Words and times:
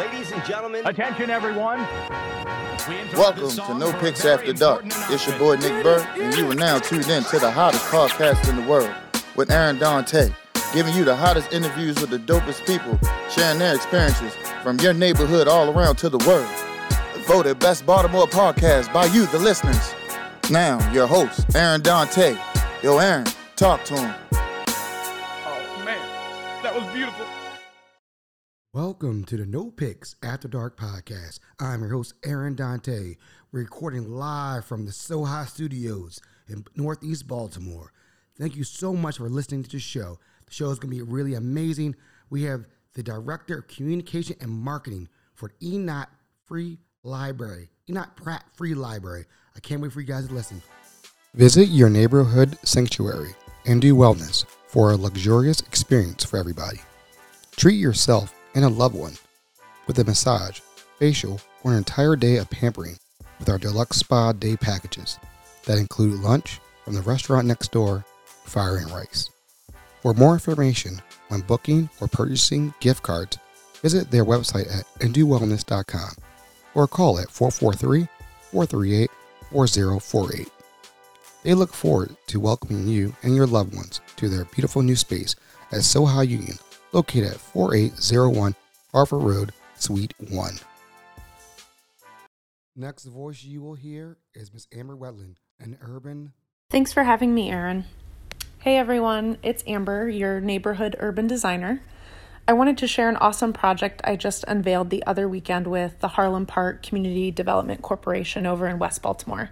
Ladies 0.00 0.32
and 0.32 0.42
gentlemen, 0.46 0.86
Attention, 0.86 1.28
everyone. 1.28 1.78
Welcome 3.12 3.50
to 3.50 3.74
No 3.74 3.92
Picks 4.00 4.24
After 4.24 4.54
Dark. 4.54 4.84
It's 4.86 5.26
your 5.26 5.38
boy 5.38 5.56
Nick 5.56 5.84
Burr, 5.84 6.00
and 6.18 6.34
you 6.34 6.50
are 6.50 6.54
now 6.54 6.78
tuned 6.78 7.06
in 7.08 7.22
to 7.24 7.38
the 7.38 7.50
hottest 7.50 7.84
podcast 7.84 8.48
in 8.48 8.56
the 8.56 8.62
world 8.62 8.90
with 9.36 9.50
Aaron 9.50 9.78
Dante, 9.78 10.30
giving 10.72 10.94
you 10.94 11.04
the 11.04 11.14
hottest 11.14 11.52
interviews 11.52 12.00
with 12.00 12.08
the 12.08 12.16
dopest 12.18 12.66
people, 12.66 12.98
sharing 13.28 13.58
their 13.58 13.74
experiences 13.74 14.34
from 14.62 14.80
your 14.80 14.94
neighborhood 14.94 15.46
all 15.46 15.68
around 15.68 15.96
to 15.96 16.08
the 16.08 16.16
world. 16.26 16.48
Voted 17.26 17.58
Best 17.58 17.84
Baltimore 17.84 18.26
Podcast 18.26 18.90
by 18.94 19.04
you, 19.04 19.26
the 19.26 19.38
listeners. 19.38 19.94
Now, 20.50 20.78
your 20.92 21.08
host, 21.08 21.54
Aaron 21.54 21.82
Dante. 21.82 22.38
Yo, 22.82 22.96
Aaron, 22.96 23.26
talk 23.54 23.84
to 23.84 24.00
him. 24.00 24.14
Oh, 24.32 25.82
man. 25.84 26.62
That 26.62 26.74
was 26.74 26.90
beautiful. 26.94 27.26
Welcome 28.72 29.24
to 29.24 29.36
the 29.36 29.46
No 29.46 29.72
Picks 29.72 30.14
After 30.22 30.46
Dark 30.46 30.78
podcast. 30.78 31.40
I'm 31.58 31.80
your 31.80 31.90
host, 31.90 32.14
Aaron 32.24 32.54
Dante, 32.54 33.16
We're 33.50 33.62
recording 33.62 34.08
live 34.12 34.64
from 34.64 34.86
the 34.86 34.92
Soha 34.92 35.48
Studios 35.48 36.20
in 36.46 36.64
Northeast 36.76 37.26
Baltimore. 37.26 37.92
Thank 38.38 38.54
you 38.54 38.62
so 38.62 38.92
much 38.92 39.16
for 39.16 39.28
listening 39.28 39.64
to 39.64 39.70
the 39.70 39.80
show. 39.80 40.20
The 40.46 40.52
show 40.52 40.70
is 40.70 40.78
going 40.78 40.96
to 40.96 41.04
be 41.04 41.10
really 41.10 41.34
amazing. 41.34 41.96
We 42.30 42.44
have 42.44 42.64
the 42.94 43.02
Director 43.02 43.58
of 43.58 43.66
Communication 43.66 44.36
and 44.40 44.52
Marketing 44.52 45.08
for 45.34 45.50
Enoch 45.60 46.08
Free 46.46 46.78
Library, 47.02 47.70
Enoch 47.88 48.14
Pratt 48.14 48.44
Free 48.54 48.74
Library. 48.74 49.24
I 49.56 49.58
can't 49.58 49.82
wait 49.82 49.90
for 49.90 50.00
you 50.00 50.06
guys 50.06 50.28
to 50.28 50.32
listen. 50.32 50.62
Visit 51.34 51.70
your 51.70 51.90
neighborhood 51.90 52.56
sanctuary 52.64 53.34
and 53.66 53.82
do 53.82 53.96
wellness 53.96 54.44
for 54.68 54.92
a 54.92 54.96
luxurious 54.96 55.58
experience 55.58 56.22
for 56.22 56.36
everybody. 56.36 56.78
Treat 57.56 57.74
yourself 57.74 58.32
and 58.54 58.64
a 58.64 58.68
loved 58.68 58.94
one 58.94 59.14
with 59.86 59.98
a 59.98 60.04
massage, 60.04 60.60
facial, 60.98 61.40
or 61.62 61.72
an 61.72 61.78
entire 61.78 62.16
day 62.16 62.36
of 62.36 62.50
pampering 62.50 62.96
with 63.38 63.48
our 63.48 63.58
deluxe 63.58 63.98
spa 63.98 64.32
day 64.32 64.56
packages 64.56 65.18
that 65.64 65.78
include 65.78 66.20
lunch 66.20 66.60
from 66.84 66.94
the 66.94 67.02
restaurant 67.02 67.46
next 67.46 67.72
door, 67.72 68.04
Fire 68.44 68.76
and 68.76 68.90
Rice. 68.90 69.30
For 70.02 70.14
more 70.14 70.32
information 70.32 71.00
on 71.30 71.42
booking 71.42 71.90
or 72.00 72.08
purchasing 72.08 72.74
gift 72.80 73.02
cards, 73.02 73.38
visit 73.82 74.10
their 74.10 74.24
website 74.24 74.72
at 74.74 74.86
indowellness.com 75.00 76.10
or 76.74 76.88
call 76.88 77.18
at 77.18 77.30
443 77.30 78.08
438 78.50 79.10
4048. 79.50 80.48
They 81.42 81.54
look 81.54 81.72
forward 81.72 82.16
to 82.26 82.40
welcoming 82.40 82.86
you 82.86 83.14
and 83.22 83.34
your 83.34 83.46
loved 83.46 83.74
ones 83.74 84.00
to 84.16 84.28
their 84.28 84.44
beautiful 84.44 84.82
new 84.82 84.96
space 84.96 85.34
at 85.72 85.80
Soha 85.80 86.26
Union, 86.26 86.58
located 86.92 87.32
at 87.32 87.40
4801 87.40 88.54
Harford 88.92 89.22
Road, 89.22 89.52
Suite 89.76 90.14
1. 90.30 90.54
Next 92.76 93.04
voice 93.04 93.42
you 93.42 93.60
will 93.62 93.74
hear 93.74 94.18
is 94.34 94.52
Miss 94.52 94.66
Amber 94.72 94.96
Wetland, 94.96 95.36
an 95.58 95.76
urban 95.80 96.32
Thanks 96.70 96.92
for 96.92 97.02
having 97.02 97.34
me, 97.34 97.50
Aaron. 97.50 97.84
Hey 98.60 98.76
everyone, 98.76 99.38
it's 99.42 99.64
Amber, 99.66 100.08
your 100.08 100.40
neighborhood 100.40 100.94
urban 101.00 101.26
designer. 101.26 101.82
I 102.46 102.52
wanted 102.52 102.78
to 102.78 102.86
share 102.86 103.08
an 103.08 103.16
awesome 103.16 103.52
project 103.52 104.00
I 104.04 104.14
just 104.14 104.44
unveiled 104.46 104.90
the 104.90 105.04
other 105.04 105.28
weekend 105.28 105.66
with 105.66 105.98
the 105.98 106.08
Harlem 106.08 106.46
Park 106.46 106.84
Community 106.84 107.32
Development 107.32 107.82
Corporation 107.82 108.46
over 108.46 108.68
in 108.68 108.78
West 108.78 109.02
Baltimore. 109.02 109.50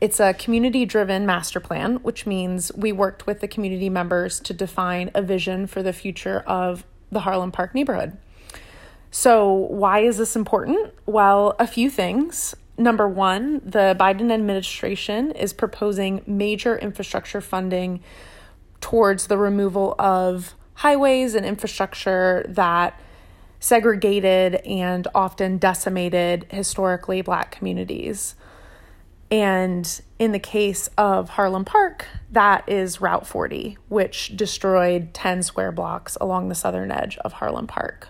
It's 0.00 0.18
a 0.18 0.32
community 0.32 0.86
driven 0.86 1.26
master 1.26 1.60
plan, 1.60 1.96
which 1.96 2.26
means 2.26 2.72
we 2.74 2.90
worked 2.90 3.26
with 3.26 3.40
the 3.40 3.48
community 3.48 3.90
members 3.90 4.40
to 4.40 4.54
define 4.54 5.10
a 5.14 5.20
vision 5.20 5.66
for 5.66 5.82
the 5.82 5.92
future 5.92 6.40
of 6.46 6.84
the 7.12 7.20
Harlem 7.20 7.52
Park 7.52 7.74
neighborhood. 7.74 8.16
So, 9.10 9.52
why 9.52 10.00
is 10.00 10.16
this 10.16 10.36
important? 10.36 10.94
Well, 11.04 11.54
a 11.58 11.66
few 11.66 11.90
things. 11.90 12.54
Number 12.78 13.06
one, 13.06 13.60
the 13.62 13.94
Biden 13.98 14.32
administration 14.32 15.32
is 15.32 15.52
proposing 15.52 16.22
major 16.26 16.78
infrastructure 16.78 17.42
funding 17.42 18.00
towards 18.80 19.26
the 19.26 19.36
removal 19.36 19.94
of 19.98 20.54
highways 20.74 21.34
and 21.34 21.44
infrastructure 21.44 22.46
that 22.48 22.98
segregated 23.58 24.54
and 24.64 25.06
often 25.14 25.58
decimated 25.58 26.46
historically 26.50 27.20
black 27.20 27.50
communities. 27.50 28.34
And 29.30 30.00
in 30.18 30.32
the 30.32 30.40
case 30.40 30.88
of 30.98 31.30
Harlem 31.30 31.64
Park, 31.64 32.06
that 32.32 32.68
is 32.68 33.00
Route 33.00 33.26
40, 33.26 33.78
which 33.88 34.36
destroyed 34.36 35.14
10 35.14 35.42
square 35.44 35.70
blocks 35.70 36.16
along 36.20 36.48
the 36.48 36.54
southern 36.54 36.90
edge 36.90 37.16
of 37.18 37.34
Harlem 37.34 37.66
Park. 37.66 38.08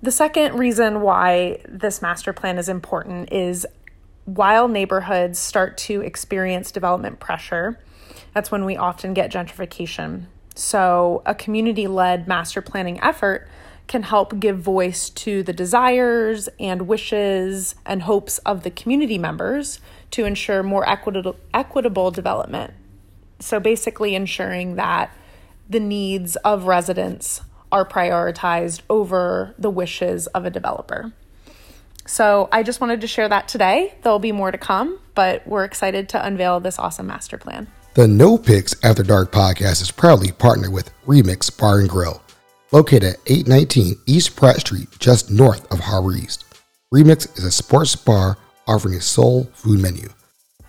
The 0.00 0.12
second 0.12 0.56
reason 0.58 1.02
why 1.02 1.60
this 1.68 2.00
master 2.00 2.32
plan 2.32 2.56
is 2.56 2.68
important 2.68 3.32
is 3.32 3.66
while 4.24 4.68
neighborhoods 4.68 5.38
start 5.38 5.76
to 5.78 6.00
experience 6.02 6.70
development 6.70 7.18
pressure, 7.18 7.80
that's 8.32 8.50
when 8.50 8.64
we 8.64 8.76
often 8.76 9.12
get 9.12 9.32
gentrification. 9.32 10.26
So, 10.54 11.22
a 11.24 11.34
community 11.34 11.86
led 11.86 12.28
master 12.28 12.60
planning 12.60 13.00
effort 13.02 13.48
can 13.86 14.02
help 14.02 14.38
give 14.38 14.58
voice 14.58 15.08
to 15.10 15.42
the 15.42 15.52
desires 15.52 16.48
and 16.60 16.82
wishes 16.82 17.74
and 17.86 18.02
hopes 18.02 18.38
of 18.38 18.62
the 18.62 18.70
community 18.70 19.18
members 19.18 19.80
to 20.12 20.24
ensure 20.24 20.62
more 20.62 20.88
equitable, 20.88 21.36
equitable 21.52 22.10
development. 22.10 22.74
So, 23.40 23.60
basically, 23.60 24.14
ensuring 24.14 24.76
that 24.76 25.14
the 25.68 25.80
needs 25.80 26.36
of 26.36 26.64
residents 26.64 27.42
are 27.70 27.86
prioritized 27.86 28.80
over 28.88 29.54
the 29.58 29.70
wishes 29.70 30.26
of 30.28 30.44
a 30.44 30.50
developer. 30.50 31.12
So 32.08 32.48
I 32.50 32.62
just 32.62 32.80
wanted 32.80 33.02
to 33.02 33.06
share 33.06 33.28
that 33.28 33.48
today. 33.48 33.94
There'll 34.02 34.18
be 34.18 34.32
more 34.32 34.50
to 34.50 34.56
come, 34.56 34.98
but 35.14 35.46
we're 35.46 35.64
excited 35.64 36.08
to 36.10 36.26
unveil 36.26 36.58
this 36.58 36.78
awesome 36.78 37.06
master 37.06 37.36
plan. 37.36 37.68
The 37.94 38.08
No 38.08 38.38
Picks 38.38 38.74
After 38.82 39.02
Dark 39.02 39.30
podcast 39.30 39.82
is 39.82 39.90
proudly 39.90 40.32
partnered 40.32 40.72
with 40.72 40.90
Remix 41.06 41.56
Bar 41.56 41.80
and 41.80 41.88
Grill, 41.88 42.22
located 42.72 43.04
at 43.04 43.18
819 43.26 43.96
East 44.06 44.36
Pratt 44.36 44.60
Street, 44.60 44.88
just 44.98 45.30
north 45.30 45.70
of 45.70 45.80
Harbor 45.80 46.14
East. 46.14 46.46
Remix 46.94 47.36
is 47.36 47.44
a 47.44 47.50
sports 47.50 47.94
bar 47.94 48.38
offering 48.68 48.94
a 48.94 49.00
soul 49.00 49.50
food 49.54 49.80
menu. 49.80 50.08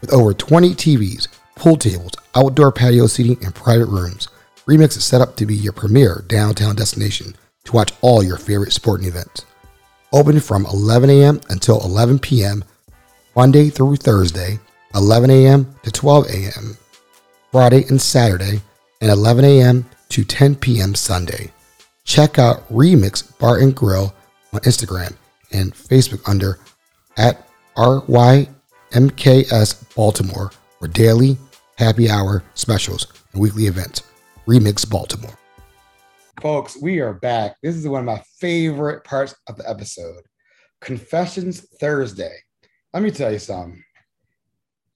With 0.01 0.13
over 0.13 0.33
20 0.33 0.71
TVs, 0.73 1.27
pool 1.55 1.75
tables, 1.75 2.13
outdoor 2.35 2.71
patio 2.71 3.05
seating, 3.07 3.43
and 3.43 3.53
private 3.53 3.87
rooms, 3.87 4.29
Remix 4.65 4.97
is 4.97 5.03
set 5.03 5.21
up 5.21 5.35
to 5.35 5.45
be 5.45 5.55
your 5.55 5.73
premier 5.73 6.23
downtown 6.27 6.75
destination 6.75 7.35
to 7.65 7.71
watch 7.73 7.91
all 8.01 8.23
your 8.23 8.37
favorite 8.37 8.71
sporting 8.71 9.07
events. 9.07 9.45
Open 10.13 10.39
from 10.39 10.65
11 10.65 11.09
a.m. 11.09 11.41
until 11.49 11.83
11 11.83 12.19
p.m. 12.19 12.63
Monday 13.35 13.69
through 13.69 13.97
Thursday, 13.97 14.59
11 14.95 15.29
a.m. 15.29 15.75
to 15.83 15.91
12 15.91 16.27
a.m. 16.27 16.77
Friday 17.51 17.83
and 17.89 18.01
Saturday, 18.01 18.61
and 19.01 19.11
11 19.11 19.43
a.m. 19.45 19.89
to 20.09 20.23
10 20.23 20.55
p.m. 20.55 20.95
Sunday. 20.95 21.51
Check 22.05 22.39
out 22.39 22.67
Remix 22.69 23.37
Bar 23.37 23.59
and 23.59 23.75
Grill 23.75 24.13
on 24.53 24.59
Instagram 24.61 25.15
and 25.51 25.73
Facebook 25.73 26.27
under 26.27 26.59
at 27.17 27.48
RYMKS 27.79 28.45
Baltimore 29.95 30.51
for 30.79 30.89
daily 30.89 31.37
happy 31.77 32.09
hour 32.09 32.43
specials 32.53 33.07
and 33.31 33.41
weekly 33.41 33.67
events. 33.67 34.03
Remix 34.45 34.89
Baltimore. 34.89 35.37
Folks, 36.41 36.77
we 36.81 36.99
are 36.99 37.13
back. 37.13 37.55
This 37.63 37.77
is 37.77 37.87
one 37.87 38.01
of 38.01 38.05
my 38.05 38.21
favorite 38.37 39.05
parts 39.05 39.33
of 39.47 39.55
the 39.55 39.69
episode 39.69 40.23
Confessions 40.81 41.69
Thursday. 41.79 42.35
Let 42.93 43.01
me 43.01 43.11
tell 43.11 43.31
you 43.31 43.39
something. 43.39 43.81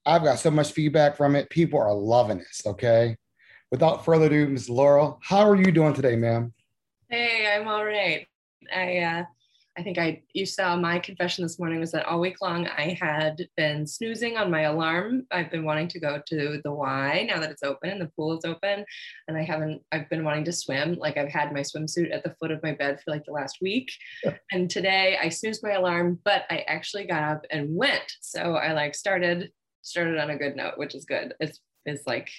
I've 0.06 0.26
got 0.26 0.40
so 0.40 0.52
much 0.52 0.74
feedback 0.74 1.16
from 1.16 1.38
it. 1.38 1.50
People 1.50 1.80
are 1.80 1.94
loving 1.94 2.40
this. 2.40 2.64
Okay. 2.66 3.16
Without 3.72 4.04
further 4.04 4.26
ado, 4.26 4.50
Ms. 4.50 4.70
Laurel, 4.70 5.22
how 5.24 5.50
are 5.50 5.56
you 5.56 5.72
doing 5.72 5.94
today, 5.94 6.18
ma'am? 6.18 6.52
Hey, 7.10 7.50
I'm 7.50 7.66
all 7.66 7.86
right. 7.86 8.28
I 8.76 8.98
uh, 8.98 9.24
I 9.76 9.82
think 9.82 9.98
I 9.98 10.22
you 10.34 10.46
saw 10.46 10.76
my 10.76 11.00
confession 11.00 11.44
this 11.44 11.58
morning 11.58 11.80
was 11.80 11.92
that 11.94 12.06
all 12.06 12.20
week 12.20 12.42
long 12.42 12.68
I 12.68 12.98
had 13.00 13.48
been 13.58 13.88
snoozing 13.88 14.38
on 14.38 14.52
my 14.52 14.62
alarm. 14.62 15.26
I've 15.32 15.50
been 15.50 15.66
wanting 15.66 15.88
to 15.90 16.00
go 16.00 16.22
to 16.28 16.62
the 16.64 16.72
Y 16.72 17.26
now 17.28 17.40
that 17.40 17.50
it's 17.50 17.64
open 17.64 17.90
and 17.90 18.02
the 18.02 18.12
pool 18.16 18.38
is 18.38 18.46
open, 18.46 18.86
and 19.28 19.38
I 19.38 19.44
haven't. 19.44 19.82
I've 19.92 20.10
been 20.10 20.24
wanting 20.24 20.46
to 20.46 20.52
swim. 20.52 20.96
Like 20.96 21.18
I've 21.18 21.32
had 21.32 21.54
my 21.54 21.62
swimsuit 21.62 22.14
at 22.14 22.24
the 22.24 22.36
foot 22.40 22.52
of 22.52 22.62
my 22.62 22.74
bed 22.74 23.00
for 23.02 23.12
like 23.12 23.26
the 23.26 23.32
last 23.32 23.58
week, 23.62 23.92
and 24.52 24.70
today 24.70 25.18
I 25.20 25.30
snoozed 25.30 25.64
my 25.64 25.72
alarm, 25.72 26.20
but 26.24 26.44
I 26.52 26.64
actually 26.68 27.06
got 27.06 27.24
up 27.24 27.46
and 27.50 27.76
went. 27.76 28.12
So 28.22 28.56
I 28.56 28.74
like 28.74 28.94
started 28.94 29.52
started 29.82 30.20
on 30.20 30.30
a 30.30 30.38
good 30.38 30.56
note, 30.56 30.78
which 30.78 30.94
is 30.94 31.06
good. 31.06 31.34
It's 31.40 31.60
it's 31.86 32.06
like 32.06 32.30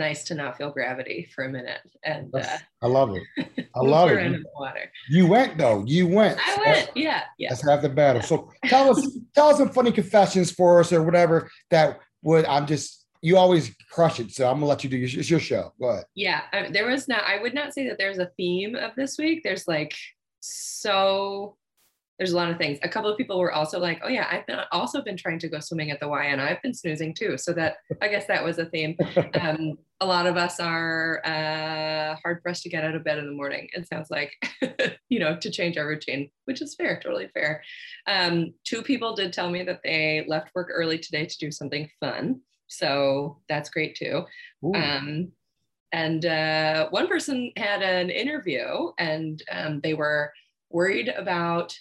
nice 0.00 0.24
to 0.24 0.34
not 0.34 0.56
feel 0.56 0.70
gravity 0.70 1.28
for 1.32 1.44
a 1.44 1.48
minute. 1.48 1.78
And 2.02 2.34
uh, 2.34 2.58
I 2.82 2.88
love 2.88 3.14
it. 3.14 3.68
I 3.76 3.80
love 3.80 4.10
it. 4.10 4.42
Water. 4.58 4.90
You 5.08 5.28
went 5.28 5.56
though. 5.56 5.84
You 5.86 6.08
went. 6.08 6.38
I 6.44 6.56
went. 6.58 6.90
Yeah. 6.96 7.22
Yeah. 7.38 7.50
That's 7.50 7.62
half 7.62 7.82
the 7.82 7.88
battle. 7.88 8.22
So 8.22 8.50
tell 8.64 8.90
us, 8.90 9.06
tell 9.34 9.48
us 9.48 9.58
some 9.58 9.68
funny 9.68 9.92
confessions 9.92 10.50
for 10.50 10.80
us 10.80 10.92
or 10.92 11.04
whatever 11.04 11.48
that 11.70 12.00
would. 12.22 12.44
I'm 12.46 12.66
just. 12.66 12.96
You 13.22 13.36
always 13.36 13.76
crush 13.90 14.18
it, 14.18 14.32
so 14.32 14.48
I'm 14.48 14.56
gonna 14.56 14.66
let 14.66 14.82
you 14.82 14.88
do. 14.88 14.96
Your, 14.96 15.20
it's 15.20 15.28
your 15.28 15.40
show. 15.40 15.74
Go 15.78 15.90
ahead. 15.90 16.04
Yeah. 16.14 16.40
I, 16.54 16.70
there 16.70 16.86
was 16.88 17.06
not. 17.06 17.22
I 17.24 17.40
would 17.40 17.52
not 17.52 17.74
say 17.74 17.86
that 17.86 17.98
there's 17.98 18.18
a 18.18 18.30
theme 18.38 18.74
of 18.74 18.92
this 18.96 19.18
week. 19.18 19.42
There's 19.44 19.68
like 19.68 19.94
so 20.40 21.58
there's 22.20 22.32
a 22.32 22.36
lot 22.36 22.50
of 22.50 22.58
things. 22.58 22.78
A 22.82 22.88
couple 22.88 23.10
of 23.10 23.16
people 23.16 23.40
were 23.40 23.50
also 23.50 23.80
like, 23.80 24.02
"Oh 24.04 24.08
yeah, 24.08 24.28
I've 24.30 24.46
been 24.46 24.58
also 24.72 25.00
been 25.00 25.16
trying 25.16 25.38
to 25.38 25.48
go 25.48 25.58
swimming 25.58 25.90
at 25.90 26.00
the 26.00 26.06
Y, 26.06 26.26
and 26.26 26.38
I've 26.38 26.60
been 26.60 26.74
snoozing 26.74 27.14
too." 27.14 27.38
So 27.38 27.54
that 27.54 27.76
I 28.02 28.08
guess 28.08 28.26
that 28.26 28.44
was 28.44 28.58
a 28.58 28.66
theme. 28.66 28.96
Um, 29.40 29.78
a 30.00 30.06
lot 30.06 30.26
of 30.26 30.36
us 30.36 30.60
are 30.60 31.22
uh, 31.24 32.16
hard 32.22 32.42
pressed 32.42 32.62
to 32.64 32.68
get 32.68 32.84
out 32.84 32.94
of 32.94 33.04
bed 33.04 33.18
in 33.18 33.26
the 33.26 33.32
morning. 33.32 33.68
It 33.72 33.86
sounds 33.86 34.10
like, 34.10 34.32
you 35.08 35.18
know, 35.18 35.36
to 35.36 35.50
change 35.50 35.78
our 35.78 35.86
routine, 35.86 36.30
which 36.44 36.60
is 36.60 36.74
fair, 36.74 37.00
totally 37.02 37.28
fair. 37.32 37.62
Um, 38.06 38.52
two 38.64 38.82
people 38.82 39.14
did 39.14 39.32
tell 39.32 39.50
me 39.50 39.62
that 39.62 39.80
they 39.82 40.24
left 40.26 40.54
work 40.54 40.68
early 40.72 40.98
today 40.98 41.26
to 41.26 41.38
do 41.38 41.50
something 41.50 41.88
fun, 42.00 42.40
so 42.66 43.38
that's 43.48 43.70
great 43.70 43.94
too. 43.94 44.24
Um, 44.74 45.32
and 45.92 46.26
uh, 46.26 46.88
one 46.90 47.08
person 47.08 47.52
had 47.56 47.82
an 47.82 48.10
interview, 48.10 48.90
and 48.98 49.42
um, 49.50 49.80
they 49.80 49.94
were 49.94 50.32
worried 50.70 51.08
about 51.08 51.74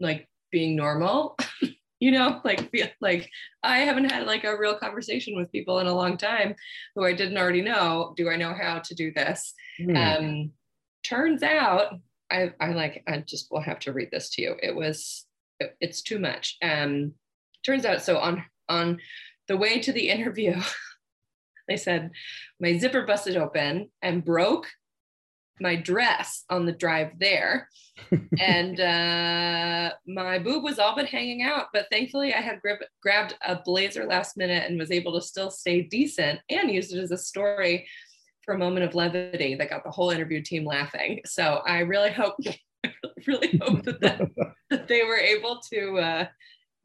like 0.00 0.28
being 0.50 0.76
normal 0.76 1.36
you 2.00 2.10
know 2.10 2.40
like 2.44 2.70
feel 2.70 2.86
like 3.00 3.30
i 3.62 3.78
haven't 3.78 4.10
had 4.10 4.26
like 4.26 4.44
a 4.44 4.56
real 4.56 4.76
conversation 4.76 5.36
with 5.36 5.50
people 5.52 5.78
in 5.78 5.86
a 5.86 5.94
long 5.94 6.16
time 6.16 6.54
who 6.94 7.04
i 7.04 7.12
didn't 7.12 7.38
already 7.38 7.62
know 7.62 8.12
do 8.16 8.28
i 8.28 8.36
know 8.36 8.54
how 8.54 8.78
to 8.78 8.94
do 8.94 9.12
this? 9.12 9.54
Mm. 9.80 9.96
um 9.96 10.52
turns 11.04 11.42
out 11.42 11.94
i 12.30 12.52
i 12.60 12.72
like 12.72 13.02
i 13.06 13.18
just 13.18 13.50
will 13.50 13.60
have 13.60 13.78
to 13.80 13.92
read 13.92 14.10
this 14.10 14.30
to 14.30 14.42
you. 14.42 14.56
It 14.62 14.74
was 14.74 15.26
it, 15.60 15.76
it's 15.80 16.02
too 16.02 16.18
much. 16.18 16.56
Um 16.62 17.12
turns 17.64 17.84
out 17.84 18.02
so 18.02 18.18
on 18.18 18.44
on 18.68 18.98
the 19.48 19.56
way 19.56 19.78
to 19.80 19.92
the 19.92 20.08
interview 20.16 20.60
they 21.68 21.76
said 21.76 22.10
my 22.60 22.78
zipper 22.78 23.04
busted 23.06 23.36
open 23.36 23.90
and 24.02 24.24
broke 24.24 24.68
my 25.60 25.76
dress 25.76 26.44
on 26.50 26.66
the 26.66 26.72
drive 26.72 27.18
there. 27.18 27.68
and 28.38 28.80
uh, 28.80 29.94
my 30.06 30.38
boob 30.38 30.62
was 30.62 30.78
all 30.78 30.94
but 30.94 31.06
hanging 31.06 31.42
out. 31.42 31.68
But 31.72 31.86
thankfully, 31.90 32.34
I 32.34 32.40
had 32.40 32.60
grib- 32.64 32.84
grabbed 33.02 33.34
a 33.46 33.56
blazer 33.64 34.04
last 34.04 34.36
minute 34.36 34.68
and 34.68 34.78
was 34.78 34.90
able 34.90 35.14
to 35.14 35.26
still 35.26 35.50
stay 35.50 35.82
decent 35.82 36.40
and 36.50 36.70
used 36.70 36.94
it 36.94 37.00
as 37.00 37.10
a 37.10 37.18
story 37.18 37.86
for 38.42 38.54
a 38.54 38.58
moment 38.58 38.86
of 38.86 38.94
levity 38.94 39.54
that 39.54 39.70
got 39.70 39.82
the 39.82 39.90
whole 39.90 40.10
interview 40.10 40.42
team 40.42 40.64
laughing. 40.64 41.20
So 41.24 41.62
I 41.66 41.80
really 41.80 42.12
hope, 42.12 42.36
I 42.84 42.92
really 43.26 43.58
hope 43.62 43.82
that, 43.84 44.00
that, 44.00 44.20
that 44.70 44.88
they 44.88 45.02
were 45.02 45.18
able 45.18 45.60
to. 45.72 45.98
Uh, 45.98 46.26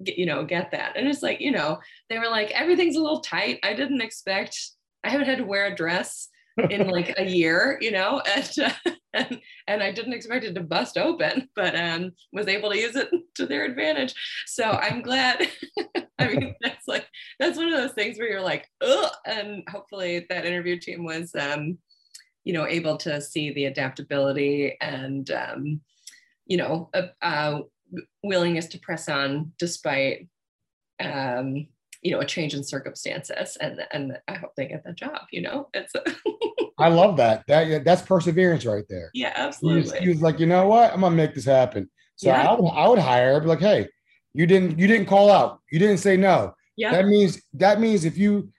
get, 0.03 0.17
you 0.17 0.25
know, 0.25 0.43
get 0.43 0.71
that. 0.71 0.97
And 0.97 1.07
it's 1.07 1.21
like, 1.21 1.41
you 1.41 1.51
know, 1.51 1.79
they 2.09 2.17
were 2.17 2.27
like, 2.27 2.49
everything's 2.51 2.95
a 2.95 3.01
little 3.01 3.19
tight. 3.19 3.59
I 3.61 3.75
didn't 3.75 4.01
expect, 4.01 4.57
I 5.03 5.09
haven't 5.09 5.27
had 5.27 5.37
to 5.37 5.43
wear 5.43 5.67
a 5.67 5.75
dress 5.75 6.27
in 6.57 6.87
like 6.87 7.13
a 7.17 7.25
year, 7.25 7.77
you 7.81 7.91
know, 7.91 8.21
and, 8.35 8.51
uh, 8.59 8.91
and 9.13 9.41
and 9.67 9.83
I 9.83 9.91
didn't 9.91 10.13
expect 10.13 10.45
it 10.45 10.53
to 10.55 10.61
bust 10.61 10.97
open, 10.97 11.49
but 11.55 11.75
um, 11.75 12.11
was 12.33 12.47
able 12.47 12.71
to 12.71 12.79
use 12.79 12.95
it 12.95 13.09
to 13.35 13.45
their 13.45 13.65
advantage. 13.65 14.13
So 14.47 14.63
I'm 14.63 15.01
glad. 15.01 15.47
I 16.19 16.27
mean, 16.27 16.55
that's 16.61 16.87
like 16.87 17.07
that's 17.39 17.57
one 17.57 17.71
of 17.71 17.79
those 17.79 17.93
things 17.93 18.17
where 18.17 18.29
you're 18.29 18.41
like, 18.41 18.67
oh, 18.81 19.09
and 19.25 19.63
hopefully 19.69 20.25
that 20.29 20.45
interview 20.45 20.79
team 20.79 21.03
was, 21.03 21.33
um, 21.39 21.77
you 22.43 22.53
know, 22.53 22.67
able 22.67 22.97
to 22.97 23.21
see 23.21 23.51
the 23.51 23.65
adaptability 23.65 24.77
and, 24.81 25.29
um, 25.31 25.81
you 26.45 26.57
know, 26.57 26.89
uh, 26.93 27.07
uh, 27.21 27.59
willingness 28.23 28.67
to 28.67 28.79
press 28.79 29.09
on 29.09 29.51
despite 29.59 30.27
um, 30.99 31.67
you 32.01 32.11
know 32.11 32.19
a 32.19 32.25
change 32.25 32.53
in 32.53 32.63
circumstances 32.63 33.57
and 33.61 33.81
and 33.91 34.17
i 34.27 34.33
hope 34.33 34.51
they 34.55 34.67
get 34.67 34.83
that 34.83 34.95
job 34.95 35.21
you 35.31 35.41
know? 35.41 35.69
It's 35.73 35.93
i 36.77 36.87
love 36.87 37.17
that. 37.17 37.43
That 37.47 37.83
that's 37.83 38.01
perseverance 38.01 38.65
right 38.65 38.85
there. 38.89 39.11
Yeah 39.13 39.33
absolutely 39.35 39.81
he 39.81 39.89
was, 39.89 39.99
he 39.99 40.09
was, 40.09 40.21
like 40.21 40.39
you 40.39 40.47
know 40.47 40.67
what? 40.67 40.93
I'm 40.93 41.01
gonna 41.01 41.15
make 41.15 41.35
this 41.35 41.45
happen. 41.45 41.89
So 42.15 42.29
yeah. 42.29 42.49
I, 42.49 42.59
would, 42.59 42.69
I 42.69 42.87
would 42.87 42.99
hire 42.99 43.39
be 43.39 43.47
like 43.47 43.59
hey 43.59 43.87
you 44.33 44.47
didn't 44.47 44.79
you 44.79 44.87
didn't 44.87 45.07
call 45.07 45.31
out. 45.31 45.59
You 45.71 45.79
didn't 45.79 45.97
say 45.97 46.17
no. 46.17 46.53
Yeah. 46.77 46.91
That 46.91 47.05
means 47.05 47.41
that 47.53 47.79
means 47.79 48.05
if 48.05 48.17
you 48.17 48.51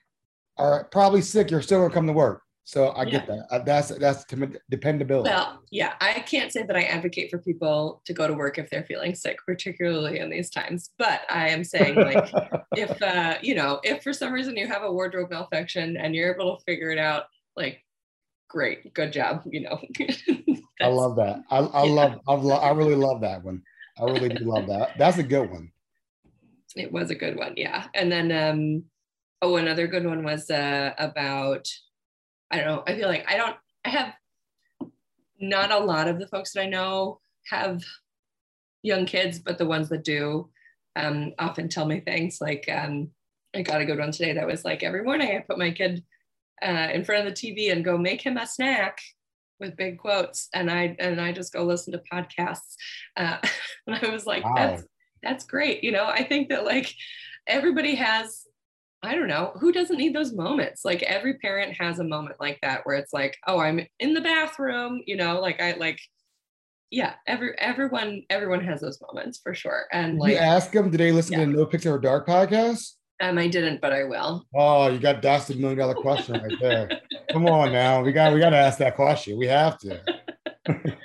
are 0.57 0.85
probably 0.85 1.21
sick 1.21 1.51
you're 1.51 1.61
still 1.61 1.79
gonna 1.81 1.93
come 1.93 2.07
to 2.07 2.13
work 2.13 2.42
so 2.65 2.87
I 2.87 3.03
yeah. 3.03 3.11
get 3.11 3.27
that. 3.27 3.47
Uh, 3.51 3.59
that's 3.59 3.89
that's 3.89 4.25
dependability. 4.69 5.29
Well, 5.29 5.61
yeah, 5.69 5.93
I 5.99 6.19
can't 6.21 6.51
say 6.51 6.63
that 6.63 6.75
I 6.75 6.83
advocate 6.83 7.29
for 7.29 7.37
people 7.37 8.01
to 8.05 8.13
go 8.13 8.25
to 8.25 8.33
work 8.33 8.57
if 8.57 8.69
they're 8.69 8.85
feeling 8.85 9.15
sick, 9.15 9.37
particularly 9.45 10.19
in 10.19 10.29
these 10.29 10.49
times. 10.49 10.91
But 10.97 11.21
I 11.29 11.49
am 11.49 11.65
saying, 11.65 11.95
like, 11.95 12.31
if 12.77 13.01
uh, 13.01 13.35
you 13.41 13.55
know, 13.55 13.81
if 13.83 14.01
for 14.01 14.13
some 14.13 14.31
reason 14.31 14.55
you 14.55 14.67
have 14.67 14.83
a 14.83 14.91
wardrobe 14.91 15.31
malfunction 15.31 15.97
and 15.97 16.15
you're 16.15 16.33
able 16.33 16.55
to 16.55 16.63
figure 16.63 16.89
it 16.89 16.99
out, 16.99 17.25
like, 17.57 17.83
great, 18.47 18.93
good 18.93 19.11
job. 19.11 19.43
You 19.45 19.61
know. 19.61 19.81
I 20.81 20.87
love 20.87 21.17
that. 21.17 21.43
I, 21.51 21.57
I 21.57 21.83
yeah. 21.83 21.91
love. 21.91 22.19
I, 22.27 22.33
lo- 22.33 22.55
I 22.55 22.71
really 22.71 22.95
love 22.95 23.21
that 23.21 23.43
one. 23.43 23.61
I 23.99 24.05
really 24.05 24.29
do 24.29 24.45
love 24.45 24.67
that. 24.67 24.97
That's 24.97 25.17
a 25.17 25.23
good 25.23 25.51
one. 25.51 25.71
It 26.75 26.91
was 26.91 27.11
a 27.11 27.15
good 27.15 27.37
one, 27.37 27.53
yeah. 27.55 27.85
And 27.93 28.11
then, 28.11 28.31
um, 28.31 28.83
oh, 29.41 29.57
another 29.57 29.85
good 29.85 30.05
one 30.05 30.23
was 30.23 30.49
uh, 30.49 30.93
about 30.97 31.67
I 32.53 32.57
don't 32.57 32.67
know. 32.67 32.83
I 32.85 32.95
feel 32.95 33.07
like 33.07 33.25
I 33.27 33.35
don't, 33.35 33.55
I 33.83 33.89
have 33.89 34.13
not 35.39 35.71
a 35.71 35.79
lot 35.79 36.07
of 36.07 36.19
the 36.19 36.27
folks 36.27 36.53
that 36.53 36.61
I 36.61 36.69
know 36.69 37.19
have 37.49 37.81
young 38.83 39.07
kids, 39.07 39.39
but 39.39 39.57
the 39.57 39.65
ones 39.65 39.89
that 39.89 40.03
do 40.03 40.49
um, 40.95 41.33
often 41.39 41.67
tell 41.67 41.87
me 41.87 41.99
things 41.99 42.37
like, 42.39 42.69
um, 42.71 43.09
I 43.55 43.63
got 43.63 43.81
a 43.81 43.85
good 43.85 43.97
one 43.97 44.11
today 44.11 44.33
that 44.33 44.45
was 44.45 44.63
like 44.63 44.83
every 44.83 45.03
morning 45.03 45.35
I 45.35 45.39
put 45.39 45.57
my 45.57 45.71
kid 45.71 46.03
uh, 46.63 46.89
in 46.93 47.03
front 47.03 47.27
of 47.27 47.33
the 47.33 47.41
TV 47.41 47.71
and 47.71 47.83
go 47.83 47.97
make 47.97 48.21
him 48.21 48.37
a 48.37 48.45
snack 48.45 48.99
with 49.59 49.75
big 49.75 49.97
quotes, 49.97 50.49
and 50.53 50.69
I 50.69 50.95
and 50.99 51.19
I 51.21 51.31
just 51.31 51.53
go 51.53 51.63
listen 51.63 51.93
to 51.93 52.01
podcasts. 52.11 52.75
Uh, 53.17 53.37
and 53.87 53.95
I 53.95 54.09
was 54.09 54.25
like, 54.25 54.43
wow. 54.43 54.53
that's 54.55 54.83
that's 55.21 55.45
great. 55.45 55.83
You 55.83 55.91
know, 55.91 56.05
I 56.05 56.23
think 56.23 56.49
that 56.49 56.65
like 56.65 56.93
everybody 57.47 57.95
has 57.95 58.43
I 59.03 59.15
don't 59.15 59.27
know, 59.27 59.51
who 59.59 59.71
doesn't 59.71 59.97
need 59.97 60.15
those 60.15 60.33
moments? 60.33 60.85
Like 60.85 61.03
every 61.03 61.37
parent 61.39 61.75
has 61.79 61.99
a 61.99 62.03
moment 62.03 62.37
like 62.39 62.59
that 62.61 62.85
where 62.85 62.95
it's 62.95 63.13
like, 63.13 63.37
oh, 63.47 63.59
I'm 63.59 63.85
in 63.99 64.13
the 64.13 64.21
bathroom, 64.21 65.01
you 65.05 65.17
know, 65.17 65.41
like 65.41 65.61
I 65.61 65.73
like 65.73 65.99
yeah, 66.93 67.15
every 67.25 67.57
everyone 67.57 68.21
everyone 68.29 68.63
has 68.65 68.81
those 68.81 69.01
moments 69.01 69.39
for 69.43 69.55
sure. 69.55 69.85
And 69.91 70.19
like 70.19 70.33
you 70.33 70.37
ask 70.37 70.71
them, 70.71 70.91
did 70.91 70.99
they 70.99 71.11
listen 71.11 71.39
yeah. 71.39 71.45
to 71.45 71.51
No 71.51 71.65
Picture 71.65 71.89
After 71.89 72.01
Dark 72.01 72.27
podcast? 72.27 72.93
Um, 73.19 73.37
I 73.37 73.47
didn't, 73.47 73.81
but 73.81 73.93
I 73.93 74.03
will. 74.03 74.45
Oh, 74.53 74.89
you 74.89 74.99
got 74.99 75.21
that's 75.21 75.47
the 75.47 75.55
million 75.55 75.79
dollar 75.79 75.95
question 75.95 76.41
right 76.41 76.57
there. 76.61 77.01
Come 77.31 77.47
on 77.47 77.71
now. 77.71 78.03
We 78.03 78.11
got 78.11 78.33
we 78.33 78.39
gotta 78.39 78.57
ask 78.57 78.77
that 78.77 78.95
question. 78.95 79.39
We 79.39 79.47
have 79.47 79.79
to. 79.79 79.99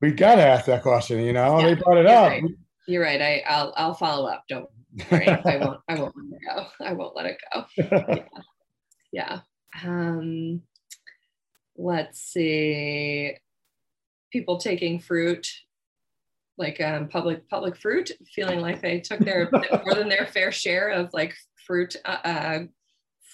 we 0.00 0.10
gotta 0.10 0.44
ask 0.44 0.66
that 0.66 0.82
question, 0.82 1.20
you 1.20 1.32
know. 1.32 1.60
Yeah, 1.60 1.66
they 1.66 1.74
brought 1.74 1.98
it 1.98 2.06
up. 2.06 2.30
Right. 2.30 2.42
You're 2.88 3.02
right. 3.02 3.22
I 3.22 3.44
I'll 3.46 3.72
I'll 3.76 3.94
follow 3.94 4.28
up. 4.28 4.42
Don't 4.48 4.68
right? 5.10 5.46
I 5.46 5.56
won't. 5.60 5.80
I 5.88 5.94
won't 5.94 6.14
let 6.16 6.40
it 6.40 6.46
go. 6.46 6.66
I 6.84 6.92
won't 6.92 7.16
let 7.16 7.26
it 7.26 7.38
go. 7.52 7.64
Yeah. 9.12 9.40
yeah. 9.84 9.88
Um, 9.88 10.62
let's 11.76 12.20
see. 12.20 13.36
People 14.32 14.58
taking 14.58 14.98
fruit, 14.98 15.48
like 16.58 16.80
um, 16.80 17.08
public 17.08 17.48
public 17.48 17.76
fruit, 17.76 18.10
feeling 18.34 18.60
like 18.60 18.82
they 18.82 19.00
took 19.00 19.20
their 19.20 19.48
more 19.52 19.94
than 19.94 20.08
their 20.08 20.26
fair 20.26 20.50
share 20.50 20.90
of 20.90 21.10
like 21.12 21.34
fruit. 21.66 21.96
Uh, 22.04 22.18
uh, 22.24 22.58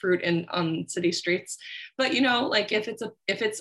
fruit 0.01 0.23
in 0.23 0.47
on 0.51 0.89
city 0.89 1.13
streets 1.13 1.59
but 1.99 2.15
you 2.15 2.23
know 2.23 2.47
like 2.47 2.73
if 2.73 2.89
it's 2.89 3.03
a 3.03 3.13
if 3.29 3.43
it's 3.43 3.61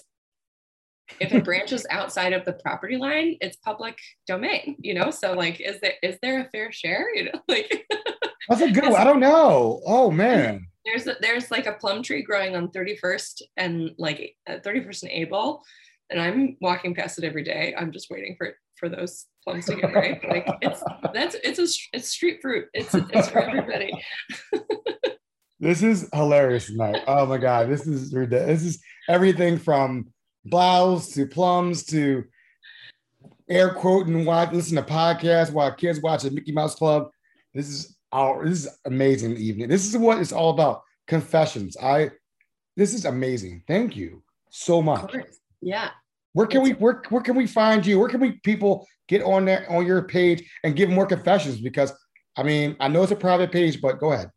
if 1.19 1.33
it 1.33 1.43
branches 1.43 1.85
outside 1.89 2.33
of 2.33 2.45
the 2.45 2.53
property 2.53 2.97
line, 2.97 3.37
it's 3.41 3.57
public 3.57 3.97
domain, 4.27 4.75
you 4.79 4.93
know? 4.93 5.11
So 5.11 5.33
like, 5.33 5.59
is 5.59 5.79
there, 5.81 5.93
is 6.03 6.17
there 6.21 6.41
a 6.41 6.49
fair 6.49 6.71
share? 6.71 7.13
You 7.15 7.25
know, 7.25 7.39
like 7.47 7.85
that's 8.49 8.61
a 8.61 8.71
good 8.71 8.83
one. 8.83 8.99
I 8.99 9.03
don't 9.03 9.19
know. 9.19 9.81
Oh 9.85 10.09
man. 10.11 10.67
There's 10.85 11.05
a, 11.07 11.15
there's 11.21 11.51
like 11.51 11.67
a 11.67 11.73
plum 11.73 12.01
tree 12.01 12.23
growing 12.23 12.55
on 12.55 12.69
31st 12.69 13.41
and 13.57 13.91
like 13.97 14.35
uh, 14.47 14.57
31st 14.65 15.03
and 15.03 15.23
Abell. 15.23 15.63
And 16.09 16.19
I'm 16.19 16.57
walking 16.59 16.95
past 16.95 17.19
it 17.19 17.23
every 17.23 17.43
day. 17.43 17.75
I'm 17.77 17.91
just 17.91 18.09
waiting 18.09 18.35
for 18.37 18.55
for 18.79 18.89
those 18.89 19.25
plums 19.43 19.65
to 19.65 19.75
get 19.75 19.93
ripe. 19.93 20.23
Like 20.27 20.47
it's 20.61 20.81
that's 21.13 21.35
it's 21.43 21.59
a 21.59 21.67
it's 21.95 22.09
street 22.09 22.39
fruit. 22.41 22.65
It's 22.73 22.95
it's 22.95 23.29
for 23.29 23.39
everybody. 23.39 23.91
this 25.59 25.83
is 25.83 26.09
hilarious 26.13 26.67
tonight. 26.67 27.03
Oh 27.05 27.27
my 27.27 27.37
god, 27.37 27.69
this 27.69 27.85
is 27.85 28.11
this 28.11 28.63
is 28.63 28.81
everything 29.07 29.59
from 29.59 30.07
blouse 30.45 31.09
to 31.13 31.25
plums 31.25 31.83
to 31.85 32.23
air 33.49 33.73
quoting 33.73 34.25
watch 34.25 34.51
listen 34.51 34.75
to 34.75 34.83
podcasts 34.83 35.51
while 35.51 35.71
kids 35.71 36.01
watch 36.01 36.23
the 36.23 36.31
Mickey 36.31 36.51
Mouse 36.51 36.75
Club. 36.75 37.09
This 37.53 37.67
is 37.67 37.97
our 38.11 38.45
this 38.45 38.65
is 38.65 38.79
amazing 38.85 39.37
evening. 39.37 39.69
This 39.69 39.87
is 39.87 39.97
what 39.97 40.19
it's 40.19 40.31
all 40.31 40.51
about. 40.51 40.81
Confessions. 41.07 41.75
I 41.81 42.11
this 42.77 42.93
is 42.93 43.05
amazing. 43.05 43.63
Thank 43.67 43.95
you 43.95 44.23
so 44.51 44.81
much. 44.81 45.13
Yeah. 45.61 45.89
Where 46.33 46.47
can 46.47 46.61
we 46.61 46.71
where, 46.73 47.01
where 47.09 47.21
can 47.21 47.35
we 47.35 47.47
find 47.47 47.85
you? 47.85 47.99
Where 47.99 48.09
can 48.09 48.19
we 48.19 48.33
people 48.43 48.87
get 49.07 49.23
on 49.23 49.45
there 49.45 49.69
on 49.69 49.85
your 49.85 50.03
page 50.03 50.49
and 50.63 50.75
give 50.75 50.89
more 50.89 51.05
confessions? 51.05 51.59
Because 51.59 51.91
I 52.37 52.43
mean, 52.43 52.75
I 52.79 52.87
know 52.87 53.03
it's 53.03 53.11
a 53.11 53.17
private 53.17 53.51
page, 53.51 53.81
but 53.81 53.99
go 53.99 54.13
ahead. 54.13 54.29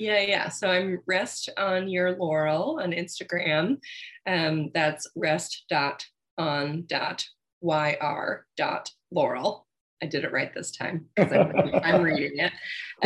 Yeah, 0.00 0.20
yeah. 0.20 0.48
So 0.48 0.70
I'm 0.70 1.00
rest 1.06 1.50
on 1.58 1.86
your 1.86 2.16
laurel 2.16 2.80
on 2.82 2.92
Instagram. 2.92 3.76
Um, 4.26 4.70
that's 4.72 5.06
rest 5.14 5.66
dot 5.68 6.06
on 6.38 6.84
dot 6.86 7.22
yr 7.62 8.46
dot 8.56 8.90
laurel. 9.10 9.66
I 10.02 10.06
did 10.06 10.24
it 10.24 10.32
right 10.32 10.54
this 10.54 10.70
time. 10.70 11.04
I'm, 11.18 11.30
I'm, 11.84 12.00
reading 12.00 12.38
it. 12.38 12.52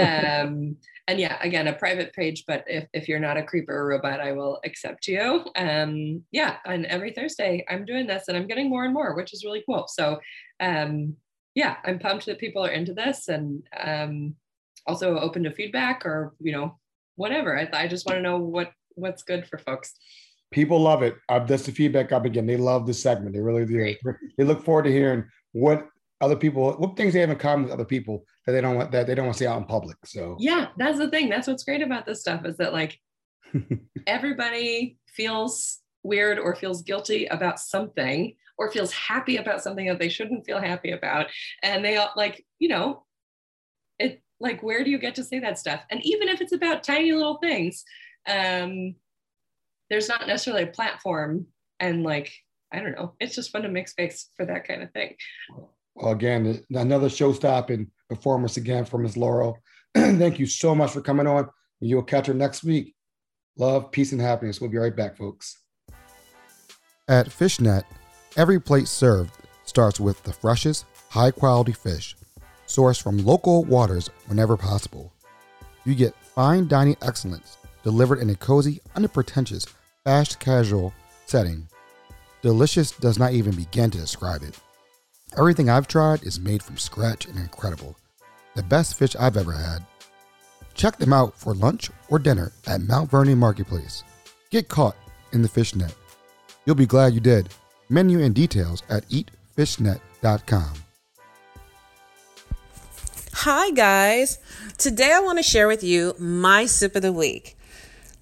Um, 0.01 0.77
and 1.09 1.19
yeah, 1.19 1.37
again, 1.41 1.67
a 1.67 1.73
private 1.73 2.13
page, 2.13 2.45
but 2.47 2.63
if, 2.69 2.87
if 2.93 3.09
you're 3.09 3.19
not 3.19 3.37
a 3.37 3.43
creeper 3.43 3.77
or 3.77 3.89
robot, 3.89 4.21
I 4.21 4.31
will 4.31 4.61
accept 4.65 5.09
you. 5.09 5.45
Um, 5.57 6.23
yeah, 6.31 6.59
and 6.65 6.87
every 6.87 7.11
Thursday 7.11 7.65
I'm 7.69 7.85
doing 7.85 8.07
this 8.07 8.29
and 8.29 8.37
I'm 8.37 8.47
getting 8.47 8.71
more 8.71 8.85
and 8.85 8.95
more, 8.95 9.17
which 9.17 9.35
is 9.35 9.45
really 9.45 9.65
cool. 9.67 9.89
So 9.89 10.21
um, 10.61 11.17
yeah, 11.57 11.79
I'm 11.85 11.99
pumped 11.99 12.27
that 12.27 12.39
people 12.39 12.65
are 12.65 12.71
into 12.71 12.95
this 12.95 13.27
and 13.27 13.65
um, 13.85 14.37
also 14.87 15.19
open 15.19 15.43
to 15.43 15.51
feedback 15.51 16.07
or, 16.07 16.37
you 16.39 16.53
know, 16.53 16.79
whatever. 17.17 17.59
I, 17.59 17.69
I 17.73 17.89
just 17.89 18.07
want 18.07 18.19
to 18.19 18.23
know 18.23 18.39
what 18.39 18.73
what's 18.95 19.23
good 19.23 19.47
for 19.47 19.59
folks. 19.59 19.95
People 20.51 20.81
love 20.81 21.03
it. 21.03 21.17
Uh, 21.29 21.41
that's 21.41 21.67
the 21.67 21.73
feedback 21.73 22.13
I'm 22.13 22.23
getting. 22.25 22.47
They 22.47 22.57
love 22.57 22.87
this 22.87 23.03
segment. 23.03 23.35
They 23.35 23.41
really 23.41 23.67
do. 23.67 23.75
Great. 23.75 23.99
They 24.39 24.45
look 24.45 24.65
forward 24.65 24.85
to 24.85 24.93
hearing 24.93 25.25
what 25.53 25.89
other 26.21 26.37
people, 26.37 26.73
what 26.75 26.97
things 26.97 27.13
they 27.13 27.21
have 27.21 27.31
in 27.31 27.37
common 27.37 27.65
with 27.65 27.73
other 27.73 27.85
people 27.85 28.25
that 28.47 28.53
they 28.53 28.61
don't 28.61 28.77
want 28.77 28.93
that 28.93 29.07
they 29.07 29.15
don't 29.15 29.27
want 29.27 29.37
to 29.37 29.45
see 29.45 29.47
out 29.49 29.59
in 29.59 29.65
public. 29.65 29.97
So 30.05 30.37
yeah, 30.39 30.69
that's 30.79 30.99
the 30.99 31.11
thing. 31.11 31.29
That's 31.29 31.49
what's 31.49 31.65
great 31.65 31.83
about 31.83 32.07
this 32.07 32.21
stuff 32.21 32.45
is 32.45 32.57
that 32.59 32.73
like 32.73 32.99
everybody 34.07 34.99
feels 35.09 35.81
weird 36.03 36.39
or 36.39 36.55
feels 36.55 36.83
guilty 36.83 37.27
about 37.27 37.59
something 37.59 38.35
or 38.57 38.71
feels 38.71 38.93
happy 38.93 39.37
about 39.39 39.63
something 39.63 39.87
that 39.87 39.99
they 39.99 40.09
shouldn't 40.09 40.47
feel 40.47 40.61
happy 40.61 40.93
about. 40.93 41.27
And 41.63 41.85
they 41.85 41.97
all 41.97 42.11
like, 42.17 42.45
you 42.59 42.69
know, 42.69 43.04
like 44.45 44.63
where 44.63 44.85
do 44.85 44.91
you 44.91 44.99
get 44.99 45.15
to 45.17 45.25
say 45.25 45.41
that 45.41 45.59
stuff? 45.59 45.81
And 45.91 46.05
even 46.05 46.29
if 46.29 46.41
it's 46.41 46.53
about 46.53 46.85
tiny 46.85 47.13
little 47.13 47.39
things, 47.39 47.83
um, 48.29 48.95
there's 49.91 50.09
not 50.09 50.27
necessarily 50.27 50.65
a 50.65 50.69
platform 50.69 51.47
and 51.81 52.05
like 52.05 52.33
I 52.73 52.81
don't 52.81 52.93
know. 52.93 53.15
It's 53.21 53.37
just 53.37 53.53
fun 53.53 53.63
to 53.63 53.69
make 53.69 53.89
space 53.89 54.31
for 54.37 54.45
that 54.47 54.67
kind 54.67 54.83
of 54.83 54.93
thing. 54.93 55.15
Well, 55.95 56.13
again, 56.13 56.65
another 56.71 57.09
show 57.09 57.33
stopping 57.33 57.91
performance 58.09 58.57
again 58.57 58.85
from 58.85 59.03
Ms. 59.03 59.17
Laurel. 59.17 59.59
Thank 59.95 60.41
you 60.41 60.47
so 60.47 60.75
much 60.75 60.91
for 60.91 61.01
coming 61.01 61.29
on. 61.29 61.49
You'll 61.81 62.03
catch 62.03 62.27
her 62.27 62.35
next 62.35 62.65
week. 62.65 62.95
Love, 63.57 63.93
peace, 63.93 64.11
and 64.11 64.21
happiness. 64.21 64.61
We'll 64.61 64.71
be 64.71 64.79
right 64.79 64.95
back, 64.95 65.17
folks. 65.17 65.57
At 67.07 67.31
Fishnet, 67.31 67.85
every 68.37 68.61
plate 68.61 68.89
served 68.89 69.39
starts 69.65 70.01
with 70.01 70.21
the 70.25 70.33
freshest, 70.33 70.85
high 71.11 71.31
quality 71.31 71.73
fish, 71.73 72.17
sourced 72.67 73.03
from 73.03 73.25
local 73.25 73.65
waters 73.65 74.11
whenever 74.27 74.57
possible. 74.57 75.13
You 75.85 75.95
get 75.95 76.15
fine 76.17 76.67
dining 76.69 76.97
excellence 77.03 77.59
delivered 77.85 78.19
in 78.19 78.31
a 78.31 78.35
cozy, 78.35 78.81
unpretentious, 78.97 79.67
fast 80.03 80.41
casual 80.41 80.93
setting. 81.27 81.69
Delicious 82.43 82.91
does 82.91 83.19
not 83.19 83.33
even 83.33 83.55
begin 83.55 83.91
to 83.91 83.99
describe 83.99 84.43
it. 84.43 84.59
Everything 85.39 85.69
I've 85.69 85.87
tried 85.87 86.23
is 86.25 86.41
made 86.41 86.63
from 86.63 86.79
scratch 86.79 87.27
and 87.27 87.39
incredible. 87.39 87.97
The 88.57 88.63
best 88.63 88.99
fish 88.99 89.15
I've 89.17 89.37
ever 89.37 89.53
had. 89.53 89.85
Check 90.75 90.97
them 90.97 91.13
out 91.13 91.39
for 91.39 91.55
lunch 91.55 91.91
or 92.09 92.19
dinner 92.19 92.53
at 92.67 92.81
Mount 92.81 93.11
Vernon 93.11 93.39
Marketplace. 93.39 94.03
Get 94.51 94.69
caught 94.69 94.97
in 95.33 95.43
the 95.43 95.49
fish 95.49 95.75
net. 95.75 95.95
You'll 96.65 96.75
be 96.75 96.87
glad 96.87 97.15
you 97.15 97.21
did. 97.21 97.49
Menu 97.89 98.23
and 98.23 98.35
details 98.35 98.83
at 98.89 99.09
eatfishnet.com. 99.09 100.84
Hi, 103.39 103.73
guys. 103.73 104.39
Today 104.79 105.13
I 105.13 105.19
want 105.19 105.39
to 105.39 105.43
share 105.43 105.67
with 105.67 105.83
you 105.83 106.15
my 106.21 106.67
sip 106.67 106.95
of 106.95 107.03
the 107.03 107.13
week. 107.13 107.57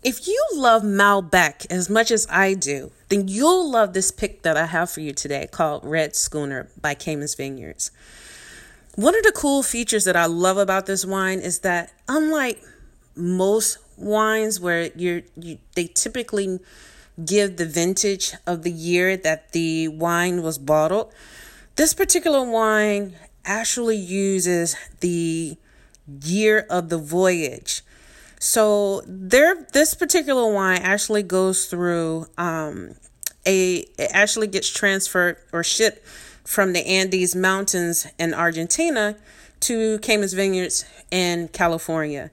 If 0.02 0.26
you 0.26 0.42
love 0.54 0.83
Malbec 0.83 1.66
as 1.69 1.90
much 1.90 2.11
as 2.11 2.26
I 2.31 2.54
do, 2.54 2.92
then 3.11 3.28
you'll 3.28 3.71
love 3.71 3.92
this 3.92 4.11
pick 4.11 4.40
that 4.40 4.57
I 4.57 4.64
have 4.64 4.90
for 4.90 5.00
you 5.00 5.12
today 5.12 5.47
called 5.52 5.85
Red 5.85 6.16
Schooner 6.16 6.69
by 6.81 6.95
Caymus 6.95 7.37
Vineyards. 7.37 7.90
One 8.95 9.14
of 9.14 9.23
the 9.23 9.33
cool 9.33 9.62
features 9.62 10.04
that 10.04 10.16
I 10.16 10.25
love 10.25 10.57
about 10.57 10.87
this 10.87 11.04
wine 11.04 11.40
is 11.40 11.59
that 11.59 11.92
unlike 12.09 12.62
most 13.14 13.78
wines 13.99 14.61
where 14.61 14.90
you're 14.97 15.23
you, 15.37 15.59
they 15.75 15.88
typically 15.88 16.59
give 17.23 17.59
the 17.59 17.66
vintage 17.66 18.33
of 18.47 18.62
the 18.62 18.73
year 18.73 19.19
that 19.19 19.52
the 19.52 19.88
wine 19.88 20.42
was 20.42 20.57
bottled, 20.57 21.12
this 21.76 21.92
particular 21.92 22.42
wine 22.42 23.14
actually 23.45 23.97
uses 23.97 24.77
the 25.01 25.57
year 26.07 26.67
of 26.71 26.89
the 26.89 26.99
voyage 26.99 27.83
so 28.43 29.03
there, 29.07 29.55
this 29.73 29.95
particular 29.95 30.53
wine 30.53 30.81
actually 30.83 31.23
goes 31.23 31.67
through 31.67 32.27
um, 32.37 32.97
a. 33.47 33.77
It 33.97 34.11
actually 34.13 34.49
gets 34.49 34.69
transferred 34.69 35.37
or 35.53 35.63
shipped 35.63 36.05
from 36.45 36.73
the 36.73 36.85
Andes 36.85 37.37
Mountains 37.37 38.05
in 38.19 38.35
Argentina 38.35 39.15
to 39.61 40.01
Caymus 40.01 40.35
Vineyards 40.35 40.85
in 41.13 41.47
California. 41.53 42.33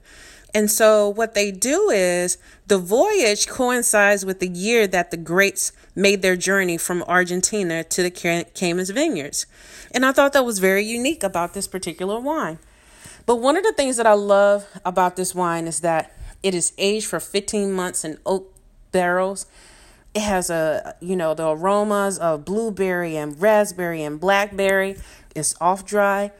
And 0.54 0.70
so 0.70 1.08
what 1.08 1.34
they 1.34 1.50
do 1.50 1.90
is 1.90 2.38
the 2.66 2.78
voyage 2.78 3.46
coincides 3.46 4.24
with 4.24 4.40
the 4.40 4.48
year 4.48 4.86
that 4.88 5.10
the 5.10 5.16
grapes 5.16 5.72
made 5.94 6.22
their 6.22 6.36
journey 6.36 6.76
from 6.76 7.02
Argentina 7.04 7.84
to 7.84 8.02
the 8.02 8.10
Caymus 8.10 8.90
Vineyards. 8.90 9.46
And 9.92 10.04
I 10.04 10.12
thought 10.12 10.32
that 10.32 10.44
was 10.44 10.58
very 10.58 10.84
unique 10.84 11.22
about 11.22 11.54
this 11.54 11.68
particular 11.68 12.18
wine. 12.18 12.58
But 13.26 13.36
one 13.36 13.56
of 13.56 13.62
the 13.62 13.72
things 13.72 13.96
that 13.96 14.06
I 14.06 14.14
love 14.14 14.66
about 14.84 15.16
this 15.16 15.34
wine 15.34 15.66
is 15.66 15.80
that 15.80 16.12
it 16.42 16.54
is 16.54 16.72
aged 16.78 17.06
for 17.06 17.20
15 17.20 17.72
months 17.72 18.04
in 18.04 18.18
oak 18.26 18.52
barrels. 18.92 19.46
It 20.14 20.22
has 20.22 20.50
a 20.50 20.96
you 21.00 21.14
know 21.14 21.34
the 21.34 21.48
aromas 21.48 22.18
of 22.18 22.44
blueberry 22.44 23.16
and 23.16 23.40
raspberry 23.40 24.02
and 24.02 24.18
blackberry. 24.18 24.96
It's 25.36 25.54
off 25.60 25.84
dry, 25.84 26.32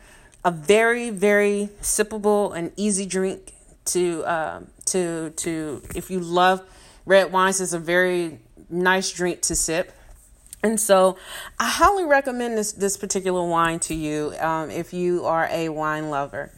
a 0.45 0.51
very 0.51 1.11
very 1.11 1.69
sippable 1.81 2.57
and 2.57 2.73
easy 2.77 3.07
drink 3.07 3.53
to 3.87 4.25
uh, 4.25 4.61
to 4.87 5.31
to 5.31 5.83
if 5.95 6.11
you 6.11 6.21
love 6.21 6.63
red 7.07 7.33
wines. 7.33 7.61
It's 7.61 7.73
a 7.73 7.79
very 7.79 8.41
nice 8.69 9.11
drink 9.11 9.43
to 9.43 9.57
sip. 9.57 9.93
And 10.63 10.79
so 10.79 11.17
I 11.59 11.69
highly 11.69 12.05
recommend 12.05 12.59
this, 12.59 12.73
this 12.73 12.97
particular 12.97 13.47
wine 13.47 13.81
to 13.81 13.95
you 13.95 14.35
um, 14.41 14.71
if 14.71 14.93
you 14.93 15.25
are 15.25 15.49
a 15.51 15.71
wine 15.71 16.11
lover. 16.11 16.53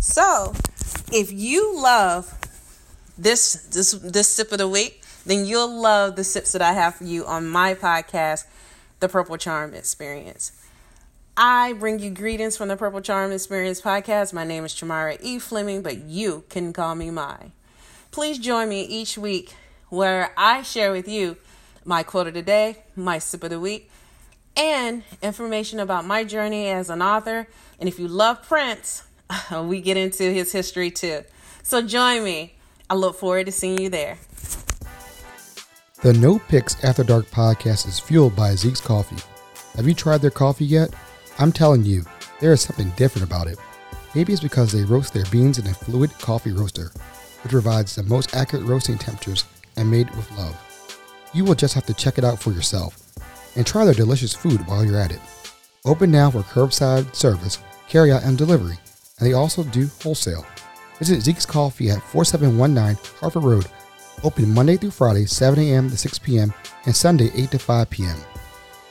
So, 0.00 0.54
if 1.10 1.32
you 1.32 1.80
love 1.80 2.34
this 3.16 3.54
this 3.72 3.92
this 3.92 4.28
sip 4.28 4.52
of 4.52 4.58
the 4.58 4.68
week, 4.68 5.02
then 5.24 5.46
you'll 5.46 5.80
love 5.80 6.16
the 6.16 6.24
sips 6.24 6.52
that 6.52 6.60
I 6.60 6.74
have 6.74 6.96
for 6.96 7.04
you 7.04 7.24
on 7.24 7.48
my 7.48 7.74
podcast, 7.74 8.44
The 9.00 9.08
Purple 9.08 9.38
Charm 9.38 9.72
Experience. 9.72 10.52
I 11.38 11.74
bring 11.74 11.98
you 11.98 12.08
greetings 12.08 12.56
from 12.56 12.68
the 12.68 12.78
Purple 12.78 13.02
Charm 13.02 13.30
Experience 13.30 13.82
podcast. 13.82 14.32
My 14.32 14.44
name 14.44 14.64
is 14.64 14.72
Chamara 14.72 15.18
E. 15.20 15.38
Fleming, 15.38 15.82
but 15.82 15.98
you 16.04 16.44
can 16.48 16.72
call 16.72 16.94
me 16.94 17.10
Mai. 17.10 17.50
Please 18.10 18.38
join 18.38 18.70
me 18.70 18.80
each 18.84 19.18
week 19.18 19.54
where 19.90 20.32
I 20.38 20.62
share 20.62 20.92
with 20.92 21.06
you 21.06 21.36
my 21.84 22.02
quote 22.02 22.26
of 22.26 22.32
the 22.32 22.40
day, 22.40 22.84
my 22.96 23.18
sip 23.18 23.44
of 23.44 23.50
the 23.50 23.60
week, 23.60 23.90
and 24.56 25.02
information 25.20 25.78
about 25.78 26.06
my 26.06 26.24
journey 26.24 26.68
as 26.68 26.88
an 26.88 27.02
author. 27.02 27.48
And 27.78 27.86
if 27.86 27.98
you 27.98 28.08
love 28.08 28.42
Prince, 28.42 29.02
we 29.62 29.82
get 29.82 29.98
into 29.98 30.22
his 30.22 30.52
history 30.52 30.90
too. 30.90 31.22
So 31.62 31.82
join 31.82 32.24
me. 32.24 32.54
I 32.88 32.94
look 32.94 33.14
forward 33.14 33.44
to 33.44 33.52
seeing 33.52 33.78
you 33.78 33.90
there. 33.90 34.16
The 36.00 36.14
No 36.14 36.38
Picks 36.38 36.82
After 36.82 37.04
Dark 37.04 37.26
podcast 37.26 37.86
is 37.86 38.00
fueled 38.00 38.34
by 38.34 38.54
Zeke's 38.54 38.80
Coffee. 38.80 39.22
Have 39.74 39.86
you 39.86 39.92
tried 39.92 40.22
their 40.22 40.30
coffee 40.30 40.64
yet? 40.64 40.94
I'm 41.38 41.52
telling 41.52 41.84
you, 41.84 42.04
there 42.40 42.52
is 42.52 42.60
something 42.60 42.90
different 42.96 43.26
about 43.26 43.46
it. 43.46 43.58
Maybe 44.14 44.32
it's 44.32 44.42
because 44.42 44.72
they 44.72 44.84
roast 44.84 45.12
their 45.12 45.24
beans 45.26 45.58
in 45.58 45.66
a 45.66 45.74
fluid 45.74 46.10
coffee 46.18 46.52
roaster, 46.52 46.90
which 47.42 47.52
provides 47.52 47.94
the 47.94 48.02
most 48.02 48.34
accurate 48.34 48.64
roasting 48.64 48.98
temperatures 48.98 49.44
and 49.76 49.90
made 49.90 50.08
with 50.16 50.30
love. 50.38 50.56
You 51.34 51.44
will 51.44 51.54
just 51.54 51.74
have 51.74 51.86
to 51.86 51.94
check 51.94 52.18
it 52.18 52.24
out 52.24 52.40
for 52.40 52.52
yourself 52.52 53.02
and 53.56 53.66
try 53.66 53.84
their 53.84 53.94
delicious 53.94 54.34
food 54.34 54.66
while 54.66 54.84
you're 54.84 55.00
at 55.00 55.12
it. 55.12 55.20
Open 55.84 56.10
now 56.10 56.30
for 56.30 56.40
curbside 56.40 57.14
service, 57.14 57.58
carryout, 57.88 58.26
and 58.26 58.38
delivery 58.38 58.78
and 59.18 59.28
they 59.28 59.32
also 59.32 59.62
do 59.64 59.88
wholesale. 60.02 60.46
Visit 60.98 61.22
Zeke's 61.22 61.46
Coffee 61.46 61.90
at 61.90 62.02
4719 62.02 63.02
Harford 63.20 63.44
Road, 63.44 63.66
open 64.22 64.52
Monday 64.52 64.76
through 64.76 64.90
Friday, 64.90 65.26
7 65.26 65.58
a.m. 65.58 65.90
to 65.90 65.96
6 65.96 66.18
p.m., 66.20 66.52
and 66.86 66.94
Sunday, 66.94 67.30
8 67.34 67.50
to 67.50 67.58
5 67.58 67.90
p.m. 67.90 68.16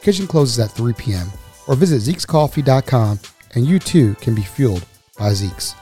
Kitchen 0.02 0.28
closes 0.28 0.60
at 0.60 0.72
3 0.72 0.94
p.m., 0.94 1.28
or 1.68 1.76
visit 1.76 2.02
Zeke'sCoffee.com 2.02 3.20
and 3.56 3.66
you 3.66 3.80
too 3.80 4.16
can 4.16 4.36
be 4.36 4.42
fueled 4.42 4.86
by 5.18 5.34
Zeke's. 5.34 5.76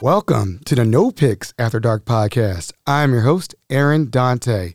Welcome 0.00 0.60
to 0.66 0.74
the 0.74 0.84
No 0.84 1.10
Picks 1.10 1.54
After 1.58 1.80
Dark 1.80 2.04
podcast. 2.04 2.72
I'm 2.86 3.12
your 3.12 3.22
host, 3.22 3.54
Aaron 3.70 4.10
Dante. 4.10 4.74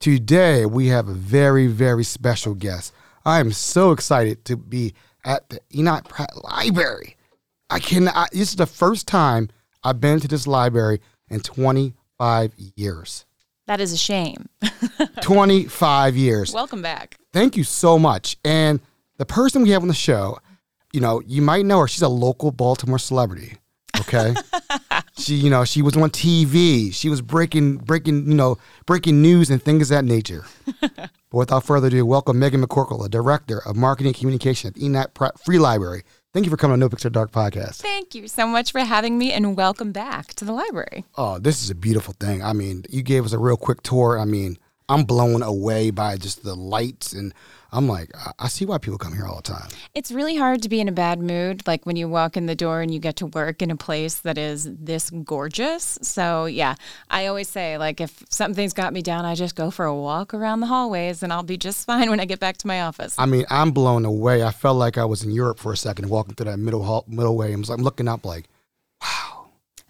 Today 0.00 0.66
we 0.66 0.88
have 0.88 1.08
a 1.08 1.14
very, 1.14 1.66
very 1.66 2.04
special 2.04 2.54
guest. 2.54 2.92
I 3.24 3.38
am 3.40 3.52
so 3.52 3.92
excited 3.92 4.44
to 4.46 4.56
be 4.56 4.94
at 5.24 5.48
the 5.50 5.60
Enoch 5.74 6.08
Pratt 6.08 6.30
Library 6.42 7.16
I 7.72 7.78
cannot, 7.78 8.30
this 8.32 8.50
is 8.50 8.56
the 8.56 8.66
first 8.66 9.08
time 9.08 9.48
I've 9.82 9.98
been 9.98 10.20
to 10.20 10.28
this 10.28 10.46
library 10.46 11.00
in 11.30 11.40
25 11.40 12.52
years. 12.76 13.24
That 13.72 13.80
is 13.80 13.94
a 13.94 13.96
shame. 13.96 14.50
25 15.22 16.14
years. 16.14 16.52
Welcome 16.52 16.82
back. 16.82 17.16
Thank 17.32 17.56
you 17.56 17.64
so 17.64 17.98
much. 17.98 18.36
And 18.44 18.80
the 19.16 19.24
person 19.24 19.62
we 19.62 19.70
have 19.70 19.80
on 19.80 19.88
the 19.88 19.94
show, 19.94 20.36
you 20.92 21.00
know, 21.00 21.22
you 21.24 21.40
might 21.40 21.64
know 21.64 21.78
her. 21.78 21.88
She's 21.88 22.02
a 22.02 22.08
local 22.08 22.50
Baltimore 22.50 22.98
celebrity. 22.98 23.56
Okay. 23.98 24.34
she, 25.18 25.36
you 25.36 25.48
know, 25.48 25.64
she 25.64 25.80
was 25.80 25.96
on 25.96 26.10
TV. 26.10 26.92
She 26.92 27.08
was 27.08 27.22
breaking, 27.22 27.78
breaking, 27.78 28.28
you 28.28 28.34
know, 28.34 28.58
breaking 28.84 29.22
news 29.22 29.48
and 29.48 29.62
things 29.62 29.90
of 29.90 29.96
that 29.96 30.04
nature. 30.04 30.44
but 30.82 31.10
without 31.32 31.64
further 31.64 31.86
ado, 31.86 32.04
welcome 32.04 32.38
Megan 32.38 32.62
McCorkle, 32.62 33.02
the 33.02 33.08
director 33.08 33.66
of 33.66 33.74
marketing 33.74 34.08
and 34.08 34.16
communication 34.16 34.68
at 34.68 34.74
ENAT 34.74 35.38
Free 35.46 35.58
Library. 35.58 36.02
Thank 36.32 36.46
you 36.46 36.50
for 36.50 36.56
coming 36.56 36.72
on 36.72 36.80
No 36.80 36.86
After 36.86 37.10
Dark 37.10 37.30
podcast. 37.30 37.82
Thank 37.82 38.14
you 38.14 38.26
so 38.26 38.46
much 38.46 38.72
for 38.72 38.80
having 38.80 39.18
me 39.18 39.32
and 39.32 39.54
welcome 39.54 39.92
back 39.92 40.28
to 40.36 40.46
the 40.46 40.52
library. 40.54 41.04
Oh, 41.14 41.38
this 41.38 41.62
is 41.62 41.68
a 41.68 41.74
beautiful 41.74 42.14
thing. 42.18 42.42
I 42.42 42.54
mean, 42.54 42.86
you 42.88 43.02
gave 43.02 43.26
us 43.26 43.34
a 43.34 43.38
real 43.38 43.58
quick 43.58 43.82
tour. 43.82 44.18
I 44.18 44.24
mean, 44.24 44.56
I'm 44.92 45.04
blown 45.04 45.42
away 45.42 45.90
by 45.90 46.18
just 46.18 46.44
the 46.44 46.54
lights 46.54 47.14
and 47.14 47.32
I'm 47.74 47.88
like, 47.88 48.10
I 48.38 48.48
see 48.48 48.66
why 48.66 48.76
people 48.76 48.98
come 48.98 49.14
here 49.14 49.26
all 49.26 49.36
the 49.36 49.42
time. 49.42 49.70
It's 49.94 50.12
really 50.12 50.36
hard 50.36 50.60
to 50.62 50.68
be 50.68 50.78
in 50.78 50.88
a 50.88 50.92
bad 50.92 51.18
mood, 51.18 51.66
like 51.66 51.86
when 51.86 51.96
you 51.96 52.06
walk 52.06 52.36
in 52.36 52.44
the 52.44 52.54
door 52.54 52.82
and 52.82 52.92
you 52.92 53.00
get 53.00 53.16
to 53.16 53.26
work 53.26 53.62
in 53.62 53.70
a 53.70 53.76
place 53.76 54.16
that 54.20 54.36
is 54.36 54.68
this 54.70 55.08
gorgeous. 55.08 55.98
So, 56.02 56.44
yeah, 56.44 56.74
I 57.08 57.26
always 57.26 57.48
say, 57.48 57.78
like, 57.78 58.02
if 58.02 58.22
something's 58.28 58.74
got 58.74 58.92
me 58.92 59.00
down, 59.00 59.24
I 59.24 59.34
just 59.34 59.56
go 59.56 59.70
for 59.70 59.86
a 59.86 59.96
walk 59.96 60.34
around 60.34 60.60
the 60.60 60.66
hallways 60.66 61.22
and 61.22 61.32
I'll 61.32 61.42
be 61.42 61.56
just 61.56 61.86
fine 61.86 62.10
when 62.10 62.20
I 62.20 62.26
get 62.26 62.40
back 62.40 62.58
to 62.58 62.66
my 62.66 62.82
office. 62.82 63.14
I 63.16 63.24
mean, 63.24 63.46
I'm 63.48 63.70
blown 63.70 64.04
away. 64.04 64.42
I 64.42 64.50
felt 64.50 64.76
like 64.76 64.98
I 64.98 65.06
was 65.06 65.22
in 65.22 65.30
Europe 65.30 65.58
for 65.58 65.72
a 65.72 65.76
second, 65.76 66.10
walking 66.10 66.34
through 66.34 66.50
that 66.50 66.58
middle 66.58 66.82
hall, 66.82 67.06
middle 67.08 67.38
way. 67.38 67.54
I 67.54 67.56
was 67.56 67.70
like, 67.70 67.78
I'm 67.78 67.84
looking 67.84 68.08
up, 68.08 68.26
like, 68.26 68.44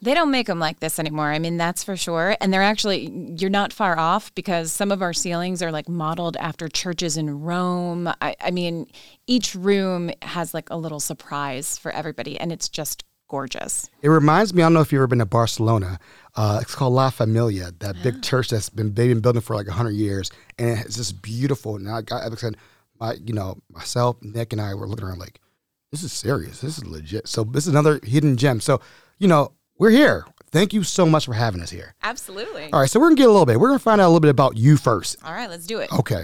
they 0.03 0.15
don't 0.15 0.33
make 0.33 0.49
them 0.49 0.59
like 0.59 0.81
this 0.81 0.99
anymore. 0.99 1.31
I 1.31 1.39
mean, 1.39 1.57
that's 1.57 1.85
for 1.85 1.97
sure. 1.97 2.37
And 2.41 2.53
they're 2.53 2.63
actually, 2.63 3.09
you're 3.39 3.49
not 3.49 3.73
far 3.73 3.97
off 3.97 4.35
because 4.35 4.73
some 4.73 4.91
of 4.91 5.01
our 5.01 5.13
ceilings 5.13 5.63
are 5.63 5.71
like 5.71 5.89
modeled 5.89 6.37
after 6.39 6.69
churches 6.69 7.17
in 7.17 7.41
Rome. 7.41 8.09
I, 8.21 8.35
I 8.41 8.51
mean, 8.51 8.89
each 9.29 9.55
room 9.55 10.11
has 10.23 10.53
like 10.53 10.69
a 10.71 10.77
little 10.77 10.99
surprise 10.99 11.79
for 11.79 11.93
everybody, 11.93 12.39
and 12.39 12.51
it's 12.51 12.69
just 12.69 13.05
gorgeous. 13.29 13.89
It 14.03 14.09
reminds 14.09 14.53
me, 14.53 14.63
I 14.63 14.67
don't 14.67 14.75
know 14.75 14.81
if 14.81 14.91
you've 14.91 14.99
ever 14.99 15.07
been 15.07 15.21
to 15.21 15.25
Barcelona. 15.27 16.01
Uh, 16.35 16.59
it's 16.61 16.75
called 16.75 16.95
La 16.95 17.11
Familia, 17.11 17.71
that 17.79 18.03
big 18.03 18.23
church 18.23 18.51
that's 18.51 18.69
been 18.69 18.95
they've 18.95 19.09
been 19.09 19.21
building 19.21 19.41
for 19.41 19.55
like 19.55 19.69
hundred 19.69 19.93
years, 19.93 20.33
and 20.59 20.81
it's 20.81 20.97
just 20.97 21.23
beautiful. 21.23 21.77
And 21.77 21.89
I 21.89 22.03
got, 22.03 22.25
like 22.25 22.33
I 22.33 22.37
said, 22.37 22.57
my, 22.99 23.15
you 23.25 23.35
know, 23.35 23.59
myself, 23.71 24.17
Nick, 24.21 24.53
and 24.53 24.61
I 24.61 24.75
were 24.75 24.89
looking 24.89 25.07
around 25.07 25.19
like, 25.19 25.41
this 25.93 26.03
is 26.03 26.13
serious. 26.13 26.61
This 26.61 26.79
is 26.79 26.85
legit. 26.85 27.29
So 27.29 27.45
this 27.45 27.67
is 27.67 27.73
another 27.73 28.01
hidden 28.03 28.37
gem. 28.37 28.61
So 28.61 28.81
you 29.19 29.29
know, 29.29 29.53
we're 29.83 29.91
here. 29.91 30.25
Thank 30.53 30.73
you 30.73 30.85
so 30.85 31.05
much 31.05 31.27
for 31.27 31.33
having 31.33 31.61
us 31.61 31.71
here. 31.71 31.97
Absolutely. 32.05 32.73
All 32.73 32.79
right, 32.79 32.89
so 32.89 33.01
we're 33.01 33.07
gonna 33.07 33.17
get 33.17 33.27
a 33.27 33.33
little 33.33 33.47
bit. 33.47 33.59
We're 33.59 33.67
gonna 33.67 33.81
find 33.81 34.01
out 34.01 34.07
a 34.07 34.11
little 34.11 34.21
bit 34.21 34.31
about 34.31 34.57
you 34.57 34.77
first. 34.77 35.19
All 35.25 35.33
right, 35.33 35.51
let's 35.51 35.67
do 35.67 35.81
it. 35.81 35.93
Okay. 35.93 36.23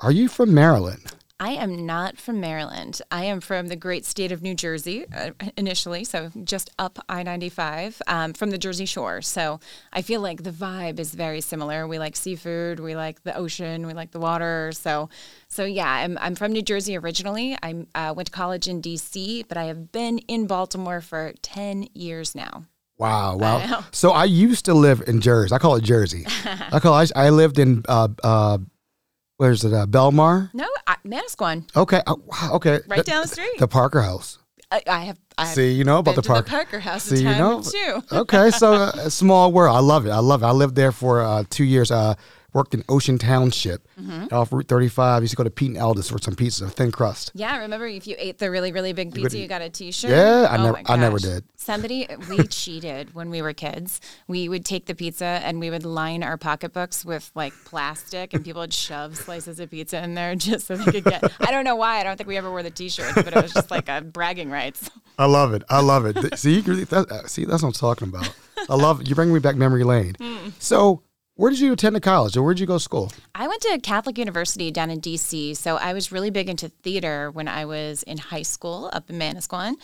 Are 0.00 0.10
you 0.10 0.26
from 0.26 0.52
Maryland? 0.52 1.14
I 1.38 1.50
am 1.50 1.86
not 1.86 2.16
from 2.18 2.40
Maryland. 2.40 3.00
I 3.12 3.26
am 3.26 3.40
from 3.40 3.68
the 3.68 3.76
great 3.76 4.04
state 4.06 4.32
of 4.32 4.42
New 4.42 4.56
Jersey 4.56 5.04
uh, 5.14 5.30
initially, 5.56 6.02
so 6.02 6.32
just 6.42 6.68
up 6.80 6.98
I 7.08 7.22
95 7.22 8.02
um, 8.08 8.32
from 8.32 8.50
the 8.50 8.58
Jersey 8.58 8.86
Shore. 8.86 9.22
So 9.22 9.60
I 9.92 10.02
feel 10.02 10.20
like 10.20 10.42
the 10.42 10.50
vibe 10.50 10.98
is 10.98 11.14
very 11.14 11.40
similar. 11.40 11.86
We 11.86 12.00
like 12.00 12.16
seafood, 12.16 12.80
we 12.80 12.96
like 12.96 13.22
the 13.22 13.36
ocean, 13.36 13.86
we 13.86 13.92
like 13.92 14.10
the 14.10 14.18
water. 14.18 14.72
So, 14.74 15.10
so 15.46 15.64
yeah, 15.64 15.88
I'm, 15.88 16.18
I'm 16.20 16.34
from 16.34 16.50
New 16.50 16.62
Jersey 16.62 16.96
originally. 16.96 17.56
I 17.62 17.86
uh, 17.94 18.14
went 18.16 18.26
to 18.26 18.32
college 18.32 18.66
in 18.66 18.82
DC, 18.82 19.46
but 19.46 19.56
I 19.56 19.66
have 19.66 19.92
been 19.92 20.18
in 20.18 20.48
Baltimore 20.48 21.00
for 21.00 21.34
10 21.42 21.86
years 21.94 22.34
now. 22.34 22.64
Wow, 22.98 23.36
wow. 23.36 23.56
I 23.58 23.84
so 23.92 24.12
I 24.12 24.24
used 24.24 24.64
to 24.66 24.74
live 24.74 25.02
in 25.06 25.20
Jersey. 25.20 25.54
I 25.54 25.58
call 25.58 25.76
it 25.76 25.84
Jersey. 25.84 26.24
I 26.72 26.80
call 26.80 26.94
I, 26.94 27.06
I 27.14 27.30
lived 27.30 27.58
in 27.58 27.84
uh 27.88 28.08
uh 28.22 28.58
where's 29.36 29.64
it? 29.64 29.72
Uh, 29.72 29.86
Belmar? 29.86 30.50
No, 30.54 30.66
I, 30.86 30.96
Manasquan. 31.06 31.68
Okay. 31.76 32.00
Uh, 32.06 32.16
okay. 32.52 32.80
Right 32.88 33.04
down 33.04 33.22
the 33.22 33.28
street. 33.28 33.58
The 33.58 33.68
Parker 33.68 34.02
House. 34.02 34.38
I, 34.70 34.82
I 34.86 35.00
have. 35.04 35.18
I 35.38 35.46
See, 35.46 35.72
you 35.72 35.84
know 35.84 35.98
about 35.98 36.16
the, 36.16 36.22
Parker. 36.22 36.42
the 36.42 36.50
Parker 36.50 36.80
House. 36.80 37.04
See, 37.04 37.18
you 37.18 37.24
know. 37.24 37.62
Too. 37.62 38.02
okay, 38.12 38.50
so 38.50 38.72
uh, 38.72 39.10
small 39.10 39.52
world. 39.52 39.76
I 39.76 39.80
love 39.80 40.06
it. 40.06 40.10
I 40.10 40.18
love 40.18 40.42
it. 40.42 40.46
I 40.46 40.50
lived 40.50 40.74
there 40.74 40.92
for 40.92 41.20
uh, 41.20 41.44
two 41.50 41.64
years. 41.64 41.90
Uh, 41.90 42.14
worked 42.56 42.72
in 42.72 42.82
Ocean 42.88 43.18
Township 43.18 43.86
mm-hmm. 44.00 44.34
off 44.34 44.50
Route 44.50 44.66
35. 44.66 45.22
Used 45.22 45.32
to 45.32 45.36
go 45.36 45.44
to 45.44 45.50
Pete 45.50 45.68
and 45.68 45.76
Elda's 45.76 46.08
for 46.08 46.18
some 46.18 46.34
pizza, 46.34 46.64
a 46.64 46.68
thin 46.68 46.90
crust. 46.90 47.30
Yeah, 47.34 47.58
remember 47.58 47.86
if 47.86 48.06
you 48.06 48.16
ate 48.18 48.38
the 48.38 48.50
really, 48.50 48.72
really 48.72 48.94
big 48.94 49.14
pizza, 49.14 49.38
you 49.38 49.46
got 49.46 49.60
a 49.60 49.68
T-shirt. 49.68 50.10
Yeah, 50.10 50.48
I 50.50 50.56
oh 50.56 50.62
never, 50.64 50.80
I 50.86 50.96
never 50.96 51.18
did. 51.18 51.44
Somebody, 51.66 52.06
we 52.30 52.46
cheated 52.48 53.12
when 53.12 53.28
we 53.28 53.42
were 53.42 53.52
kids. 53.52 54.00
We 54.28 54.48
would 54.48 54.64
take 54.64 54.86
the 54.86 54.94
pizza 54.94 55.40
and 55.42 55.58
we 55.58 55.68
would 55.68 55.84
line 55.84 56.22
our 56.22 56.36
pocketbooks 56.36 57.04
with 57.04 57.32
like 57.34 57.52
plastic, 57.64 58.32
and 58.32 58.44
people 58.44 58.60
would 58.60 58.72
shove 58.72 59.16
slices 59.16 59.58
of 59.58 59.72
pizza 59.72 60.00
in 60.00 60.14
there 60.14 60.34
just 60.36 60.68
so 60.68 60.76
they 60.76 60.92
could 60.92 61.02
get. 61.02 61.24
I 61.40 61.50
don't 61.50 61.64
know 61.64 61.74
why. 61.74 61.98
I 61.98 62.04
don't 62.04 62.16
think 62.16 62.28
we 62.28 62.36
ever 62.36 62.52
wore 62.52 62.62
the 62.62 62.70
T-shirts, 62.70 63.14
but 63.14 63.36
it 63.36 63.42
was 63.42 63.52
just 63.52 63.72
like 63.72 63.88
a 63.88 64.00
bragging 64.00 64.48
rights. 64.48 64.88
I 65.18 65.24
love 65.24 65.54
it. 65.54 65.64
I 65.68 65.80
love 65.80 66.06
it. 66.06 66.38
see, 66.38 66.60
that, 66.60 67.24
see, 67.26 67.44
that's 67.44 67.64
what 67.64 67.70
I'm 67.70 67.72
talking 67.72 68.10
about. 68.10 68.32
I 68.70 68.76
love 68.76 69.02
you. 69.04 69.16
Bring 69.16 69.34
me 69.34 69.40
back 69.40 69.56
memory 69.56 69.82
lane. 69.82 70.12
Mm. 70.20 70.52
So 70.60 71.02
where 71.36 71.50
did 71.50 71.60
you 71.60 71.74
attend 71.74 72.00
college 72.00 72.34
or 72.34 72.42
where 72.42 72.54
did 72.54 72.60
you 72.60 72.66
go 72.66 72.76
to 72.76 72.80
school? 72.80 73.12
I 73.34 73.46
went 73.46 73.60
to 73.60 73.78
Catholic 73.82 74.16
University 74.16 74.70
down 74.70 74.88
in 74.88 75.02
DC. 75.02 75.54
So 75.54 75.76
I 75.76 75.92
was 75.92 76.10
really 76.10 76.30
big 76.30 76.48
into 76.48 76.70
theater 76.70 77.30
when 77.30 77.46
I 77.46 77.66
was 77.66 78.02
in 78.04 78.16
high 78.16 78.42
school 78.42 78.88
up 78.94 79.10
in 79.10 79.18
Manasquan. 79.18 79.74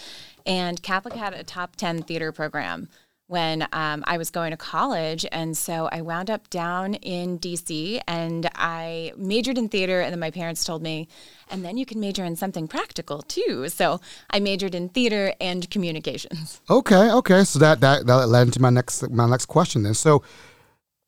And 0.46 0.82
Catholic 0.82 1.14
had 1.14 1.34
a 1.34 1.44
top 1.44 1.76
10 1.76 2.02
theater 2.02 2.32
program 2.32 2.88
when 3.32 3.66
um, 3.72 4.04
I 4.06 4.18
was 4.18 4.30
going 4.30 4.50
to 4.50 4.58
college. 4.58 5.24
And 5.32 5.56
so 5.56 5.88
I 5.90 6.02
wound 6.02 6.28
up 6.30 6.50
down 6.50 6.94
in 6.94 7.38
DC 7.38 8.00
and 8.06 8.50
I 8.54 9.12
majored 9.16 9.56
in 9.56 9.70
theater. 9.70 10.02
And 10.02 10.12
then 10.12 10.20
my 10.20 10.30
parents 10.30 10.64
told 10.64 10.82
me, 10.82 11.08
and 11.50 11.64
then 11.64 11.78
you 11.78 11.86
can 11.86 11.98
major 11.98 12.24
in 12.24 12.36
something 12.36 12.68
practical 12.68 13.22
too. 13.22 13.70
So 13.70 14.02
I 14.28 14.38
majored 14.38 14.74
in 14.74 14.90
theater 14.90 15.32
and 15.40 15.70
communications. 15.70 16.60
Okay, 16.68 17.10
okay. 17.10 17.44
So 17.44 17.58
that, 17.58 17.80
that, 17.80 18.06
that 18.06 18.28
led 18.28 18.48
into 18.48 18.60
my 18.60 18.70
next, 18.70 19.08
my 19.10 19.26
next 19.26 19.46
question 19.46 19.82
then. 19.82 19.94
So 19.94 20.22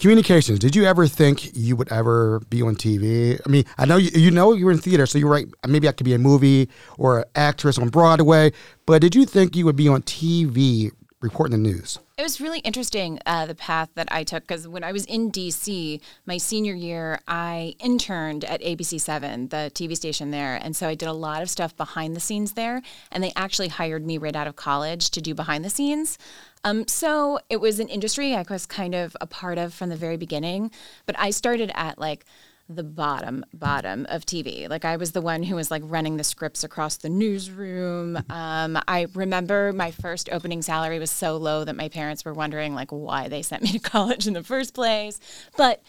Communications. 0.00 0.58
Did 0.58 0.74
you 0.74 0.84
ever 0.84 1.06
think 1.06 1.56
you 1.56 1.76
would 1.76 1.90
ever 1.90 2.40
be 2.50 2.62
on 2.62 2.74
TV? 2.74 3.40
I 3.46 3.48
mean, 3.48 3.64
I 3.78 3.86
know 3.86 3.96
you, 3.96 4.10
you 4.10 4.30
know 4.30 4.52
you 4.52 4.66
were 4.66 4.72
in 4.72 4.78
theater, 4.78 5.06
so 5.06 5.18
you're 5.18 5.30
right. 5.30 5.46
Maybe 5.66 5.88
I 5.88 5.92
could 5.92 6.04
be 6.04 6.14
a 6.14 6.18
movie 6.18 6.68
or 6.98 7.20
an 7.20 7.24
actress 7.36 7.78
on 7.78 7.88
Broadway, 7.88 8.52
but 8.86 9.00
did 9.00 9.14
you 9.14 9.24
think 9.24 9.56
you 9.56 9.64
would 9.64 9.76
be 9.76 9.88
on 9.88 10.02
TV 10.02 10.90
reporting 11.20 11.62
the 11.62 11.70
news? 11.70 11.98
It 12.16 12.22
was 12.22 12.40
really 12.40 12.60
interesting 12.60 13.18
uh, 13.26 13.46
the 13.46 13.54
path 13.54 13.88
that 13.94 14.06
I 14.12 14.22
took 14.22 14.44
because 14.44 14.68
when 14.68 14.84
I 14.84 14.92
was 14.92 15.04
in 15.06 15.32
DC, 15.32 16.00
my 16.26 16.38
senior 16.38 16.74
year, 16.74 17.18
I 17.26 17.74
interned 17.80 18.44
at 18.44 18.60
ABC7, 18.60 19.50
the 19.50 19.72
TV 19.74 19.96
station 19.96 20.30
there. 20.30 20.54
And 20.54 20.76
so 20.76 20.86
I 20.86 20.94
did 20.94 21.08
a 21.08 21.12
lot 21.12 21.42
of 21.42 21.50
stuff 21.50 21.76
behind 21.76 22.14
the 22.14 22.20
scenes 22.20 22.52
there. 22.52 22.82
And 23.10 23.24
they 23.24 23.32
actually 23.34 23.68
hired 23.68 24.06
me 24.06 24.18
right 24.18 24.36
out 24.36 24.46
of 24.46 24.54
college 24.54 25.10
to 25.10 25.20
do 25.20 25.34
behind 25.34 25.64
the 25.64 25.70
scenes. 25.70 26.18
Um, 26.64 26.88
so 26.88 27.38
it 27.50 27.60
was 27.60 27.78
an 27.78 27.88
industry 27.88 28.34
I 28.34 28.44
was 28.48 28.66
kind 28.66 28.94
of 28.94 29.16
a 29.20 29.26
part 29.26 29.58
of 29.58 29.74
from 29.74 29.90
the 29.90 29.96
very 29.96 30.16
beginning. 30.16 30.70
But 31.06 31.18
I 31.18 31.30
started 31.30 31.70
at 31.74 31.98
like 31.98 32.24
the 32.68 32.82
bottom 32.82 33.44
bottom 33.52 34.06
of 34.08 34.24
TV. 34.24 34.68
Like 34.70 34.86
I 34.86 34.96
was 34.96 35.12
the 35.12 35.20
one 35.20 35.42
who 35.42 35.54
was 35.54 35.70
like 35.70 35.82
running 35.84 36.16
the 36.16 36.24
scripts 36.24 36.64
across 36.64 36.96
the 36.96 37.10
newsroom. 37.10 38.16
Um, 38.30 38.78
I 38.88 39.06
remember 39.14 39.72
my 39.74 39.90
first 39.90 40.30
opening 40.32 40.62
salary 40.62 40.98
was 40.98 41.10
so 41.10 41.36
low 41.36 41.64
that 41.64 41.76
my 41.76 41.90
parents 41.90 42.24
were 42.24 42.32
wondering 42.32 42.74
like 42.74 42.90
why 42.90 43.28
they 43.28 43.42
sent 43.42 43.62
me 43.62 43.72
to 43.72 43.78
college 43.90 44.26
in 44.26 44.32
the 44.32 44.42
first 44.42 44.74
place. 44.74 45.20
But 45.56 45.82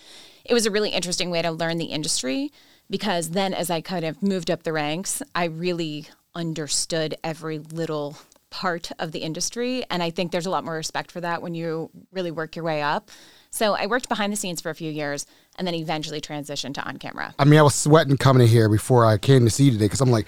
it 0.44 0.54
was 0.54 0.66
a 0.66 0.72
really 0.72 0.90
interesting 0.90 1.32
way 1.32 1.42
to 1.42 1.52
learn 1.52 1.78
the 1.78 1.86
industry 1.86 2.52
because 2.90 3.30
then 3.30 3.54
as 3.54 3.70
I 3.70 3.80
kind 3.80 4.04
of 4.04 4.22
moved 4.22 4.52
up 4.52 4.64
the 4.64 4.74
ranks, 4.74 5.22
I 5.34 5.46
really 5.46 6.08
understood 6.36 7.16
every 7.24 7.60
little 7.60 8.18
part 8.56 8.89
of 9.00 9.12
the 9.12 9.20
industry. 9.20 9.84
And 9.89 10.02
I 10.02 10.10
think 10.10 10.32
there's 10.32 10.46
a 10.46 10.50
lot 10.50 10.63
more 10.63 10.76
respect 10.76 11.12
for 11.12 11.20
that 11.20 11.41
when 11.41 11.54
you 11.56 11.89
really 12.13 12.32
work 12.32 12.56
your 12.56 12.63
way 12.63 12.82
up. 12.82 13.12
So 13.50 13.74
I 13.74 13.86
worked 13.86 14.08
behind 14.08 14.32
the 14.32 14.38
scenes 14.38 14.62
for 14.62 14.70
a 14.70 14.76
few 14.76 14.89
years 14.89 15.26
and 15.58 15.68
then 15.68 15.76
eventually 15.76 16.22
transitioned 16.22 16.74
to 16.76 16.88
on 16.88 16.96
camera. 16.96 17.36
I 17.38 17.44
mean, 17.44 17.60
I 17.60 17.63
was 17.63 17.76
sweating 17.76 18.15
coming 18.15 18.44
in 18.44 18.48
here 18.48 18.70
before 18.70 19.06
I 19.06 19.18
came 19.18 19.44
to 19.44 19.52
see 19.52 19.65
you 19.65 19.72
today 19.72 19.86
because 19.86 20.00
I'm 20.00 20.10
like, 20.10 20.26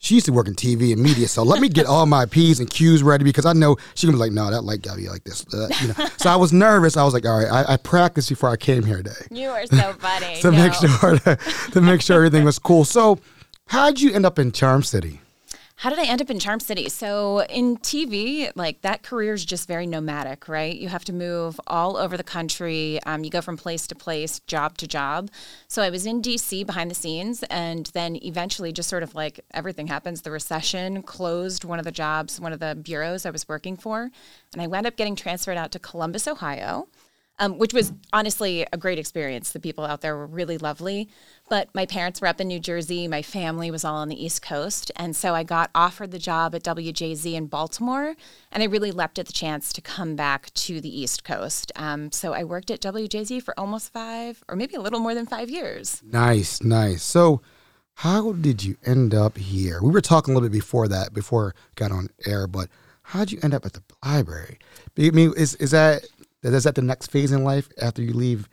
she 0.00 0.14
used 0.14 0.26
to 0.26 0.32
work 0.32 0.48
in 0.48 0.54
TV 0.54 0.92
and 0.92 1.00
media, 1.00 1.26
so 1.26 1.42
let 1.42 1.60
me 1.60 1.68
get 1.68 1.86
all 1.86 2.06
my 2.06 2.24
P's 2.26 2.60
and 2.60 2.70
Q's 2.70 3.02
ready 3.02 3.24
because 3.24 3.46
I 3.46 3.52
know 3.52 3.76
she's 3.94 4.08
gonna 4.08 4.16
be 4.16 4.20
like, 4.20 4.32
no, 4.32 4.48
that 4.50 4.62
light 4.62 4.82
gotta 4.82 5.00
be 5.00 5.08
like 5.08 5.24
this. 5.24 5.44
Uh, 5.52 5.68
you 5.80 5.88
know? 5.88 5.94
so 6.16 6.30
I 6.30 6.36
was 6.36 6.52
nervous. 6.52 6.96
I 6.96 7.02
was 7.02 7.14
like, 7.14 7.26
all 7.26 7.38
right, 7.38 7.50
I, 7.50 7.74
I 7.74 7.76
practiced 7.76 8.28
before 8.28 8.48
I 8.48 8.56
came 8.56 8.84
here 8.84 8.98
today. 8.98 9.26
You 9.30 9.48
are 9.50 9.66
so 9.66 9.92
funny. 9.98 10.40
to 10.40 10.50
no. 10.52 10.58
make 10.58 10.74
sure 10.74 11.18
to, 11.18 11.38
to 11.72 11.80
make 11.80 12.00
sure 12.00 12.16
everything 12.16 12.44
was 12.44 12.60
cool. 12.60 12.84
So, 12.84 13.18
how'd 13.66 14.00
you 14.00 14.12
end 14.12 14.24
up 14.24 14.38
in 14.38 14.52
Charm 14.52 14.84
City? 14.84 15.20
How 15.82 15.90
did 15.90 16.00
I 16.00 16.06
end 16.06 16.20
up 16.20 16.28
in 16.28 16.40
Charm 16.40 16.58
City? 16.58 16.88
So 16.88 17.44
in 17.44 17.76
TV, 17.76 18.50
like 18.56 18.80
that 18.80 19.04
career 19.04 19.34
is 19.34 19.44
just 19.44 19.68
very 19.68 19.86
nomadic, 19.86 20.48
right? 20.48 20.76
You 20.76 20.88
have 20.88 21.04
to 21.04 21.12
move 21.12 21.60
all 21.68 21.96
over 21.96 22.16
the 22.16 22.24
country. 22.24 22.98
Um, 23.06 23.22
you 23.22 23.30
go 23.30 23.40
from 23.40 23.56
place 23.56 23.86
to 23.86 23.94
place, 23.94 24.40
job 24.40 24.76
to 24.78 24.88
job. 24.88 25.30
So 25.68 25.80
I 25.82 25.90
was 25.90 26.04
in 26.04 26.20
DC 26.20 26.66
behind 26.66 26.90
the 26.90 26.96
scenes, 26.96 27.44
and 27.44 27.86
then 27.94 28.16
eventually, 28.24 28.72
just 28.72 28.88
sort 28.88 29.04
of 29.04 29.14
like 29.14 29.38
everything 29.54 29.86
happens, 29.86 30.22
the 30.22 30.32
recession 30.32 31.00
closed 31.04 31.62
one 31.62 31.78
of 31.78 31.84
the 31.84 31.92
jobs, 31.92 32.40
one 32.40 32.52
of 32.52 32.58
the 32.58 32.74
bureaus 32.74 33.24
I 33.24 33.30
was 33.30 33.48
working 33.48 33.76
for, 33.76 34.10
and 34.52 34.60
I 34.60 34.66
wound 34.66 34.84
up 34.84 34.96
getting 34.96 35.14
transferred 35.14 35.56
out 35.56 35.70
to 35.70 35.78
Columbus, 35.78 36.26
Ohio. 36.26 36.88
Um, 37.38 37.58
which 37.58 37.72
was 37.72 37.92
honestly 38.12 38.66
a 38.72 38.76
great 38.76 38.98
experience. 38.98 39.52
The 39.52 39.60
people 39.60 39.84
out 39.84 40.00
there 40.00 40.16
were 40.16 40.26
really 40.26 40.58
lovely. 40.58 41.08
But 41.48 41.68
my 41.74 41.86
parents 41.86 42.20
were 42.20 42.26
up 42.26 42.40
in 42.40 42.48
New 42.48 42.60
Jersey. 42.60 43.08
My 43.08 43.22
family 43.22 43.70
was 43.70 43.84
all 43.84 43.96
on 43.96 44.08
the 44.08 44.22
East 44.22 44.42
Coast. 44.42 44.90
And 44.96 45.16
so 45.16 45.34
I 45.34 45.44
got 45.44 45.70
offered 45.74 46.10
the 46.10 46.18
job 46.18 46.54
at 46.54 46.62
WJZ 46.62 47.32
in 47.32 47.46
Baltimore. 47.46 48.16
And 48.52 48.62
I 48.62 48.66
really 48.66 48.90
leapt 48.90 49.18
at 49.18 49.26
the 49.26 49.32
chance 49.32 49.72
to 49.72 49.80
come 49.80 50.16
back 50.16 50.52
to 50.54 50.80
the 50.80 51.00
East 51.00 51.24
Coast. 51.24 51.72
Um, 51.76 52.12
so 52.12 52.32
I 52.32 52.44
worked 52.44 52.70
at 52.70 52.80
WJZ 52.80 53.42
for 53.42 53.58
almost 53.58 53.92
five, 53.92 54.42
or 54.48 54.56
maybe 54.56 54.74
a 54.74 54.80
little 54.80 55.00
more 55.00 55.14
than 55.14 55.26
five 55.26 55.48
years. 55.48 56.02
Nice, 56.04 56.62
nice. 56.62 57.02
So, 57.02 57.40
how 57.94 58.30
did 58.32 58.62
you 58.62 58.76
end 58.86 59.12
up 59.12 59.36
here? 59.38 59.80
We 59.82 59.90
were 59.90 60.00
talking 60.00 60.32
a 60.32 60.36
little 60.36 60.48
bit 60.48 60.56
before 60.56 60.86
that, 60.86 61.12
before 61.12 61.56
got 61.74 61.90
on 61.90 62.10
air, 62.24 62.46
but 62.46 62.68
how 63.02 63.20
did 63.20 63.32
you 63.32 63.40
end 63.42 63.54
up 63.54 63.66
at 63.66 63.72
the 63.72 63.82
library? 64.04 64.58
I 64.98 65.10
mean, 65.10 65.32
is 65.36 65.54
is 65.56 65.70
that 65.72 66.04
is 66.42 66.64
that 66.64 66.74
the 66.74 66.82
next 66.82 67.10
phase 67.10 67.32
in 67.32 67.44
life 67.44 67.68
after 67.80 68.02
you 68.02 68.12
leave 68.12 68.48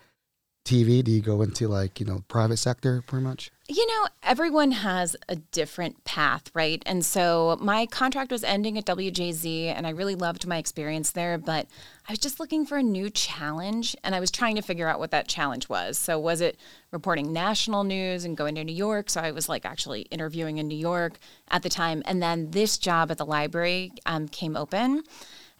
TV? 0.65 1.03
Do 1.03 1.11
you 1.11 1.21
go 1.21 1.41
into 1.43 1.67
like 1.67 1.99
you 1.99 2.05
know 2.05 2.23
private 2.27 2.57
sector 2.57 3.03
pretty 3.05 3.23
much? 3.23 3.51
You 3.67 3.85
know, 3.87 4.07
everyone 4.21 4.71
has 4.71 5.15
a 5.29 5.35
different 5.35 6.03
path, 6.03 6.51
right? 6.53 6.83
And 6.85 7.03
so 7.03 7.57
my 7.59 7.87
contract 7.87 8.31
was 8.31 8.43
ending 8.43 8.77
at 8.77 8.85
WJZ, 8.85 9.73
and 9.75 9.87
I 9.87 9.91
really 9.91 10.13
loved 10.13 10.45
my 10.45 10.57
experience 10.57 11.11
there, 11.11 11.37
but 11.39 11.67
I 12.07 12.11
was 12.11 12.19
just 12.19 12.39
looking 12.39 12.65
for 12.65 12.77
a 12.77 12.83
new 12.83 13.09
challenge, 13.09 13.95
and 14.03 14.13
I 14.13 14.19
was 14.19 14.29
trying 14.29 14.55
to 14.55 14.61
figure 14.61 14.87
out 14.87 14.99
what 14.99 15.11
that 15.11 15.27
challenge 15.27 15.69
was. 15.69 15.97
So, 15.97 16.19
was 16.19 16.41
it 16.41 16.59
reporting 16.91 17.31
national 17.31 17.83
news 17.83 18.25
and 18.25 18.37
going 18.37 18.55
to 18.55 18.63
New 18.63 18.75
York? 18.75 19.09
So, 19.09 19.21
I 19.21 19.31
was 19.31 19.47
like 19.47 19.65
actually 19.65 20.01
interviewing 20.03 20.57
in 20.57 20.67
New 20.67 20.77
York 20.77 21.17
at 21.49 21.63
the 21.63 21.69
time. 21.69 22.03
And 22.05 22.21
then 22.21 22.51
this 22.51 22.77
job 22.77 23.11
at 23.11 23.17
the 23.17 23.25
library 23.25 23.93
um, 24.05 24.27
came 24.27 24.55
open, 24.55 25.03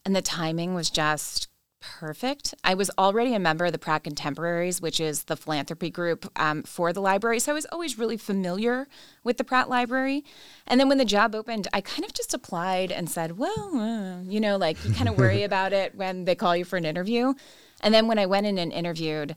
and 0.04 0.16
the 0.16 0.22
timing 0.22 0.74
was 0.74 0.90
just 0.90 1.48
perfect. 2.00 2.54
I 2.64 2.74
was 2.74 2.90
already 2.98 3.34
a 3.34 3.40
member 3.40 3.66
of 3.66 3.72
the 3.72 3.78
Pratt 3.78 4.04
Contemporaries, 4.04 4.82
which 4.82 5.00
is 5.00 5.24
the 5.24 5.38
philanthropy 5.38 5.90
group 5.90 6.32
um, 6.36 6.64
for 6.64 6.92
the 6.92 7.02
library. 7.02 7.40
So 7.40 7.52
I 7.52 7.56
was 7.56 7.66
always 7.72 7.98
really 7.98 8.18
familiar 8.18 8.88
with 9.24 9.38
the 9.38 9.44
Pratt 9.44 9.70
Library. 9.70 10.24
And 10.68 10.80
then 10.80 10.90
when 10.90 10.98
the 10.98 11.06
job 11.06 11.36
opened, 11.36 11.68
I 11.74 11.82
kind 11.82 12.04
of 12.04 12.14
just 12.14 12.34
applied 12.34 12.92
and 12.92 13.10
said, 13.10 13.38
well, 13.38 13.76
uh, 13.76 14.22
you 14.24 14.40
know, 14.40 14.58
like 14.58 14.84
you 14.84 14.94
kind 14.94 15.10
of 15.10 15.18
worry 15.18 15.44
about 15.50 15.74
it 15.74 15.96
when 15.96 16.26
they 16.26 16.36
call 16.36 16.56
you 16.56 16.66
for 16.66 16.78
an 16.78 16.86
interview. 16.86 17.34
And 17.82 17.94
then 17.94 18.08
when 18.08 18.20
I 18.20 18.26
went 18.26 18.48
in 18.48 18.58
and 18.58 18.72
interviewed, 18.72 19.36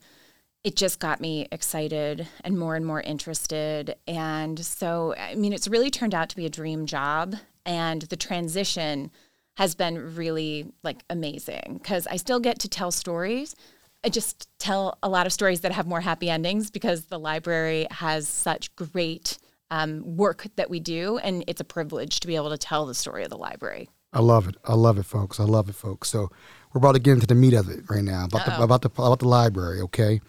it 0.65 0.75
just 0.75 0.99
got 0.99 1.21
me 1.21 1.49
excited 1.53 2.27
and 2.45 2.59
more 2.59 2.77
and 2.77 2.85
more 2.85 3.01
interested. 3.01 3.97
And 4.07 4.65
so, 4.65 5.15
I 5.17 5.35
mean, 5.35 5.53
it's 5.53 5.69
really 5.69 5.91
turned 5.91 6.15
out 6.15 6.29
to 6.31 6.37
be 6.37 6.47
a 6.47 6.51
dream 6.51 6.87
job. 6.87 7.37
And 7.65 8.03
the 8.03 8.17
transition 8.17 9.11
has 9.59 9.75
been 9.75 10.15
really 10.15 10.71
like 10.85 11.03
amazing 11.11 11.81
because 11.83 12.07
I 12.07 12.15
still 12.15 12.39
get 12.39 12.61
to 12.61 12.69
tell 12.69 12.93
stories. 12.93 13.57
I 14.05 14.09
just 14.09 14.49
tell 14.61 14.97
a 15.03 15.09
lot 15.09 15.27
of 15.27 15.33
stories 15.33 15.63
that 15.63 15.73
have 15.73 15.85
more 15.85 16.01
happy 16.01 16.31
endings 16.31 16.71
because 16.71 17.07
the 17.07 17.19
library 17.19 17.89
has 17.91 18.29
such 18.29 18.75
great 18.77 19.37
um, 19.73 20.17
work 20.17 20.47
that 20.55 20.71
we 20.71 20.79
do, 20.79 21.19
and 21.19 21.43
it's 21.49 21.61
a 21.61 21.65
privilege 21.65 22.21
to 22.21 22.29
be 22.29 22.37
able 22.37 22.51
to 22.51 22.57
tell 22.57 22.87
the 22.87 22.95
story 22.95 23.25
of 23.25 23.31
the 23.31 23.37
library. 23.37 23.91
I 24.13 24.21
love 24.21 24.47
it. 24.47 24.55
I 24.65 24.75
love 24.75 24.97
it, 24.97 25.07
folks. 25.07 25.41
I 25.41 25.45
love 25.45 25.69
it, 25.69 25.75
folks. 25.75 26.09
So 26.09 26.31
we're 26.73 26.79
about 26.79 26.93
to 26.93 27.01
get 27.01 27.15
into 27.15 27.27
the 27.27 27.35
meat 27.35 27.55
of 27.55 27.69
it 27.69 27.81
right 27.91 28.05
now 28.05 28.27
about 28.27 28.47
the 28.47 28.63
about 28.63 28.83
the 28.83 28.91
about 28.91 29.19
the 29.19 29.29
library. 29.29 29.81
Okay, 29.81 30.21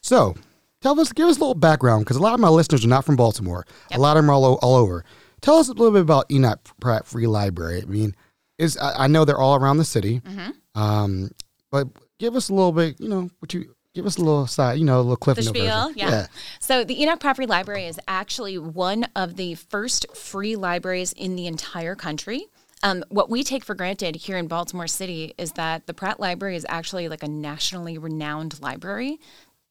so 0.00 0.34
tell 0.80 0.98
us, 0.98 1.12
give 1.12 1.28
us 1.28 1.36
a 1.36 1.40
little 1.40 1.54
background 1.54 2.04
because 2.04 2.16
a 2.16 2.20
lot 2.20 2.34
of 2.34 2.40
my 2.40 2.48
listeners 2.48 2.84
are 2.84 2.88
not 2.88 3.04
from 3.04 3.14
Baltimore. 3.14 3.64
Yep. 3.92 3.98
A 3.98 4.02
lot 4.02 4.16
of 4.16 4.24
them 4.24 4.30
are 4.30 4.32
all, 4.32 4.54
all 4.56 4.74
over. 4.74 5.04
Tell 5.40 5.58
us 5.58 5.68
a 5.68 5.72
little 5.72 5.92
bit 5.92 6.02
about 6.02 6.28
Enoch 6.32 6.58
Pratt 6.80 7.06
Free 7.06 7.28
Library. 7.28 7.80
I 7.80 7.84
mean, 7.84 8.16
is 8.62 8.76
I, 8.76 9.04
I 9.04 9.06
know 9.06 9.24
they're 9.24 9.38
all 9.38 9.56
around 9.56 9.78
the 9.78 9.84
city, 9.84 10.20
mm-hmm. 10.20 10.80
um, 10.80 11.30
but 11.70 11.88
give 12.18 12.36
us 12.36 12.48
a 12.48 12.54
little 12.54 12.72
bit. 12.72 13.00
You 13.00 13.08
know, 13.08 13.30
what 13.40 13.52
you 13.52 13.74
give 13.94 14.06
us 14.06 14.16
a 14.16 14.20
little 14.20 14.46
side, 14.46 14.78
you 14.78 14.84
know, 14.84 14.98
a 14.98 15.02
little 15.02 15.16
cliff 15.16 15.36
the 15.36 15.44
note 15.44 15.50
spiel, 15.50 15.92
yeah. 15.92 16.10
yeah. 16.10 16.26
So 16.60 16.84
the 16.84 17.02
Enoch 17.02 17.20
Pratt 17.20 17.36
Free 17.36 17.46
Library 17.46 17.86
is 17.86 18.00
actually 18.08 18.58
one 18.58 19.06
of 19.14 19.36
the 19.36 19.54
first 19.54 20.06
free 20.16 20.56
libraries 20.56 21.12
in 21.12 21.36
the 21.36 21.46
entire 21.46 21.94
country. 21.94 22.46
Um, 22.84 23.04
what 23.10 23.30
we 23.30 23.44
take 23.44 23.64
for 23.64 23.74
granted 23.74 24.16
here 24.16 24.36
in 24.36 24.48
Baltimore 24.48 24.88
City 24.88 25.34
is 25.38 25.52
that 25.52 25.86
the 25.86 25.94
Pratt 25.94 26.18
Library 26.18 26.56
is 26.56 26.66
actually 26.68 27.08
like 27.08 27.22
a 27.22 27.28
nationally 27.28 27.96
renowned 27.96 28.60
library 28.60 29.20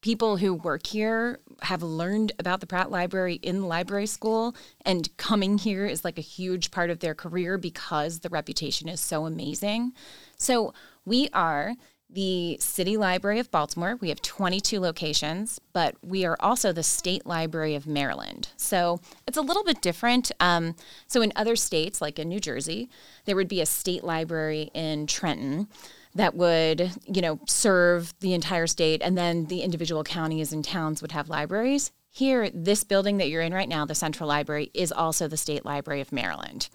people 0.02 0.38
who 0.38 0.54
work 0.54 0.88
here 0.88 1.40
have 1.62 1.84
learned 1.84 2.32
about 2.40 2.60
the 2.60 2.68
Pratt 2.68 2.90
Library 2.92 3.36
in 3.36 3.64
library 3.64 4.08
school, 4.08 4.56
and 4.84 5.16
coming 5.18 5.58
here 5.58 5.86
is 5.86 6.04
like 6.04 6.18
a 6.18 6.22
huge 6.22 6.72
part 6.72 6.90
of 6.90 7.00
their 7.00 7.16
career 7.16 7.58
because 7.58 8.20
the 8.20 8.30
reputation 8.30 8.90
is 8.90 9.00
so 9.00 9.26
amazing. 9.26 9.94
So, 10.38 10.74
we 11.06 11.30
are 11.34 11.76
the 12.14 12.58
City 12.60 12.98
Library 12.98 13.40
of 13.40 13.50
Baltimore. 13.52 13.96
We 13.96 14.10
have 14.10 14.22
22 14.22 14.80
locations, 14.80 15.60
but 15.72 15.96
we 16.04 16.26
are 16.26 16.36
also 16.40 16.74
the 16.74 16.84
State 16.84 17.26
Library 17.26 17.74
of 17.74 17.88
Maryland. 17.88 18.50
So 18.58 19.00
it's 19.26 19.38
a 19.38 19.42
little 19.42 19.64
bit 19.64 19.82
different. 19.82 20.32
Um, 20.40 20.76
so 21.08 21.22
in 21.22 21.32
other 21.36 21.56
states, 21.56 22.02
like 22.02 22.20
in 22.20 22.28
New 22.28 22.42
Jersey, 22.42 22.90
there 23.26 23.36
would 23.36 23.48
be 23.48 23.62
a 23.62 23.66
state 23.66 24.04
library 24.04 24.72
in 24.74 25.08
Trenton 25.08 25.68
that 26.16 26.36
would, 26.36 26.92
you 27.06 27.22
know, 27.22 27.40
serve 27.48 28.14
the 28.20 28.34
entire 28.34 28.68
state, 28.68 29.02
and 29.04 29.18
then 29.18 29.46
the 29.46 29.62
individual 29.62 30.04
counties 30.04 30.52
and 30.52 30.64
towns 30.64 31.02
would 31.02 31.12
have 31.12 31.30
libraries. 31.30 31.92
Here, 32.10 32.50
this 32.50 32.84
building 32.84 33.18
that 33.18 33.30
you're 33.30 33.42
in 33.42 33.54
right 33.54 33.70
now, 33.70 33.86
the 33.86 33.96
Central 33.96 34.28
Library, 34.28 34.70
is 34.74 34.92
also 34.92 35.28
the 35.28 35.38
State 35.38 35.64
Library 35.64 36.02
of 36.02 36.12
Maryland. 36.12 36.68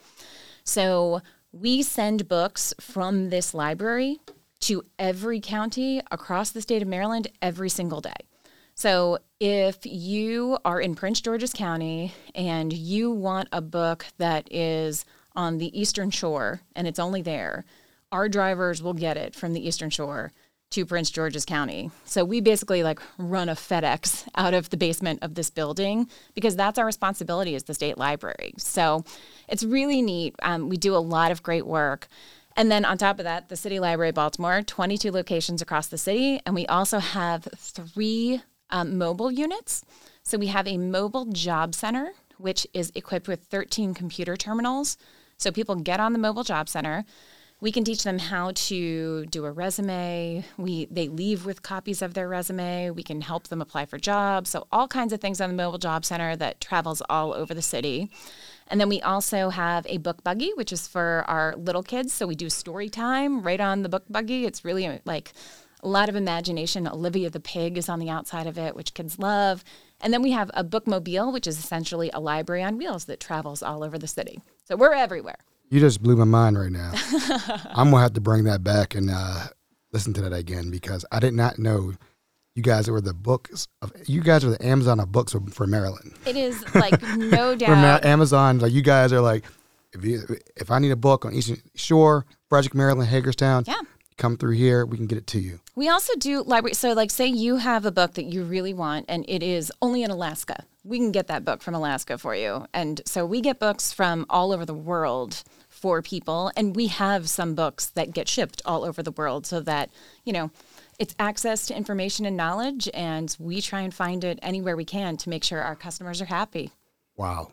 So 0.65 1.21
we 1.53 1.83
send 1.83 2.29
books 2.29 2.75
from 2.81 3.29
this 3.31 3.53
library 3.53 4.21
to 4.61 4.85
every 4.99 5.41
county 5.41 6.01
across 6.11 6.51
the 6.51 6.63
state 6.63 6.83
of 6.83 6.89
Maryland 6.89 7.29
every 7.43 7.69
single 7.69 8.01
day. 8.01 8.15
So 8.75 9.19
if 9.41 9.79
you 9.85 10.59
are 10.65 10.81
in 10.81 10.95
Prince 10.95 11.21
George's 11.21 11.53
County 11.53 12.15
and 12.35 12.73
you 12.73 13.11
want 13.11 13.49
a 13.53 13.61
book 13.61 14.07
that 14.19 14.49
is 14.53 15.05
on 15.35 15.59
the 15.59 15.79
Eastern 15.79 16.11
Shore 16.11 16.61
and 16.75 16.87
it's 16.87 16.99
only 16.99 17.23
there, 17.23 17.65
our 18.13 18.29
drivers 18.29 18.83
will 18.83 18.95
get 18.95 19.17
it 19.17 19.35
from 19.35 19.53
the 19.53 19.67
Eastern 19.67 19.91
Shore 19.91 20.33
to 20.71 20.85
Prince 20.85 21.11
George's 21.11 21.45
County. 21.45 21.91
So 22.05 22.25
we 22.25 22.41
basically 22.41 22.83
like 22.83 23.01
run 23.19 23.49
a 23.49 23.55
FedEx 23.55 24.27
out 24.35 24.55
of 24.55 24.71
the 24.71 24.77
basement 24.77 25.21
of 25.23 25.35
this 25.35 25.51
building 25.51 26.09
because 26.35 26.57
that's 26.57 26.79
our 26.79 26.87
responsibility 26.87 27.55
as 27.55 27.65
the 27.65 27.75
state 27.75 27.99
library. 27.99 28.55
So 28.59 29.05
it's 29.49 29.63
really 29.63 30.03
neat. 30.03 30.35
Um, 30.43 30.69
we 30.69 30.77
do 30.77 30.95
a 30.95 30.99
lot 30.99 31.31
of 31.31 31.43
great 31.43 31.67
work. 31.67 32.09
And 32.57 32.71
then 32.71 32.85
on 32.85 32.97
top 32.97 33.19
of 33.19 33.25
that, 33.25 33.49
the 33.49 33.57
City 33.57 33.79
Library 33.79 34.13
Baltimore, 34.13 34.63
22 34.63 35.13
locations 35.13 35.61
across 35.61 35.89
the 35.89 35.99
city. 35.99 36.41
And 36.47 36.55
we 36.55 36.67
also 36.67 36.99
have 36.99 37.47
three 37.55 38.41
um, 38.71 38.97
mobile 38.97 39.31
units. 39.31 39.85
So 40.23 40.39
we 40.39 40.47
have 40.47 40.67
a 40.67 40.79
mobile 40.79 41.27
job 41.27 41.75
center, 41.75 42.13
which 42.39 42.67
is 42.73 42.91
equipped 42.95 43.29
with 43.29 43.45
13 43.45 43.93
computer 43.93 44.37
terminals. 44.37 44.97
So 45.37 45.53
people 45.53 45.77
get 45.77 46.01
on 46.01 46.15
the 46.15 46.19
mobile 46.19 46.45
job 46.45 46.69
center 46.69 47.05
we 47.61 47.73
can 47.73 47.85
teach 47.85 48.03
them 48.03 48.19
how 48.19 48.53
to 48.55 49.25
do 49.27 49.47
a 49.47 49.51
resume. 49.51 50.45
We 50.59 50.87
they 50.91 51.09
leave 51.09 51.47
with 51.47 51.63
copies 51.63 52.03
of 52.03 52.13
their 52.13 52.29
resume. 52.29 52.91
We 52.91 53.03
can 53.03 53.23
help 53.23 53.49
them 53.49 53.63
apply 53.63 53.87
for 53.87 53.99
jobs. 53.99 54.51
So 54.51 54.67
all 54.71 54.87
kinds 54.89 55.13
of 55.13 55.21
things 55.21 55.41
on 55.41 55.49
the 55.49 55.57
mobile 55.57 55.79
job 55.79 56.05
center 56.05 56.37
that 56.37 56.61
travels 56.61 57.03
all 57.09 57.33
over 57.33 57.55
the 57.55 57.63
city. 57.63 58.11
And 58.69 58.79
then 58.81 58.89
we 58.91 59.01
also 59.01 59.49
have 59.49 59.87
a 59.89 59.97
book 59.97 60.23
buggy, 60.23 60.53
which 60.55 60.73
is 60.73 60.87
for 60.87 61.25
our 61.29 61.55
little 61.57 61.83
kids. 61.83 62.13
So 62.13 62.27
we 62.27 62.35
do 62.35 62.51
story 62.51 62.91
time 62.91 63.43
right 63.43 63.61
on 63.61 63.83
the 63.83 63.89
book 63.89 64.05
buggy. 64.11 64.45
It's 64.45 64.65
really 64.65 64.87
uh, 64.87 64.99
like 65.07 65.33
a 65.83 65.89
lot 65.89 66.11
of 66.11 66.17
imagination. 66.17 66.87
Olivia 66.87 67.31
the 67.31 67.41
pig 67.41 67.79
is 67.79 67.89
on 67.89 68.01
the 68.01 68.11
outside 68.11 68.47
of 68.47 68.59
it, 68.59 68.77
which 68.77 68.93
kids 68.93 69.19
love. 69.19 69.65
And 70.01 70.13
then 70.13 70.21
we 70.21 70.33
have 70.33 70.51
a 70.53 70.63
bookmobile, 70.63 71.33
which 71.33 71.47
is 71.47 71.59
essentially 71.59 72.11
a 72.13 72.21
library 72.21 72.63
on 72.63 72.77
wheels 72.77 73.07
that 73.07 73.21
travels 73.21 73.63
all 73.63 73.83
over 73.83 73.97
the 73.97 74.07
city. 74.07 74.41
So 74.65 74.77
we're 74.77 74.93
everywhere. 74.93 75.39
You 75.69 75.81
just 75.81 76.03
blew 76.03 76.17
my 76.17 76.25
mind 76.25 76.59
right 76.59 76.71
now. 76.71 76.93
I'm 77.75 77.91
gonna 77.91 78.03
have 78.03 78.15
to 78.15 78.21
bring 78.21 78.45
that 78.45 78.63
back 78.63 78.95
and 78.95 79.11
uh, 79.11 79.47
listen 79.93 80.13
to 80.15 80.23
that 80.23 80.33
again 80.33 80.71
because 80.71 81.05
I 81.11 81.19
did 81.19 81.35
not 81.35 81.59
know 81.59 81.95
you 82.55 82.63
guys 82.63 82.89
were 82.89 83.01
the 83.01 83.15
books 83.15 83.69
of 83.83 83.93
you 84.07 84.23
guys 84.23 84.45
are 84.45 84.51
the 84.51 84.65
Amazon 84.65 85.01
of 85.01 85.13
books 85.13 85.35
for 85.53 85.67
Maryland. 85.67 86.15
It 86.25 86.37
is 86.37 86.65
like 86.75 87.03
no 87.03 87.55
doubt. 87.57 88.05
Amazon, 88.05 88.59
like 88.59 88.73
you 88.73 88.83
guys 88.83 89.13
are 89.13 89.21
like 89.21 89.45
if 89.93 90.05
you 90.05 90.23
if 90.57 90.71
I 90.71 90.79
need 90.79 90.91
a 90.91 90.97
book 90.97 91.25
on 91.25 91.33
Eastern 91.33 91.61
Shore, 91.75 92.27
Frederick, 92.49 92.75
Maryland, 92.75 93.09
Hagerstown, 93.09 93.65
yeah. 93.67 93.81
come 94.17 94.37
through 94.37 94.55
here, 94.55 94.87
we 94.87 94.97
can 94.97 95.07
get 95.07 95.19
it 95.19 95.27
to 95.29 95.39
you. 95.39 95.61
We 95.75 95.89
also 95.89 96.15
do 96.17 96.43
library. 96.43 96.75
So, 96.75 96.93
like, 96.93 97.11
say 97.11 97.27
you 97.27 97.57
have 97.57 97.85
a 97.85 97.93
book 97.93 98.15
that 98.15 98.25
you 98.25 98.45
really 98.45 98.73
want, 98.73 99.07
and 99.09 99.25
it 99.29 99.43
is 99.43 99.73
only 99.83 100.03
in 100.03 100.11
Alaska. 100.11 100.65
We 100.85 100.99
can 100.99 101.13
get 101.13 101.27
that 101.27 101.45
book 101.45 101.63
from 101.63 101.75
Alaska 101.75 102.17
for 102.17 102.35
you, 102.35 102.67
and 102.73 103.01
so 103.05 103.27
we 103.27 103.41
get 103.41 103.59
books 103.59 103.93
from 103.93 104.25
all 104.31 104.53
over 104.53 104.65
the 104.65 104.75
world 104.75 105.43
for 105.77 106.01
people. 106.03 106.51
And 106.57 106.75
we 106.75 106.87
have 106.89 107.29
some 107.29 107.55
books 107.55 107.87
that 107.91 108.13
get 108.13 108.29
shipped 108.29 108.63
all 108.65 108.85
over 108.85 109.03
the 109.03 109.13
world 109.13 109.47
so 109.47 109.61
that, 109.61 109.91
you 110.25 110.33
know, 110.33 110.51
it's 110.99 111.15
access 111.19 111.67
to 111.67 111.77
information 111.77 112.25
and 112.25 112.37
knowledge. 112.37 112.89
And 112.95 113.37
we 113.39 113.61
try 113.61 113.83
and 113.83 113.93
find 113.93 114.25
it 114.25 114.39
anywhere 114.43 114.77
we 114.77 114.87
can 114.87 115.17
to 115.19 115.29
make 115.29 115.45
sure 115.45 115.61
our 115.61 115.77
customers 115.77 116.23
are 116.23 116.27
happy. 116.27 116.71
Wow. 117.17 117.53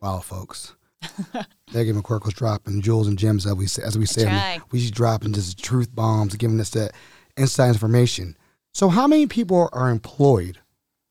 Wow, 0.00 0.20
folks. 0.20 0.74
Megan 1.74 2.00
McCorkle's 2.00 2.34
dropping 2.34 2.82
jewels 2.82 3.08
and 3.08 3.18
gems 3.18 3.46
as 3.46 3.54
we 3.54 3.66
say, 3.66 3.82
as 3.82 3.98
we 3.98 4.06
say. 4.06 4.60
We, 4.70 4.80
just 4.80 4.94
dropping 4.94 5.32
just 5.32 5.62
truth 5.62 5.94
bombs, 5.94 6.36
giving 6.36 6.60
us 6.60 6.70
that 6.70 6.92
inside 7.36 7.68
information. 7.68 8.36
So, 8.72 8.88
how 8.88 9.06
many 9.06 9.26
people 9.26 9.68
are 9.72 9.90
employed 9.90 10.58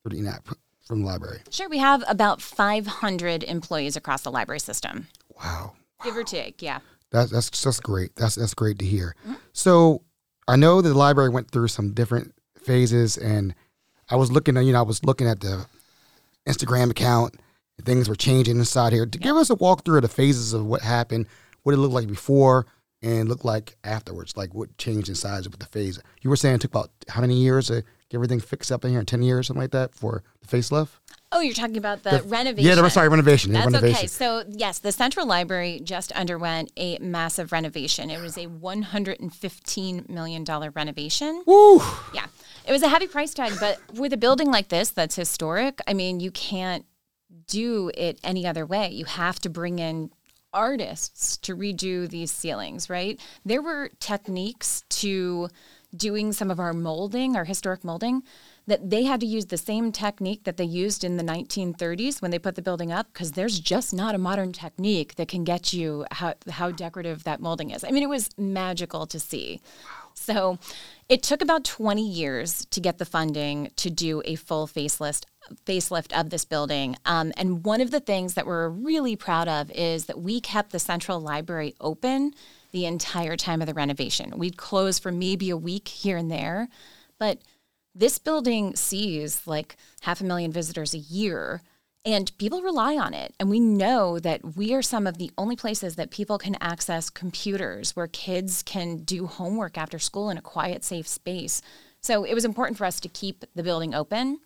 for 0.02 0.08
the 0.08 0.16
ENAP 0.16 0.54
from 0.82 1.00
the 1.00 1.06
library? 1.06 1.40
Sure, 1.50 1.68
we 1.68 1.78
have 1.78 2.04
about 2.08 2.40
500 2.40 3.42
employees 3.42 3.96
across 3.96 4.22
the 4.22 4.30
library 4.30 4.60
system, 4.60 5.08
Wow, 5.36 5.74
give 6.04 6.16
or 6.16 6.24
take. 6.24 6.62
Yeah. 6.62 6.80
that's 7.10 7.30
that's 7.30 7.62
that's 7.62 7.80
great. 7.80 8.14
That's 8.16 8.34
that's 8.34 8.54
great 8.54 8.78
to 8.80 8.84
hear. 8.84 9.14
So, 9.52 10.02
I 10.48 10.56
know 10.56 10.80
the 10.80 10.94
library 10.94 11.30
went 11.30 11.50
through 11.50 11.68
some 11.68 11.92
different 11.92 12.34
phases, 12.62 13.16
and 13.16 13.54
I 14.10 14.16
was 14.16 14.30
looking 14.30 14.56
at 14.56 14.64
you 14.64 14.72
know 14.72 14.80
I 14.80 14.82
was 14.82 15.04
looking 15.04 15.26
at 15.26 15.40
the 15.40 15.66
Instagram 16.46 16.90
account. 16.90 17.40
Things 17.84 18.08
were 18.08 18.16
changing 18.16 18.56
inside 18.56 18.92
here. 18.92 19.04
To 19.04 19.18
give 19.18 19.36
us 19.36 19.50
a 19.50 19.56
walkthrough 19.56 19.96
of 19.96 20.02
the 20.02 20.08
phases 20.08 20.52
of 20.54 20.64
what 20.64 20.80
happened, 20.80 21.26
what 21.62 21.74
it 21.74 21.78
looked 21.78 21.92
like 21.92 22.08
before, 22.08 22.66
and 23.02 23.28
looked 23.28 23.44
like 23.44 23.76
afterwards, 23.84 24.36
like 24.36 24.54
what 24.54 24.76
changed 24.78 25.08
inside 25.10 25.46
with 25.46 25.58
the 25.58 25.66
phase. 25.66 26.00
You 26.22 26.30
were 26.30 26.36
saying 26.36 26.56
it 26.56 26.60
took 26.62 26.70
about 26.70 26.90
how 27.08 27.20
many 27.20 27.34
years 27.34 27.66
to 27.66 27.82
get 28.08 28.14
everything 28.14 28.40
fixed 28.40 28.72
up 28.72 28.84
in 28.84 28.92
here? 28.92 29.02
Ten 29.04 29.22
years, 29.22 29.48
something 29.48 29.60
like 29.60 29.72
that, 29.72 29.94
for 29.94 30.22
the 30.40 30.46
facelift. 30.56 30.88
Oh, 31.36 31.40
you're 31.40 31.52
talking 31.52 31.76
about 31.76 32.02
the, 32.02 32.22
renovation. 32.24 32.66
Yeah, 32.66 32.74
the, 32.76 32.88
sorry, 32.88 33.10
renovation. 33.10 33.52
yeah, 33.52 33.60
That's 33.60 33.74
renovation. 33.74 33.98
okay. 33.98 34.06
So, 34.06 34.44
yes, 34.48 34.78
the 34.78 34.90
Central 34.90 35.26
Library 35.26 35.80
just 35.84 36.10
underwent 36.12 36.72
a 36.78 36.98
massive 36.98 37.52
renovation. 37.52 38.08
It 38.08 38.22
was 38.22 38.38
a 38.38 38.46
$115 38.46 40.08
million 40.08 40.44
renovation. 40.74 41.42
Woo! 41.44 41.82
Yeah. 42.14 42.24
It 42.66 42.72
was 42.72 42.82
a 42.82 42.88
heavy 42.88 43.06
price 43.06 43.34
tag, 43.34 43.52
but 43.60 43.78
with 43.92 44.14
a 44.14 44.16
building 44.16 44.50
like 44.50 44.68
this 44.68 44.88
that's 44.88 45.14
historic, 45.14 45.80
I 45.86 45.92
mean, 45.92 46.20
you 46.20 46.30
can't 46.30 46.86
do 47.46 47.90
it 47.94 48.18
any 48.24 48.46
other 48.46 48.64
way. 48.64 48.88
You 48.90 49.04
have 49.04 49.38
to 49.40 49.50
bring 49.50 49.78
in 49.78 50.10
artists 50.54 51.36
to 51.36 51.54
redo 51.54 52.08
these 52.08 52.32
ceilings, 52.32 52.88
right? 52.88 53.20
There 53.44 53.60
were 53.60 53.90
techniques 54.00 54.84
to 54.88 55.50
doing 55.94 56.32
some 56.32 56.50
of 56.50 56.58
our 56.58 56.72
molding, 56.72 57.36
our 57.36 57.44
historic 57.44 57.84
molding, 57.84 58.22
that 58.66 58.90
they 58.90 59.04
had 59.04 59.20
to 59.20 59.26
use 59.26 59.46
the 59.46 59.56
same 59.56 59.92
technique 59.92 60.44
that 60.44 60.56
they 60.56 60.64
used 60.64 61.04
in 61.04 61.16
the 61.16 61.22
1930s 61.22 62.20
when 62.20 62.30
they 62.30 62.38
put 62.38 62.56
the 62.56 62.62
building 62.62 62.90
up 62.90 63.06
because 63.12 63.32
there's 63.32 63.60
just 63.60 63.94
not 63.94 64.14
a 64.14 64.18
modern 64.18 64.52
technique 64.52 65.14
that 65.14 65.28
can 65.28 65.44
get 65.44 65.72
you 65.72 66.04
how, 66.10 66.34
how 66.50 66.70
decorative 66.70 67.24
that 67.24 67.40
molding 67.40 67.70
is. 67.70 67.84
I 67.84 67.90
mean, 67.90 68.02
it 68.02 68.08
was 68.08 68.30
magical 68.36 69.06
to 69.06 69.20
see. 69.20 69.60
So 70.14 70.58
it 71.08 71.22
took 71.22 71.42
about 71.42 71.64
20 71.64 72.06
years 72.06 72.66
to 72.70 72.80
get 72.80 72.98
the 72.98 73.04
funding 73.04 73.70
to 73.76 73.90
do 73.90 74.22
a 74.24 74.34
full 74.34 74.66
facelift 74.66 75.24
facelift 75.64 76.18
of 76.18 76.30
this 76.30 76.44
building. 76.44 76.96
Um, 77.04 77.32
and 77.36 77.64
one 77.64 77.80
of 77.80 77.92
the 77.92 78.00
things 78.00 78.34
that 78.34 78.46
we're 78.46 78.68
really 78.68 79.14
proud 79.14 79.46
of 79.46 79.70
is 79.70 80.06
that 80.06 80.20
we 80.20 80.40
kept 80.40 80.72
the 80.72 80.80
central 80.80 81.20
library 81.20 81.76
open 81.80 82.34
the 82.72 82.84
entire 82.84 83.36
time 83.36 83.60
of 83.60 83.68
the 83.68 83.74
renovation. 83.74 84.36
We'd 84.36 84.56
close 84.56 84.98
for 84.98 85.12
maybe 85.12 85.50
a 85.50 85.56
week 85.56 85.86
here 85.86 86.16
and 86.16 86.30
there, 86.32 86.68
but 87.20 87.38
this 87.98 88.18
building 88.18 88.76
sees 88.76 89.46
like 89.46 89.76
half 90.02 90.20
a 90.20 90.24
million 90.24 90.52
visitors 90.52 90.94
a 90.94 90.98
year 90.98 91.62
and 92.04 92.30
people 92.38 92.62
rely 92.62 92.96
on 92.96 93.14
it. 93.14 93.34
And 93.40 93.50
we 93.50 93.58
know 93.58 94.20
that 94.20 94.56
we 94.56 94.72
are 94.74 94.82
some 94.82 95.08
of 95.08 95.18
the 95.18 95.32
only 95.36 95.56
places 95.56 95.96
that 95.96 96.12
people 96.12 96.38
can 96.38 96.56
access 96.60 97.10
computers 97.10 97.96
where 97.96 98.06
kids 98.06 98.62
can 98.62 98.98
do 98.98 99.26
homework 99.26 99.76
after 99.76 99.98
school 99.98 100.30
in 100.30 100.38
a 100.38 100.42
quiet, 100.42 100.84
safe 100.84 101.08
space. 101.08 101.62
So 102.00 102.22
it 102.22 102.34
was 102.34 102.44
important 102.44 102.78
for 102.78 102.84
us 102.84 103.00
to 103.00 103.08
keep 103.08 103.44
the 103.56 103.64
building 103.64 103.92
open. 103.92 104.38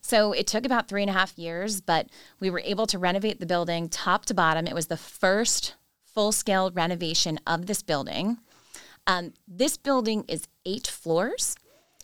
So 0.00 0.32
it 0.32 0.46
took 0.46 0.64
about 0.64 0.88
three 0.88 1.02
and 1.02 1.10
a 1.10 1.12
half 1.12 1.36
years, 1.36 1.82
but 1.82 2.08
we 2.40 2.48
were 2.48 2.62
able 2.64 2.86
to 2.86 2.98
renovate 2.98 3.40
the 3.40 3.46
building 3.46 3.90
top 3.90 4.24
to 4.26 4.34
bottom. 4.34 4.66
It 4.66 4.74
was 4.74 4.86
the 4.86 4.96
first 4.96 5.74
full 6.06 6.32
scale 6.32 6.70
renovation 6.70 7.38
of 7.46 7.66
this 7.66 7.82
building. 7.82 8.38
Um, 9.06 9.34
this 9.46 9.76
building 9.76 10.24
is 10.28 10.48
eight 10.64 10.86
floors. 10.86 11.56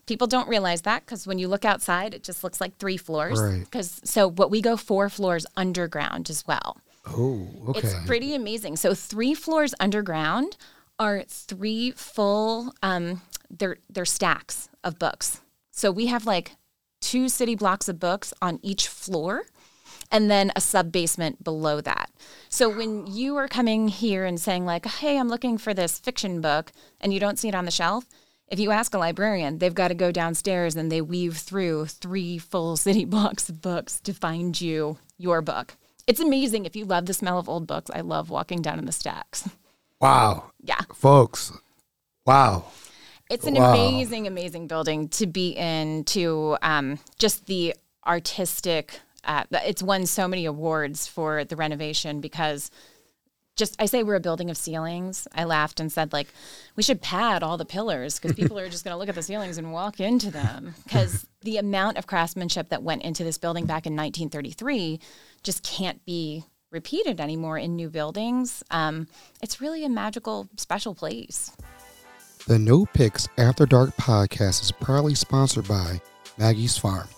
People 0.08 0.26
don't 0.26 0.48
realize 0.48 0.80
that 0.82 1.04
because 1.04 1.26
when 1.26 1.38
you 1.38 1.48
look 1.48 1.66
outside, 1.66 2.14
it 2.14 2.22
just 2.24 2.42
looks 2.42 2.62
like 2.62 2.78
three 2.78 2.96
floors. 2.96 3.38
Right. 3.38 3.60
Because 3.60 4.00
so 4.04 4.30
what 4.30 4.50
we 4.50 4.62
go 4.62 4.78
four 4.78 5.10
floors 5.10 5.44
underground 5.54 6.30
as 6.30 6.46
well. 6.46 6.78
Oh, 7.06 7.46
okay. 7.68 7.80
It's 7.80 7.94
pretty 8.06 8.34
amazing. 8.34 8.76
So 8.76 8.94
three 8.94 9.34
floors 9.34 9.74
underground 9.78 10.56
are 10.98 11.24
three 11.28 11.90
full 11.90 12.72
um 12.82 13.20
they're 13.50 13.76
they're 13.90 14.06
stacks 14.06 14.70
of 14.82 14.98
books. 14.98 15.42
So 15.70 15.92
we 15.92 16.06
have 16.06 16.24
like 16.24 16.52
two 17.02 17.28
city 17.28 17.54
blocks 17.54 17.86
of 17.86 18.00
books 18.00 18.32
on 18.40 18.60
each 18.62 18.88
floor 18.88 19.44
and 20.10 20.30
then 20.30 20.50
a 20.56 20.60
sub 20.62 20.90
basement 20.90 21.44
below 21.44 21.82
that. 21.82 22.10
So 22.48 22.70
when 22.70 23.06
you 23.06 23.36
are 23.36 23.46
coming 23.46 23.88
here 23.88 24.24
and 24.24 24.40
saying 24.40 24.64
like, 24.64 24.86
"Hey, 24.86 25.18
I'm 25.18 25.28
looking 25.28 25.58
for 25.58 25.74
this 25.74 25.98
fiction 25.98 26.40
book," 26.40 26.72
and 26.98 27.12
you 27.12 27.20
don't 27.20 27.38
see 27.38 27.48
it 27.48 27.54
on 27.54 27.66
the 27.66 27.70
shelf, 27.70 28.06
if 28.50 28.58
you 28.58 28.70
ask 28.70 28.94
a 28.94 28.98
librarian, 28.98 29.58
they've 29.58 29.74
got 29.74 29.88
to 29.88 29.94
go 29.94 30.10
downstairs 30.12 30.74
and 30.76 30.90
they 30.90 31.00
weave 31.00 31.36
through 31.36 31.86
three 31.86 32.38
full 32.38 32.76
city 32.86 33.04
blocks 33.04 33.48
of 33.48 33.60
books 33.60 34.00
to 34.00 34.12
find 34.14 34.58
you 34.60 34.98
your 35.18 35.42
book. 35.42 35.76
It's 36.06 36.20
amazing 36.20 36.64
if 36.64 36.74
you 36.74 36.84
love 36.86 37.06
the 37.06 37.14
smell 37.14 37.38
of 37.38 37.48
old 37.48 37.66
books. 37.66 37.90
I 37.94 38.00
love 38.00 38.30
walking 38.30 38.62
down 38.62 38.78
in 38.78 38.86
the 38.86 38.92
stacks. 38.92 39.48
wow, 40.00 40.50
Yeah. 40.62 40.80
folks. 40.94 41.52
Wow. 42.24 42.64
It's 43.30 43.46
an 43.46 43.54
Wow. 43.56 43.70
amazing, 43.74 44.26
amazing 44.26 44.68
building 44.68 45.08
to 45.10 45.26
be 45.26 45.50
in, 45.50 46.04
to 46.04 46.56
um, 46.62 46.98
just 47.18 47.44
the 47.46 47.74
artistic. 48.06 49.00
Uh, 49.24 49.44
it's 49.52 49.82
won 49.82 50.06
so 50.06 50.26
many 50.26 50.46
awards 50.46 51.06
for 51.06 51.44
the 51.44 51.56
renovation 51.56 52.20
because 52.22 52.70
just 53.58 53.76
I 53.80 53.86
say 53.86 54.02
we're 54.02 54.14
a 54.14 54.20
building 54.20 54.48
of 54.48 54.56
ceilings. 54.56 55.28
I 55.34 55.44
laughed 55.44 55.80
and 55.80 55.92
said 55.92 56.12
like 56.12 56.28
we 56.76 56.82
should 56.82 57.02
pad 57.02 57.42
all 57.42 57.58
the 57.58 57.66
pillars 57.66 58.18
because 58.18 58.34
people 58.34 58.58
are 58.58 58.68
just 58.68 58.84
going 58.84 58.94
to 58.94 58.98
look 58.98 59.08
at 59.08 59.14
the 59.14 59.22
ceilings 59.22 59.58
and 59.58 59.72
walk 59.72 60.00
into 60.00 60.30
them 60.30 60.74
because 60.84 61.26
the 61.42 61.58
amount 61.58 61.98
of 61.98 62.06
craftsmanship 62.06 62.70
that 62.70 62.82
went 62.82 63.02
into 63.02 63.24
this 63.24 63.36
building 63.36 63.66
back 63.66 63.84
in 63.84 63.94
1933 63.94 65.00
just 65.42 65.62
can't 65.62 66.02
be 66.06 66.44
repeated 66.70 67.20
anymore 67.20 67.58
in 67.58 67.76
new 67.76 67.90
buildings. 67.90 68.62
Um, 68.70 69.08
it's 69.42 69.60
really 69.60 69.84
a 69.84 69.88
magical, 69.88 70.48
special 70.56 70.94
place. 70.94 71.52
The 72.46 72.58
No 72.58 72.86
Picks 72.86 73.28
After 73.36 73.66
Dark 73.66 73.96
podcast 73.96 74.62
is 74.62 74.72
proudly 74.72 75.14
sponsored 75.14 75.66
by 75.66 76.00
Maggie's 76.38 76.78
Farm. 76.78 77.08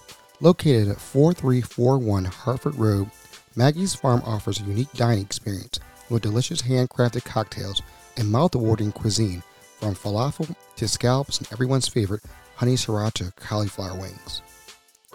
Located 0.40 0.88
at 0.88 1.00
4341 1.00 2.24
Harford 2.24 2.74
Road, 2.76 3.10
Maggie's 3.56 3.94
Farm 3.94 4.22
offers 4.24 4.60
a 4.60 4.64
unique 4.64 4.90
dining 4.92 5.24
experience 5.24 5.78
with 6.10 6.22
delicious 6.22 6.62
handcrafted 6.62 7.24
cocktails 7.24 7.82
and 8.16 8.30
mouth-watering 8.30 8.92
cuisine 8.92 9.42
from 9.78 9.94
falafel 9.94 10.54
to 10.76 10.88
scallops 10.88 11.38
and 11.38 11.50
everyone's 11.52 11.88
favorite 11.88 12.22
honey 12.56 12.74
sriracha 12.74 13.34
cauliflower 13.36 13.98
wings. 13.98 14.42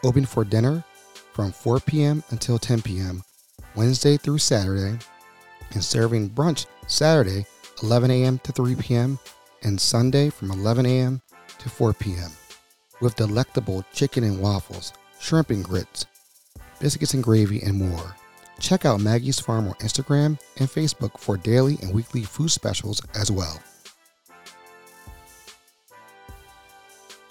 Open 0.04 0.26
for 0.26 0.44
dinner 0.44 0.84
from 1.34 1.52
4 1.52 1.80
p.m. 1.82 2.24
until 2.30 2.58
10 2.58 2.82
p.m. 2.82 3.24
Wednesday 3.76 4.18
through 4.18 4.38
Saturday, 4.38 4.98
and 5.72 5.84
serving 5.84 6.30
brunch 6.30 6.66
Saturday 6.88 7.46
11 7.84 8.10
a.m. 8.10 8.40
to 8.40 8.52
3 8.52 8.76
p.m. 8.76 9.20
and 9.64 9.80
Sunday 9.80 10.30
from 10.30 10.52
11 10.52 10.86
a.m. 10.86 11.22
to 11.60 11.70
4 11.70 11.94
p.m. 11.94 12.32
with 13.02 13.16
delectable 13.16 13.84
chicken 13.92 14.24
and 14.24 14.40
waffles, 14.40 14.94
shrimp 15.20 15.50
and 15.50 15.64
grits, 15.64 16.06
biscuits 16.80 17.14
and 17.14 17.24
gravy, 17.24 17.62
and 17.62 17.78
more. 17.78 18.16
Check 18.60 18.86
out 18.86 19.00
Maggie's 19.02 19.40
Farm 19.40 19.68
on 19.68 19.74
Instagram 19.76 20.40
and 20.60 20.70
Facebook 20.70 21.20
for 21.20 21.38
daily 21.38 21.78
and 21.82 21.94
weekly 21.94 22.24
food 22.24 22.50
specials 22.50 23.02
as 23.14 23.32
well. 23.32 23.62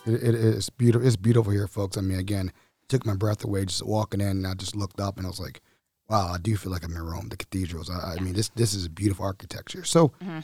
It, 0.07 0.23
it 0.23 0.35
is 0.35 0.71
beautiful. 0.71 1.07
It's 1.07 1.17
beautiful 1.17 1.53
here, 1.53 1.67
folks. 1.67 1.97
I 1.97 2.03
mean, 2.03 2.19
again, 2.19 2.49
it 2.83 2.89
took 2.89 3.07
my 3.07 3.15
breath 3.15 3.43
away 3.45 3.65
just 3.65 3.85
walking 3.85 4.21
in, 4.21 4.29
and 4.29 4.47
I 4.47 4.55
just 4.55 4.77
looked 4.77 5.01
up 5.01 5.17
and 5.17 5.27
I 5.27 5.31
was 5.31 5.41
like, 5.41 5.63
"Wow, 6.09 6.29
I 6.33 6.39
do 6.39 6.57
feel 6.57 6.71
like 6.71 6.85
I'm 6.85 6.95
in 6.95 7.03
Rome, 7.03 7.29
the 7.31 7.37
cathedrals." 7.37 7.91
I, 7.91 8.17
I 8.17 8.21
mean, 8.21 8.35
this 8.35 8.51
this 8.51 8.75
is 8.75 8.87
beautiful 8.89 9.25
architecture. 9.25 9.83
So, 9.85 10.09
mm-hmm. 10.23 10.41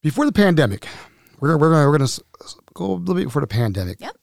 before 0.00 0.24
the 0.24 0.32
pandemic, 0.32 0.86
we're 1.40 1.48
gonna, 1.48 1.58
we're 1.58 1.70
gonna 1.70 1.86
we're 1.86 1.92
gonna 1.98 2.04
s- 2.04 2.20
s- 2.42 2.56
go 2.72 2.86
a 2.86 2.94
little 2.94 3.14
bit 3.14 3.24
before 3.24 3.42
the 3.42 3.46
pandemic. 3.46 4.00
Yep. 4.00 4.16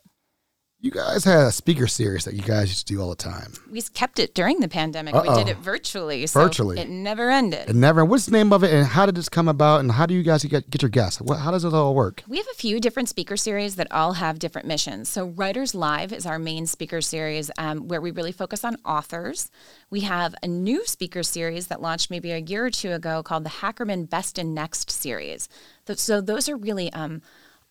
You 0.80 0.92
guys 0.92 1.24
had 1.24 1.40
a 1.40 1.52
speaker 1.52 1.88
series 1.88 2.26
that 2.26 2.36
you 2.36 2.44
guys 2.44 2.68
used 2.70 2.86
to 2.88 2.94
do 2.94 3.02
all 3.02 3.10
the 3.10 3.16
time. 3.16 3.52
we 3.72 3.82
kept 3.82 4.20
it 4.20 4.36
during 4.36 4.60
the 4.60 4.68
pandemic. 4.68 5.16
We 5.16 5.22
Uh-oh. 5.22 5.36
did 5.40 5.48
it 5.50 5.58
virtually, 5.58 6.28
so 6.28 6.40
Virtually. 6.40 6.78
it 6.80 6.88
never 6.88 7.32
ended. 7.32 7.68
It 7.72 7.76
never. 7.76 8.06
What's 8.06 8.28
the 8.28 8.32
name 8.34 8.54
of 8.54 8.64
it? 8.64 8.72
And 8.72 8.86
how 8.86 9.08
did 9.08 9.16
this 9.16 9.28
come 9.28 9.48
about? 9.48 9.80
And 9.80 9.92
how 9.92 10.06
do 10.06 10.14
you 10.14 10.22
guys 10.22 10.44
get 10.44 10.70
get 10.70 10.84
your 10.84 10.90
guests? 10.90 11.20
What, 11.20 11.40
how 11.40 11.50
does 11.50 11.66
it 11.66 11.74
all 11.74 11.96
work? 11.96 12.24
We 12.28 12.38
have 12.38 12.46
a 12.52 12.56
few 12.56 12.80
different 12.80 13.10
speaker 13.10 13.38
series 13.38 13.76
that 13.78 13.92
all 13.92 14.14
have 14.14 14.38
different 14.38 14.68
missions. 14.68 15.10
So, 15.10 15.26
Writers 15.26 15.74
Live 15.74 16.14
is 16.14 16.28
our 16.28 16.38
main 16.38 16.68
speaker 16.68 17.02
series 17.02 17.50
um, 17.58 17.88
where 17.88 18.00
we 18.00 18.12
really 18.12 18.32
focus 18.32 18.64
on 18.64 18.76
authors. 18.86 19.50
We 19.90 20.02
have 20.02 20.36
a 20.44 20.48
new 20.48 20.86
speaker 20.86 21.24
series 21.24 21.68
that 21.68 21.82
launched 21.82 22.12
maybe 22.12 22.32
a 22.32 22.38
year 22.38 22.64
or 22.68 22.70
two 22.70 22.92
ago 22.92 23.24
called 23.24 23.46
the 23.46 23.50
Hackerman 23.50 24.12
Best 24.12 24.38
and 24.38 24.54
Next 24.54 24.92
series. 24.92 25.50
So, 25.96 26.22
those 26.22 26.48
are 26.48 26.56
really 26.56 26.94
um, 26.94 27.24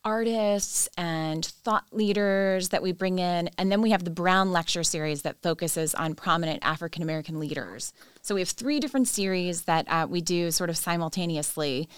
artists 0.06 0.88
and 0.96 1.44
thought 1.44 1.84
leaders 1.90 2.68
that 2.68 2.80
we 2.80 2.92
bring 2.92 3.18
in. 3.18 3.50
And 3.58 3.72
then 3.72 3.82
we 3.82 3.90
have 3.90 4.04
the 4.04 4.10
Brown 4.10 4.52
Lecture 4.52 4.84
series 4.84 5.22
that 5.22 5.42
focuses 5.42 5.96
on 5.96 6.14
prominent 6.14 6.60
African 6.62 7.02
American 7.02 7.40
leaders. 7.40 7.92
So 8.22 8.36
we 8.36 8.40
have 8.40 8.48
three 8.48 8.78
different 8.78 9.08
series 9.08 9.62
that 9.62 9.84
uh, 9.90 10.06
we 10.08 10.20
do 10.20 10.52
sort 10.52 10.70
of 10.70 10.76
simultaneously. 10.76 11.88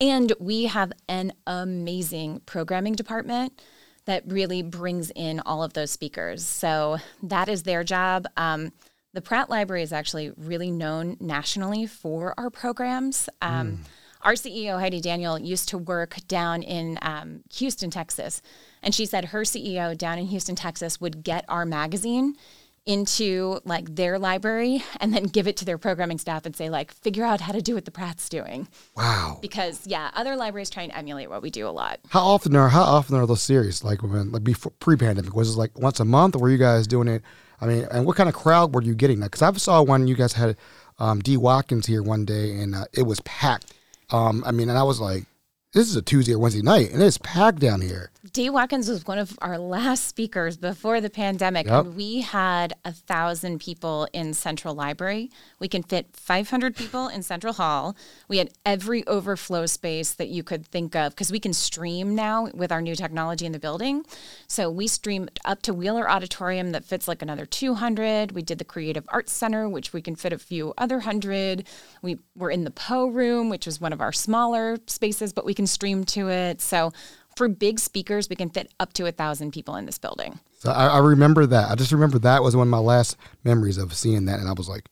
And 0.00 0.32
we 0.40 0.64
have 0.64 0.92
an 1.08 1.34
amazing 1.46 2.42
programming 2.46 2.94
department 2.94 3.62
that 4.06 4.24
really 4.26 4.62
brings 4.62 5.12
in 5.14 5.38
all 5.46 5.62
of 5.62 5.74
those 5.74 5.92
speakers. 5.92 6.44
So 6.44 6.98
that 7.22 7.48
is 7.48 7.62
their 7.62 7.84
job. 7.84 8.26
Um, 8.36 8.72
the 9.12 9.22
Pratt 9.22 9.48
Library 9.48 9.84
is 9.84 9.92
actually 9.92 10.32
really 10.36 10.72
known 10.72 11.16
nationally 11.20 11.86
for 11.86 12.34
our 12.36 12.50
programs. 12.50 13.28
Um, 13.40 13.72
mm. 13.72 13.78
Our 14.22 14.34
CEO, 14.34 14.78
Heidi 14.78 15.00
Daniel, 15.00 15.38
used 15.38 15.68
to 15.70 15.78
work 15.78 16.16
down 16.28 16.62
in 16.62 16.98
um, 17.02 17.40
Houston, 17.54 17.90
Texas. 17.90 18.40
And 18.82 18.94
she 18.94 19.04
said 19.04 19.26
her 19.26 19.42
CEO 19.42 19.96
down 19.96 20.18
in 20.18 20.26
Houston, 20.26 20.54
Texas 20.54 21.00
would 21.00 21.24
get 21.24 21.44
our 21.48 21.66
magazine 21.66 22.36
into 22.84 23.60
like 23.64 23.94
their 23.94 24.18
library 24.18 24.82
and 25.00 25.14
then 25.14 25.24
give 25.24 25.46
it 25.46 25.56
to 25.56 25.64
their 25.64 25.78
programming 25.78 26.18
staff 26.18 26.44
and 26.44 26.56
say 26.56 26.68
like 26.68 26.92
figure 26.92 27.24
out 27.24 27.40
how 27.40 27.52
to 27.52 27.62
do 27.62 27.74
what 27.74 27.84
the 27.84 27.90
Pratt's 27.90 28.28
doing. 28.28 28.66
Wow. 28.96 29.38
Because 29.40 29.86
yeah, 29.86 30.10
other 30.14 30.34
libraries 30.34 30.70
try 30.70 30.82
and 30.82 30.92
emulate 30.92 31.30
what 31.30 31.42
we 31.42 31.50
do 31.50 31.68
a 31.68 31.70
lot. 31.70 32.00
How 32.08 32.20
often 32.20 32.56
are 32.56 32.68
how 32.68 32.82
often 32.82 33.16
are 33.16 33.26
those 33.26 33.42
series 33.42 33.84
like 33.84 34.02
when 34.02 34.32
like 34.32 34.42
before 34.42 34.72
pre-pandemic 34.80 35.34
was 35.34 35.54
it 35.54 35.58
like 35.58 35.78
once 35.78 36.00
a 36.00 36.04
month 36.04 36.34
or 36.34 36.40
were 36.40 36.50
you 36.50 36.58
guys 36.58 36.86
doing 36.86 37.08
it? 37.08 37.22
I 37.60 37.66
mean, 37.66 37.86
and 37.92 38.04
what 38.04 38.16
kind 38.16 38.28
of 38.28 38.34
crowd 38.34 38.74
were 38.74 38.82
you 38.82 38.94
getting? 38.94 39.20
Because 39.20 39.42
I 39.42 39.52
saw 39.52 39.82
one 39.82 40.08
you 40.08 40.16
guys 40.16 40.32
had 40.32 40.56
um, 40.98 41.20
D 41.20 41.36
Watkins 41.36 41.86
here 41.86 42.02
one 42.02 42.24
day 42.24 42.50
and 42.58 42.74
uh, 42.74 42.86
it 42.92 43.02
was 43.02 43.20
packed. 43.20 43.72
Um, 44.12 44.44
I 44.46 44.52
mean, 44.52 44.68
and 44.68 44.78
I 44.78 44.82
was 44.82 45.00
like, 45.00 45.24
this 45.72 45.88
is 45.88 45.96
a 45.96 46.02
Tuesday 46.02 46.34
or 46.34 46.38
Wednesday 46.38 46.62
night 46.62 46.90
and 46.90 47.02
it's 47.02 47.18
packed 47.18 47.58
down 47.58 47.80
here. 47.80 48.12
D. 48.32 48.48
Watkins 48.48 48.88
was 48.88 49.04
one 49.04 49.18
of 49.18 49.36
our 49.42 49.58
last 49.58 50.06
speakers 50.06 50.56
before 50.56 51.00
the 51.00 51.10
pandemic, 51.10 51.66
yep. 51.66 51.86
and 51.86 51.96
we 51.96 52.20
had 52.20 52.72
a 52.84 52.92
thousand 52.92 53.58
people 53.58 54.06
in 54.12 54.32
Central 54.32 54.76
Library. 54.76 55.28
We 55.58 55.66
can 55.66 55.82
fit 55.82 56.06
500 56.12 56.76
people 56.76 57.08
in 57.08 57.24
Central 57.24 57.52
Hall. 57.52 57.96
We 58.28 58.38
had 58.38 58.50
every 58.64 59.04
overflow 59.08 59.66
space 59.66 60.12
that 60.14 60.28
you 60.28 60.44
could 60.44 60.64
think 60.68 60.94
of 60.94 61.12
because 61.12 61.32
we 61.32 61.40
can 61.40 61.52
stream 61.52 62.14
now 62.14 62.48
with 62.54 62.70
our 62.70 62.80
new 62.80 62.94
technology 62.94 63.44
in 63.44 63.50
the 63.50 63.58
building. 63.58 64.04
So 64.46 64.70
we 64.70 64.86
streamed 64.86 65.40
up 65.44 65.60
to 65.62 65.74
Wheeler 65.74 66.08
Auditorium 66.08 66.70
that 66.72 66.84
fits 66.84 67.08
like 67.08 67.22
another 67.22 67.44
200. 67.44 68.32
We 68.32 68.42
did 68.42 68.58
the 68.58 68.64
Creative 68.64 69.04
Arts 69.08 69.32
Center, 69.32 69.68
which 69.68 69.92
we 69.92 70.00
can 70.00 70.14
fit 70.14 70.32
a 70.32 70.38
few 70.38 70.74
other 70.78 71.00
hundred. 71.00 71.66
We 72.02 72.20
were 72.36 72.52
in 72.52 72.62
the 72.62 72.70
Poe 72.70 73.08
Room, 73.08 73.50
which 73.50 73.66
was 73.66 73.80
one 73.80 73.92
of 73.92 74.00
our 74.00 74.12
smaller 74.12 74.78
spaces, 74.86 75.32
but 75.32 75.44
we 75.44 75.54
can 75.54 75.61
stream 75.66 76.04
to 76.04 76.28
it. 76.28 76.60
So 76.60 76.92
for 77.36 77.48
big 77.48 77.78
speakers, 77.78 78.28
we 78.28 78.36
can 78.36 78.50
fit 78.50 78.72
up 78.78 78.92
to 78.94 79.06
a 79.06 79.12
thousand 79.12 79.52
people 79.52 79.76
in 79.76 79.86
this 79.86 79.98
building. 79.98 80.38
So 80.58 80.70
I, 80.70 80.88
I, 80.88 80.98
remember 80.98 81.46
that. 81.46 81.70
I 81.70 81.74
just 81.74 81.92
remember 81.92 82.18
that 82.20 82.42
was 82.42 82.54
one 82.54 82.68
of 82.68 82.70
my 82.70 82.78
last 82.78 83.16
memories 83.42 83.78
of 83.78 83.94
seeing 83.94 84.26
that, 84.26 84.38
and 84.38 84.48
I 84.48 84.52
was 84.52 84.68
like, 84.68 84.88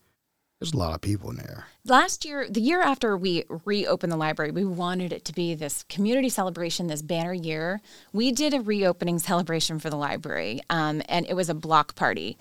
"There's 0.58 0.72
a 0.72 0.76
lot 0.76 0.94
of 0.94 1.00
people 1.00 1.30
in 1.30 1.36
there." 1.36 1.66
Last 1.84 2.24
year, 2.24 2.48
the 2.48 2.60
year 2.60 2.82
after 2.82 3.16
we 3.16 3.44
reopened 3.64 4.12
the 4.12 4.16
library, 4.16 4.50
we 4.50 4.64
wanted 4.64 5.12
it 5.12 5.24
to 5.26 5.32
be 5.32 5.54
this 5.54 5.84
community 5.84 6.28
celebration, 6.28 6.88
this 6.88 7.02
banner 7.02 7.32
year. 7.32 7.80
We 8.12 8.32
did 8.32 8.52
a 8.52 8.60
reopening 8.60 9.18
celebration 9.20 9.78
for 9.78 9.90
the 9.90 9.96
library, 9.96 10.60
um, 10.70 11.02
and 11.08 11.26
it 11.26 11.34
was 11.34 11.48
a 11.48 11.54
block 11.54 11.94
party, 11.94 12.36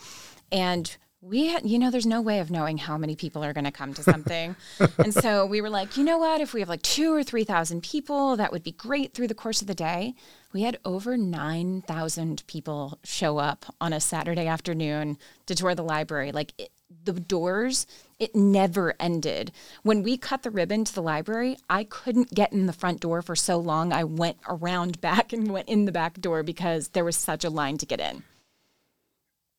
and 0.52 0.98
we 1.22 1.48
had, 1.48 1.70
you 1.70 1.78
know, 1.78 1.92
there's 1.92 2.06
no 2.06 2.22
way 2.22 2.40
of 2.40 2.50
knowing 2.50 2.78
how 2.78 2.98
many 2.98 3.16
people 3.16 3.44
are 3.44 3.52
going 3.52 3.66
to 3.66 3.72
come 3.72 3.94
to 3.94 4.04
something. 4.04 4.56
and 4.98 5.14
so 5.14 5.46
we 5.46 5.60
were 5.60 5.70
like, 5.70 5.98
you 5.98 6.04
know 6.04 6.18
what? 6.18 6.40
If 6.40 6.54
we 6.54 6.62
have 6.62 6.70
like 6.70 6.82
two 6.82 7.14
or 7.14 7.24
3,000 7.24 7.84
people, 7.84 8.38
that 8.38 8.54
would 8.54 8.64
be 8.64 8.72
great 8.72 9.14
through 9.14 9.28
the 9.28 9.34
course 9.34 9.62
of 9.62 9.68
the 9.68 9.76
day. 9.76 10.14
We 10.54 10.62
had 10.62 10.80
over 10.86 11.18
9,000 11.18 12.44
people 12.48 13.00
show 13.04 13.38
up 13.38 13.66
on 13.82 13.92
a 13.92 14.00
Saturday 14.00 14.48
afternoon 14.48 15.18
to 15.46 15.56
tour 15.56 15.76
the 15.76 15.84
library. 15.84 16.32
Like 16.32 16.54
it, 16.58 16.72
the 17.04 17.14
doors, 17.14 17.86
it 18.18 18.34
never 18.34 18.96
ended. 18.98 19.52
When 19.84 20.04
we 20.04 20.18
cut 20.18 20.44
the 20.44 20.52
ribbon 20.52 20.86
to 20.86 20.96
the 20.96 21.02
library, 21.02 21.58
I 21.70 21.84
couldn't 21.84 22.34
get 22.34 22.54
in 22.54 22.66
the 22.66 22.74
front 22.74 23.02
door 23.02 23.22
for 23.22 23.36
so 23.36 23.58
long. 23.58 23.92
I 23.92 24.06
went 24.06 24.38
around 24.48 25.02
back 25.02 25.34
and 25.34 25.52
went 25.52 25.68
in 25.68 25.84
the 25.84 25.92
back 25.92 26.22
door 26.22 26.44
because 26.44 26.90
there 26.90 27.06
was 27.06 27.18
such 27.18 27.44
a 27.44 27.50
line 27.50 27.78
to 27.80 27.86
get 27.86 28.00
in 28.00 28.24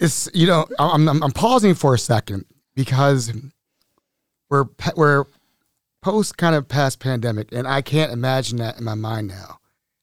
it's 0.01 0.29
you 0.35 0.47
know 0.47 0.67
I'm, 0.79 1.09
I'm, 1.09 1.23
I'm 1.23 1.31
pausing 1.31 1.75
for 1.75 1.95
a 1.95 1.99
second 1.99 2.47
because 2.75 3.33
we're 4.49 4.67
we're 4.97 5.27
post 6.03 6.37
kind 6.37 6.55
of 6.55 6.67
past 6.67 6.99
pandemic, 6.99 7.53
and 7.53 7.69
I 7.69 7.83
can't 7.83 8.13
imagine 8.13 8.59
that 8.59 8.79
in 8.79 8.85
my 8.85 8.95
mind 8.95 9.29
now. 9.29 9.59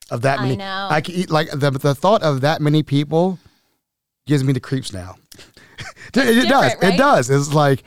Of 0.09 0.21
that 0.21 0.39
many, 0.39 0.53
I 0.53 0.55
know. 0.55 0.87
I 0.89 1.01
can 1.01 1.15
eat 1.15 1.29
like 1.29 1.49
the 1.51 1.71
the 1.71 1.93
thought 1.93 2.23
of 2.23 2.41
that 2.41 2.61
many 2.61 2.83
people 2.83 3.39
gives 4.25 4.43
me 4.43 4.53
the 4.53 4.59
creeps 4.59 4.93
now. 4.93 5.15
it, 6.13 6.17
it 6.17 6.49
does. 6.49 6.75
Right? 6.81 6.93
It 6.93 6.97
does. 6.97 7.29
It's 7.29 7.53
like 7.53 7.83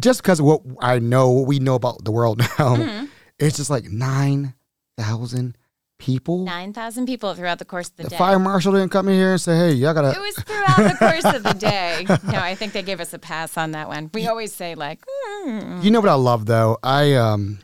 just 0.00 0.22
because 0.22 0.40
of 0.40 0.46
what 0.46 0.62
I 0.80 0.98
know, 0.98 1.30
what 1.30 1.46
we 1.46 1.58
know 1.58 1.74
about 1.74 2.04
the 2.04 2.12
world 2.12 2.38
now, 2.58 2.76
mm-hmm. 2.76 3.04
it's 3.38 3.56
just 3.56 3.68
like 3.68 3.84
nine 3.84 4.54
thousand 4.96 5.58
people. 6.02 6.44
9,000 6.44 7.06
people 7.06 7.32
throughout 7.34 7.60
the 7.60 7.64
course 7.64 7.88
of 7.88 7.96
the, 7.96 8.02
the 8.02 8.08
day. 8.10 8.18
fire 8.18 8.40
marshal 8.40 8.72
didn't 8.72 8.90
come 8.90 9.08
in 9.08 9.14
here 9.14 9.30
and 9.32 9.40
say, 9.40 9.56
hey, 9.56 9.72
y'all 9.72 9.94
got 9.94 10.02
to. 10.02 10.10
It 10.10 10.20
was 10.20 10.34
throughout 10.34 10.90
the 10.90 10.96
course 10.98 11.34
of 11.34 11.42
the 11.44 11.54
day. 11.54 12.06
No, 12.32 12.38
I 12.38 12.54
think 12.54 12.72
they 12.72 12.82
gave 12.82 13.00
us 13.00 13.12
a 13.12 13.18
pass 13.18 13.56
on 13.56 13.72
that 13.72 13.88
one. 13.88 14.10
We 14.14 14.26
always 14.26 14.52
say, 14.54 14.74
like, 14.74 15.00
mm. 15.44 15.82
you 15.82 15.90
know 15.90 16.00
what 16.00 16.08
I 16.08 16.14
love, 16.14 16.46
though? 16.46 16.78
I, 16.82 17.14
um, 17.14 17.58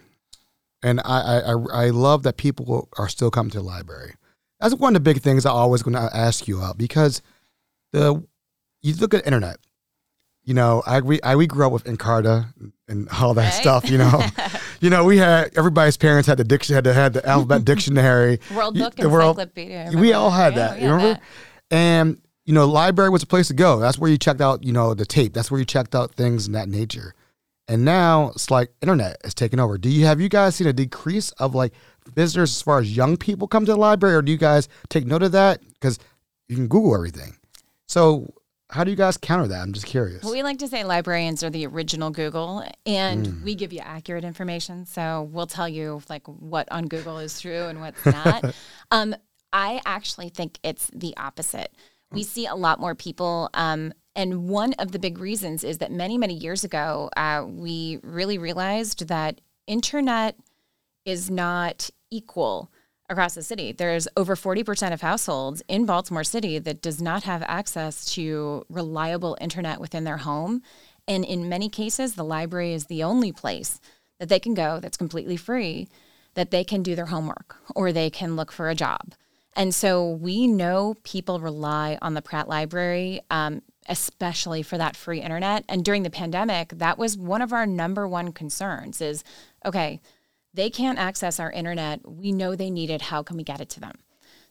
and 0.83 1.01
I, 1.05 1.41
I, 1.41 1.87
I 1.87 1.91
love 1.91 2.23
that 2.25 2.37
people 2.37 2.89
are 2.99 3.09
still 3.09 3.31
coming 3.31 3.51
to 3.53 3.59
the 3.59 3.65
library. 3.65 4.15
That's 4.61 4.75
one 4.75 4.95
of 4.95 5.03
the 5.03 5.13
big 5.13 5.23
things 5.23 5.47
I 5.47 5.51
always 5.51 5.83
going 5.83 5.95
to 5.95 6.17
ask 6.17 6.47
you 6.47 6.59
about 6.59 6.77
because 6.79 7.23
the, 7.93 8.23
you 8.83 8.95
look 8.95 9.15
at 9.15 9.25
internet, 9.27 9.59
you 10.49 10.55
know, 10.55 10.83
I 10.87 11.01
we 11.01 11.21
I 11.21 11.37
we 11.37 11.47
grew 11.47 11.67
up 11.67 11.73
with 11.73 11.85
Encarta 11.85 12.47
and 12.89 13.07
all 13.21 13.35
that 13.35 13.45
right? 13.45 13.53
stuff. 13.53 13.91
You 13.91 13.99
know, 13.99 14.11
you 14.81 14.91
know, 14.91 15.05
we 15.05 15.19
had 15.19 15.57
everybody's 15.57 15.97
parents 15.97 16.27
had 16.27 16.39
the 16.39 16.45
diction 16.45 16.75
had 16.75 16.85
to 16.85 16.95
had 16.95 17.13
the 17.13 17.27
alphabet 17.27 17.65
dictionary, 17.67 18.41
World 18.55 18.77
Book, 18.79 18.95
the 18.95 19.09
encyclopedia. 19.09 19.91
we 19.95 20.13
all 20.13 20.31
had 20.31 20.55
that. 20.55 20.81
you 20.81 20.91
remember? 20.91 21.15
That. 21.15 21.23
And 21.71 22.21
you 22.45 22.55
know, 22.55 22.67
library 22.67 23.11
was 23.11 23.23
a 23.23 23.27
place 23.27 23.49
to 23.49 23.55
go. 23.55 23.79
That's 23.79 23.99
where 23.99 24.11
you 24.11 24.17
checked 24.17 24.41
out, 24.41 24.65
you 24.65 24.73
know, 24.73 24.95
the 24.95 25.05
tape. 25.05 25.35
That's 25.35 25.51
where 25.51 25.61
you 25.61 25.67
checked 25.67 25.95
out 25.95 26.15
things 26.15 26.47
in 26.47 26.55
that 26.55 26.69
nature. 26.69 27.15
And 27.69 27.85
now 27.85 28.31
it's 28.31 28.51
like 28.51 28.73
internet 28.81 29.19
is 29.23 29.35
taking 29.35 29.61
over. 29.61 29.77
Do 29.77 29.91
you 29.91 30.07
have 30.07 30.21
you 30.21 30.31
guys 30.31 30.57
seen 30.57 30.67
a 30.67 30.73
decrease 30.73 31.31
of 31.33 31.55
like 31.55 31.75
visitors 32.15 32.57
as 32.57 32.63
far 32.63 32.79
as 32.79 32.97
young 32.97 33.19
people 33.19 33.47
come 33.47 33.67
to 33.67 33.73
the 33.73 33.79
library, 33.79 34.15
or 34.17 34.23
do 34.23 34.33
you 34.33 34.39
guys 34.39 34.69
take 34.89 35.07
note 35.07 35.23
of 35.23 35.33
that 35.33 35.61
because 35.75 35.99
you 36.49 36.57
can 36.57 36.69
Google 36.69 36.95
everything? 36.95 37.37
So 37.87 38.33
how 38.71 38.85
do 38.85 38.91
you 38.91 38.97
guys 38.97 39.17
counter 39.17 39.49
that? 39.49 39.63
I'm 39.63 39.73
just 39.73 39.87
curious. 39.87 40.23
Well, 40.23 40.33
we 40.33 40.43
like 40.43 40.59
to 40.59 40.69
say 40.69 40.85
librarians 40.85 41.43
are 41.43 41.49
the 41.51 41.67
original 41.67 42.11
Google, 42.11 42.65
and 42.85 43.27
mm. 43.27 43.43
we 43.43 43.55
give 43.55 43.73
you 43.73 43.81
accurate 43.81 44.25
information. 44.25 44.85
So 44.85 45.29
we'll 45.33 45.47
tell 45.47 45.69
you 45.69 46.03
like 46.11 46.27
what 46.27 46.69
on 46.71 46.87
Google 46.87 47.19
is 47.19 47.41
true 47.41 47.65
and 47.65 47.81
what's 47.81 48.05
not. 48.05 48.55
um, 48.91 49.15
I 49.53 49.81
actually 49.87 50.29
think 50.29 50.59
it's 50.63 50.91
the 50.95 51.17
opposite. 51.17 51.73
We 52.13 52.23
see 52.23 52.47
a 52.47 52.55
lot 52.55 52.81
more 52.81 52.95
people. 52.95 53.49
Um, 53.55 53.93
and 54.15 54.49
one 54.49 54.75
of 54.75 54.93
the 54.93 54.99
big 54.99 55.19
reasons 55.19 55.65
is 55.65 55.79
that 55.79 55.93
many, 55.93 56.19
many 56.19 56.35
years 56.35 56.65
ago, 56.65 57.09
uh, 57.17 57.45
we 57.47 58.01
really 58.03 58.37
realized 58.37 59.09
that 59.09 59.41
internet 59.67 60.37
is 61.05 61.31
not 61.31 61.89
equal 62.11 62.71
across 63.09 63.35
the 63.35 63.43
city. 63.43 63.73
There's 63.73 64.09
over 64.17 64.37
40% 64.37 64.93
of 64.93 65.01
households 65.01 65.63
in 65.69 65.87
Baltimore 65.87 66.25
City 66.25 66.59
that 66.59 66.83
does 66.83 67.01
not 67.01 67.23
have 67.25 67.43
access 67.47 68.13
to 68.15 68.65
reliable 68.69 69.37
internet 69.41 69.81
within 69.81 70.05
their 70.05 70.19
home. 70.19 70.63
And 71.07 71.25
in 71.25 71.49
many 71.49 71.69
cases, 71.69 72.15
the 72.15 72.25
library 72.25 72.75
is 72.75 72.87
the 72.87 73.03
only 73.03 73.33
place 73.33 73.81
that 74.19 74.29
they 74.29 74.39
can 74.39 74.55
go 74.55 74.79
that's 74.81 74.97
completely 74.97 75.37
free, 75.37 75.89
that 76.35 76.51
they 76.51 76.65
can 76.65 76.83
do 76.83 76.95
their 76.95 77.07
homework 77.07 77.57
or 77.75 77.93
they 77.93 78.11
can 78.11 78.37
look 78.37 78.53
for 78.53 78.69
a 78.69 78.75
job. 78.75 79.15
And 79.57 79.75
so 79.75 80.09
we 80.09 80.47
know 80.47 80.95
people 81.03 81.41
rely 81.41 81.99
on 82.01 82.15
the 82.15 82.23
Pratt 82.23 82.49
Library, 82.49 83.23
um, 83.31 83.63
especially 83.89 84.63
for 84.63 84.79
that 84.79 84.97
free 84.97 85.21
internet. 85.21 85.65
And 85.69 85.85
during 85.85 86.03
the 86.03 86.11
pandemic, 86.11 86.71
that 86.77 86.99
was 86.99 87.17
one 87.17 87.43
of 87.43 87.53
our 87.53 87.67
number 87.67 88.07
one 88.07 88.33
concerns 88.33 89.01
is, 89.01 89.25
okay, 89.65 90.01
they 90.59 90.71
can't 90.71 90.99
access 90.99 91.39
our 91.39 91.53
internet. 91.53 92.01
We 92.05 92.33
know 92.33 92.57
they 92.57 92.69
need 92.69 92.91
it. 92.91 93.01
How 93.01 93.23
can 93.23 93.37
we 93.37 93.45
get 93.45 93.61
it 93.61 93.69
to 93.71 93.81
them? 93.81 93.95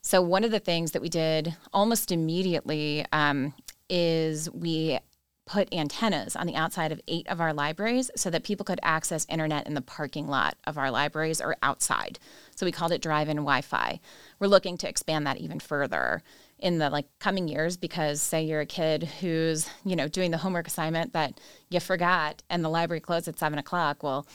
So, 0.02 0.22
one 0.22 0.46
of 0.46 0.52
the 0.52 0.60
things 0.60 0.94
that 0.94 1.02
we 1.02 1.10
did 1.10 1.54
almost 1.74 2.14
immediately 2.14 3.06
um, 3.12 3.54
is 3.90 4.50
we 4.52 5.00
put 5.46 5.74
antennas 5.74 6.36
on 6.38 6.48
the 6.48 6.56
outside 6.56 6.94
of 6.94 7.02
eight 7.10 7.28
of 7.28 7.42
our 7.42 7.54
libraries 7.54 8.10
so 8.16 8.30
that 8.30 8.44
people 8.44 8.64
could 8.64 8.80
access 8.84 9.26
internet 9.30 9.68
in 9.68 9.74
the 9.74 9.82
parking 9.82 10.28
lot 10.28 10.56
of 10.66 10.78
our 10.78 10.92
libraries 10.92 11.42
or 11.42 11.58
outside. 11.62 12.20
So 12.56 12.66
we 12.66 12.72
called 12.72 12.92
it 12.94 13.02
drive-in 13.02 13.38
Wi-Fi. 13.38 14.00
We're 14.40 14.48
looking 14.48 14.78
to 14.78 14.90
expand 14.90 15.28
that 15.28 15.38
even 15.38 15.60
further 15.60 16.22
in 16.60 16.80
the 16.80 16.90
like 16.90 17.08
coming 17.20 17.48
years 17.50 17.76
because 17.76 18.22
say 18.22 18.44
you're 18.44 18.62
a 18.62 18.66
kid 18.66 19.04
who's 19.20 19.70
you 19.86 19.96
know 19.96 20.08
doing 20.08 20.32
the 20.32 20.38
homework 20.38 20.68
assignment 20.68 21.14
that 21.14 21.40
you 21.70 21.80
forgot 21.80 22.44
and 22.50 22.64
the 22.64 22.70
library 22.70 23.02
closed 23.02 23.28
at 23.28 23.38
seven 23.40 23.60
o'clock. 23.60 24.04
Well, 24.04 24.26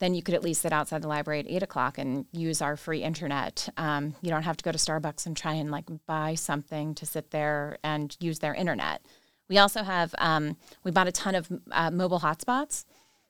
then 0.00 0.14
you 0.14 0.22
could 0.22 0.34
at 0.34 0.42
least 0.42 0.62
sit 0.62 0.72
outside 0.72 1.02
the 1.02 1.08
library 1.08 1.40
at 1.40 1.48
eight 1.48 1.62
o'clock 1.62 1.98
and 1.98 2.26
use 2.32 2.62
our 2.62 2.76
free 2.76 3.02
internet. 3.02 3.68
Um, 3.76 4.14
you 4.22 4.30
don't 4.30 4.42
have 4.42 4.56
to 4.56 4.64
go 4.64 4.72
to 4.72 4.78
Starbucks 4.78 5.26
and 5.26 5.36
try 5.36 5.54
and 5.54 5.70
like 5.70 5.86
buy 6.06 6.34
something 6.34 6.94
to 6.94 7.06
sit 7.06 7.30
there 7.30 7.78
and 7.82 8.16
use 8.20 8.38
their 8.38 8.54
internet. 8.54 9.02
We 9.48 9.58
also 9.58 9.82
have 9.82 10.14
um, 10.18 10.56
we 10.84 10.90
bought 10.90 11.08
a 11.08 11.12
ton 11.12 11.34
of 11.34 11.48
uh, 11.72 11.90
mobile 11.90 12.20
hotspots, 12.20 12.84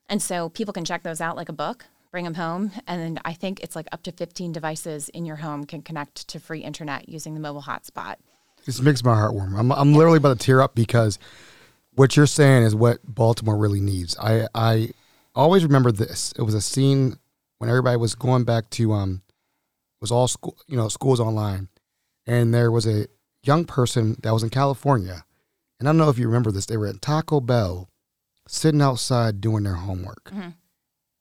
and 0.08 0.20
so 0.20 0.48
people 0.48 0.72
can 0.72 0.84
check 0.84 1.02
those 1.02 1.20
out 1.20 1.36
like 1.36 1.48
a 1.48 1.52
book. 1.54 1.86
bring 2.10 2.24
them 2.24 2.34
home. 2.34 2.72
And 2.86 3.00
then 3.00 3.20
I 3.24 3.34
think 3.34 3.60
it's 3.60 3.76
like 3.76 3.86
up 3.92 4.02
to 4.04 4.12
15 4.12 4.52
devices 4.52 5.08
in 5.10 5.24
your 5.24 5.36
home 5.36 5.64
can 5.64 5.82
connect 5.82 6.26
to 6.28 6.40
free 6.40 6.60
internet 6.60 7.08
using 7.08 7.34
the 7.34 7.40
mobile 7.40 7.62
hotspot. 7.62 8.16
This 8.66 8.80
makes 8.80 9.04
my 9.04 9.14
heart 9.14 9.34
warm. 9.34 9.54
I'm, 9.56 9.70
I'm 9.72 9.94
literally 9.94 10.18
about 10.18 10.38
to 10.38 10.44
tear 10.44 10.60
up 10.60 10.74
because 10.74 11.18
what 11.94 12.16
you're 12.16 12.26
saying 12.26 12.64
is 12.64 12.74
what 12.74 12.98
Baltimore 13.04 13.56
really 13.56 13.80
needs. 13.80 14.16
I, 14.18 14.46
I 14.54 14.90
always 15.42 15.64
remember 15.64 15.92
this. 15.92 16.32
It 16.36 16.42
was 16.42 16.54
a 16.54 16.60
scene 16.60 17.18
when 17.58 17.70
everybody 17.70 17.96
was 17.96 18.14
going 18.14 18.44
back 18.44 18.70
to, 18.70 18.92
um, 18.92 19.22
was 20.00 20.10
all 20.10 20.28
school, 20.28 20.56
you 20.66 20.76
know, 20.76 20.88
schools 20.88 21.20
online. 21.20 21.68
And 22.26 22.52
there 22.52 22.70
was 22.70 22.86
a 22.86 23.06
young 23.42 23.64
person 23.64 24.16
that 24.22 24.32
was 24.32 24.42
in 24.42 24.50
California. 24.50 25.24
And 25.78 25.88
I 25.88 25.92
don't 25.92 25.98
know 25.98 26.10
if 26.10 26.18
you 26.18 26.26
remember 26.26 26.50
this. 26.50 26.66
They 26.66 26.76
were 26.76 26.88
at 26.88 27.00
Taco 27.00 27.40
Bell 27.40 27.88
sitting 28.46 28.82
outside 28.82 29.40
doing 29.40 29.64
their 29.64 29.74
homework. 29.74 30.24
Mm-hmm. 30.24 30.50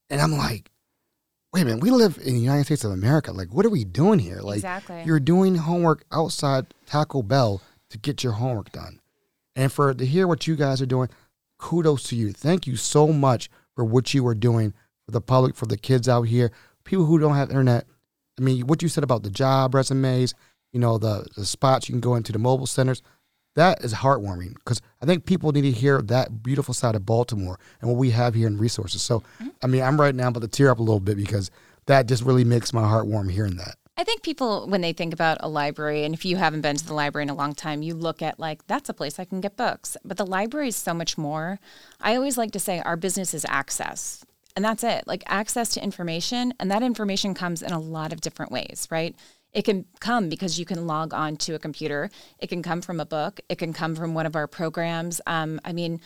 And 0.09 0.22
I'm 0.22 0.34
like, 0.34 0.72
wait 1.53 1.61
a 1.61 1.65
minute, 1.65 1.82
we 1.82 1.91
live 1.91 2.18
in 2.18 2.34
the 2.34 2.41
United 2.41 2.65
States 2.65 2.84
of 2.84 2.91
America. 2.91 3.32
Like, 3.32 3.53
what 3.53 3.65
are 3.65 3.70
we 3.70 3.84
doing 3.84 4.20
here? 4.20 4.39
Like, 4.41 4.57
exactly. 4.57 5.03
you're 5.05 5.20
doing 5.20 5.55
homework 5.55 6.05
outside 6.11 6.68
Taco 6.86 7.22
Bell 7.22 7.61
to 7.89 7.97
get 7.97 8.24
your 8.24 8.34
homework 8.34 8.72
done. 8.72 8.99
And 9.55 9.72
for 9.72 9.93
to 9.93 10.05
hear 10.05 10.28
what 10.28 10.47
you 10.47 10.55
guys 10.55 10.82
are 10.82 10.88
doing, 10.88 11.09
kudos 11.57 12.03
to 12.09 12.15
you. 12.15 12.32
Thank 12.32 12.68
you 12.68 12.76
so 12.76 13.07
much 13.07 13.49
for 13.78 13.86
what 13.86 14.14
you 14.14 14.26
are 14.26 14.36
doing 14.36 14.74
for 15.06 15.12
the 15.12 15.22
public, 15.22 15.56
for 15.56 15.68
the 15.68 15.78
kids 15.78 16.10
out 16.10 16.24
here, 16.24 16.52
people 16.84 17.06
who 17.06 17.20
don't 17.20 17.36
have 17.36 17.50
internet. 17.50 17.86
I 18.38 18.42
mean, 18.42 18.66
what 18.66 18.82
you 18.82 18.90
said 18.90 19.04
about 19.04 19.22
the 19.22 19.30
job 19.30 19.76
resumes, 19.76 20.34
you 20.74 20.80
know, 20.80 20.98
the, 20.98 21.26
the 21.38 21.46
spots 21.46 21.88
you 21.88 21.94
can 21.94 22.02
go 22.02 22.16
into 22.16 22.32
the 22.32 22.40
mobile 22.40 22.68
centers 22.68 23.04
that 23.56 23.84
is 23.84 23.94
heartwarming 23.94 24.54
because 24.54 24.82
I 25.02 25.06
think 25.06 25.26
people 25.26 25.52
need 25.52 25.64
to 25.64 25.72
hear 25.72 26.00
that 26.04 26.44
beautiful 26.44 26.76
side 26.76 26.96
of 26.96 27.06
Baltimore 27.06 27.60
and 27.82 27.90
what 27.90 27.98
we 27.98 28.12
have 28.12 28.36
here 28.36 28.46
in 28.46 28.58
resources. 28.58 29.02
So, 29.02 29.20
mm-hmm. 29.20 29.48
I 29.64 29.68
mean, 29.68 29.82
I'm 29.82 30.00
right 30.00 30.14
now 30.14 30.28
about 30.28 30.42
to 30.42 30.48
tear 30.48 30.70
up 30.70 30.78
a 30.78 30.84
little 30.84 31.00
bit 31.00 31.18
because 31.18 31.50
that 31.88 32.08
just 32.08 32.24
really 32.24 32.44
makes 32.44 32.72
my 32.72 32.88
heart 32.88 33.08
warm 33.08 33.30
hearing 33.30 33.58
that. 33.58 33.76
I 34.00 34.04
think 34.04 34.22
people, 34.22 34.68
when 34.68 34.82
they 34.82 34.93
think 34.93 35.12
about 35.12 35.39
a 35.39 35.50
library, 35.50 36.04
and 36.04 36.14
if 36.14 36.24
you 36.24 36.36
haven't 36.36 36.62
been 36.62 36.76
to 36.76 36.86
the 36.86 36.93
library 36.93 37.24
in 37.24 37.32
a 37.32 37.36
long 37.36 37.56
time, 37.56 37.82
you 37.82 37.95
look 37.95 38.22
at 38.22 38.39
like, 38.39 38.66
that's 38.68 38.89
a 38.89 38.93
place 38.93 39.18
I 39.18 39.26
can 39.26 39.41
get 39.41 39.58
books. 39.58 39.98
But 40.06 40.18
the 40.18 40.26
library 40.26 40.68
is 40.68 40.76
so 40.76 40.93
much 40.93 41.18
more. 41.18 41.60
I 42.00 42.16
always 42.16 42.38
like 42.38 42.52
to 42.52 42.60
say 42.60 42.80
our 42.80 42.95
business 42.95 43.34
is 43.34 43.43
access. 43.50 44.24
And 44.56 44.64
that's 44.64 44.84
it, 44.84 45.08
like 45.08 45.24
access 45.26 45.70
to 45.70 45.84
information. 45.84 46.54
And 46.60 46.70
that 46.70 46.84
information 46.84 47.34
comes 47.34 47.64
in 47.64 47.72
a 47.72 47.80
lot 47.80 48.14
of 48.14 48.22
different 48.22 48.52
ways, 48.52 48.88
right? 48.91 49.16
It 49.52 49.64
can 49.64 49.86
come 50.00 50.30
because 50.30 50.60
you 50.60 50.66
can 50.66 50.86
log 50.86 51.12
on 51.12 51.36
to 51.38 51.56
a 51.56 51.60
computer. 51.60 52.12
It 52.38 52.48
can 52.48 52.62
come 52.62 52.82
from 52.82 53.00
a 53.00 53.06
book. 53.06 53.39
It 53.50 53.58
can 53.58 53.74
come 53.74 53.95
from 53.95 54.14
one 54.14 54.28
of 54.28 54.36
our 54.36 54.48
programs. 54.48 55.22
Um, 55.26 55.60
I 55.66 55.74
mean, 55.74 56.02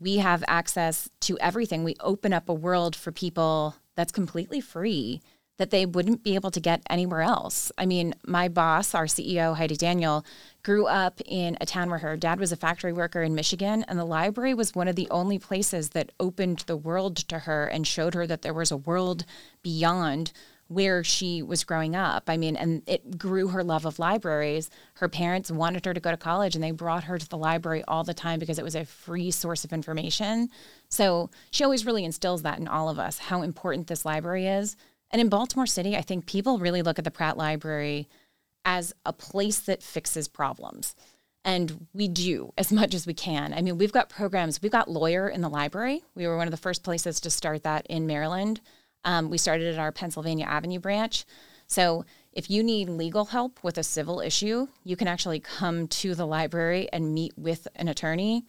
we 0.00 0.16
have 0.16 0.42
access 0.48 1.10
to 1.20 1.38
everything. 1.40 1.84
We 1.84 1.96
open 2.00 2.32
up 2.32 2.48
a 2.48 2.54
world 2.54 2.96
for 2.96 3.12
people 3.12 3.76
that's 3.96 4.12
completely 4.12 4.62
free 4.62 5.20
that 5.56 5.70
they 5.70 5.86
wouldn't 5.86 6.24
be 6.24 6.34
able 6.34 6.50
to 6.50 6.60
get 6.60 6.82
anywhere 6.90 7.22
else. 7.22 7.70
I 7.78 7.86
mean, 7.86 8.14
my 8.26 8.48
boss, 8.48 8.94
our 8.94 9.06
CEO, 9.06 9.56
Heidi 9.56 9.76
Daniel, 9.76 10.24
grew 10.62 10.86
up 10.86 11.20
in 11.26 11.56
a 11.60 11.66
town 11.66 11.90
where 11.90 12.00
her 12.00 12.16
dad 12.16 12.40
was 12.40 12.50
a 12.50 12.56
factory 12.56 12.92
worker 12.92 13.22
in 13.22 13.34
Michigan, 13.34 13.84
and 13.86 13.98
the 13.98 14.04
library 14.04 14.54
was 14.54 14.74
one 14.74 14.88
of 14.88 14.96
the 14.96 15.08
only 15.10 15.38
places 15.38 15.90
that 15.90 16.10
opened 16.18 16.60
the 16.66 16.76
world 16.76 17.16
to 17.16 17.40
her 17.40 17.66
and 17.66 17.86
showed 17.86 18.14
her 18.14 18.26
that 18.26 18.42
there 18.42 18.54
was 18.54 18.72
a 18.72 18.76
world 18.76 19.24
beyond 19.62 20.32
where 20.68 21.04
she 21.04 21.42
was 21.42 21.62
growing 21.62 21.94
up. 21.94 22.24
I 22.26 22.36
mean, 22.36 22.56
and 22.56 22.82
it 22.86 23.18
grew 23.18 23.48
her 23.48 23.62
love 23.62 23.84
of 23.84 23.98
libraries. 23.98 24.70
Her 24.94 25.08
parents 25.08 25.50
wanted 25.50 25.84
her 25.84 25.92
to 25.92 26.00
go 26.00 26.10
to 26.10 26.16
college 26.16 26.54
and 26.54 26.64
they 26.64 26.70
brought 26.70 27.04
her 27.04 27.18
to 27.18 27.28
the 27.28 27.36
library 27.36 27.84
all 27.86 28.02
the 28.02 28.14
time 28.14 28.38
because 28.38 28.58
it 28.58 28.64
was 28.64 28.74
a 28.74 28.84
free 28.84 29.30
source 29.30 29.64
of 29.64 29.72
information. 29.72 30.48
So 30.88 31.30
she 31.50 31.64
always 31.64 31.84
really 31.84 32.04
instills 32.04 32.42
that 32.42 32.58
in 32.58 32.66
all 32.66 32.88
of 32.88 32.98
us 32.98 33.18
how 33.18 33.42
important 33.42 33.88
this 33.88 34.04
library 34.04 34.46
is. 34.46 34.76
And 35.14 35.20
in 35.20 35.28
Baltimore 35.28 35.64
City, 35.68 35.96
I 35.96 36.02
think 36.02 36.26
people 36.26 36.58
really 36.58 36.82
look 36.82 36.98
at 36.98 37.04
the 37.04 37.10
Pratt 37.12 37.36
Library 37.36 38.08
as 38.64 38.92
a 39.06 39.12
place 39.12 39.60
that 39.60 39.80
fixes 39.80 40.26
problems. 40.26 40.96
And 41.44 41.86
we 41.94 42.08
do 42.08 42.52
as 42.58 42.72
much 42.72 42.94
as 42.94 43.06
we 43.06 43.14
can. 43.14 43.54
I 43.54 43.62
mean, 43.62 43.78
we've 43.78 43.92
got 43.92 44.08
programs, 44.08 44.60
we've 44.60 44.72
got 44.72 44.90
Lawyer 44.90 45.28
in 45.28 45.40
the 45.40 45.48
library. 45.48 46.02
We 46.16 46.26
were 46.26 46.36
one 46.36 46.48
of 46.48 46.50
the 46.50 46.56
first 46.56 46.82
places 46.82 47.20
to 47.20 47.30
start 47.30 47.62
that 47.62 47.86
in 47.86 48.08
Maryland. 48.08 48.60
Um, 49.04 49.30
we 49.30 49.38
started 49.38 49.72
at 49.72 49.78
our 49.78 49.92
Pennsylvania 49.92 50.46
Avenue 50.46 50.80
branch. 50.80 51.26
So 51.68 52.04
if 52.32 52.50
you 52.50 52.64
need 52.64 52.88
legal 52.88 53.26
help 53.26 53.62
with 53.62 53.78
a 53.78 53.84
civil 53.84 54.18
issue, 54.18 54.66
you 54.82 54.96
can 54.96 55.06
actually 55.06 55.38
come 55.38 55.86
to 55.86 56.16
the 56.16 56.26
library 56.26 56.88
and 56.92 57.14
meet 57.14 57.38
with 57.38 57.68
an 57.76 57.86
attorney, 57.86 58.46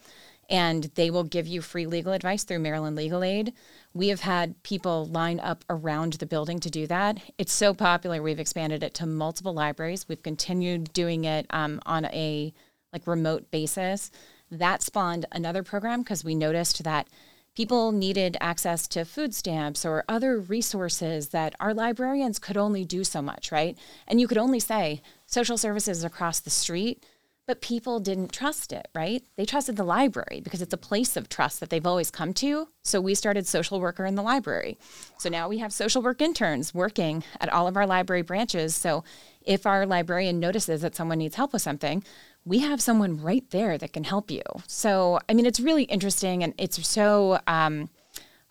and 0.50 0.86
they 0.96 1.12
will 1.12 1.26
give 1.26 1.46
you 1.46 1.62
free 1.62 1.86
legal 1.86 2.12
advice 2.12 2.44
through 2.44 2.60
Maryland 2.60 2.96
Legal 2.96 3.24
Aid. 3.24 3.54
We 3.96 4.10
have 4.10 4.20
had 4.20 4.62
people 4.62 5.06
line 5.06 5.40
up 5.40 5.64
around 5.70 6.14
the 6.14 6.26
building 6.26 6.60
to 6.60 6.70
do 6.70 6.86
that. 6.88 7.18
It's 7.38 7.54
so 7.54 7.74
popular, 7.74 8.22
we've 8.22 8.42
expanded 8.42 8.84
it 8.84 8.94
to 8.96 9.06
multiple 9.06 9.54
libraries. 9.54 10.06
We've 10.10 10.22
continued 10.22 10.92
doing 10.92 11.24
it 11.24 11.46
um, 11.50 11.80
on 11.86 12.04
a 12.06 12.54
like 12.92 13.08
remote 13.08 13.50
basis. 13.52 14.12
That 14.52 14.84
spawned 14.84 15.26
another 15.32 15.64
program 15.64 16.02
because 16.02 16.26
we 16.26 16.36
noticed 16.36 16.84
that 16.84 17.08
people 17.56 17.94
needed 17.94 18.36
access 18.42 18.86
to 18.90 19.06
food 19.06 19.34
stamps 19.34 19.86
or 19.86 20.04
other 20.10 20.40
resources 20.40 21.30
that 21.30 21.56
our 21.62 21.74
librarians 21.74 22.38
could 22.38 22.58
only 22.58 22.84
do 22.84 23.06
so 23.06 23.22
much, 23.22 23.50
right? 23.50 23.78
And 24.10 24.20
you 24.20 24.28
could 24.28 24.38
only 24.38 24.60
say 24.60 25.02
social 25.26 25.58
services 25.58 26.04
across 26.04 26.42
the 26.42 26.50
street, 26.50 27.06
but 27.48 27.62
people 27.62 28.00
didn't 28.00 28.32
trust 28.32 28.74
it, 28.74 28.88
right? 28.96 29.24
They 29.36 29.46
trusted 29.46 29.76
the 29.76 29.84
library 29.84 30.42
because 30.44 30.62
it's 30.62 30.74
a 30.74 30.78
place 30.78 31.16
of 31.16 31.30
trust 31.30 31.60
that 31.60 31.70
they've 31.70 31.86
always 31.86 32.10
come 32.10 32.34
to. 32.36 32.70
So 32.84 33.00
we 33.00 33.14
started 33.14 33.46
social 33.46 33.80
worker 33.80 34.06
in 34.06 34.16
the 34.16 34.24
library. 34.24 34.78
So 35.20 35.30
now 35.30 35.48
we 35.48 35.60
have 35.60 35.72
social 35.72 36.02
work 36.02 36.22
interns 36.22 36.74
working 36.74 37.24
at 37.40 37.54
all 37.54 37.68
of 37.68 37.78
our 37.78 37.86
library 37.86 38.24
branches. 38.24 38.74
So 38.74 39.04
if 39.44 39.68
our 39.68 39.86
librarian 39.86 40.40
notices 40.40 40.82
that 40.82 40.96
someone 40.96 41.20
needs 41.20 41.36
help 41.36 41.54
with 41.54 41.62
something, 41.62 42.04
we 42.46 42.60
have 42.60 42.82
someone 42.82 43.22
right 43.22 43.48
there 43.52 43.78
that 43.78 43.94
can 43.94 44.06
help 44.06 44.32
you. 44.32 44.42
So, 44.68 45.20
I 45.30 45.34
mean, 45.34 45.46
it's 45.46 45.60
really 45.60 45.84
interesting 45.84 46.44
and 46.44 46.54
it's 46.58 46.88
so 46.88 47.40
um, 47.46 47.90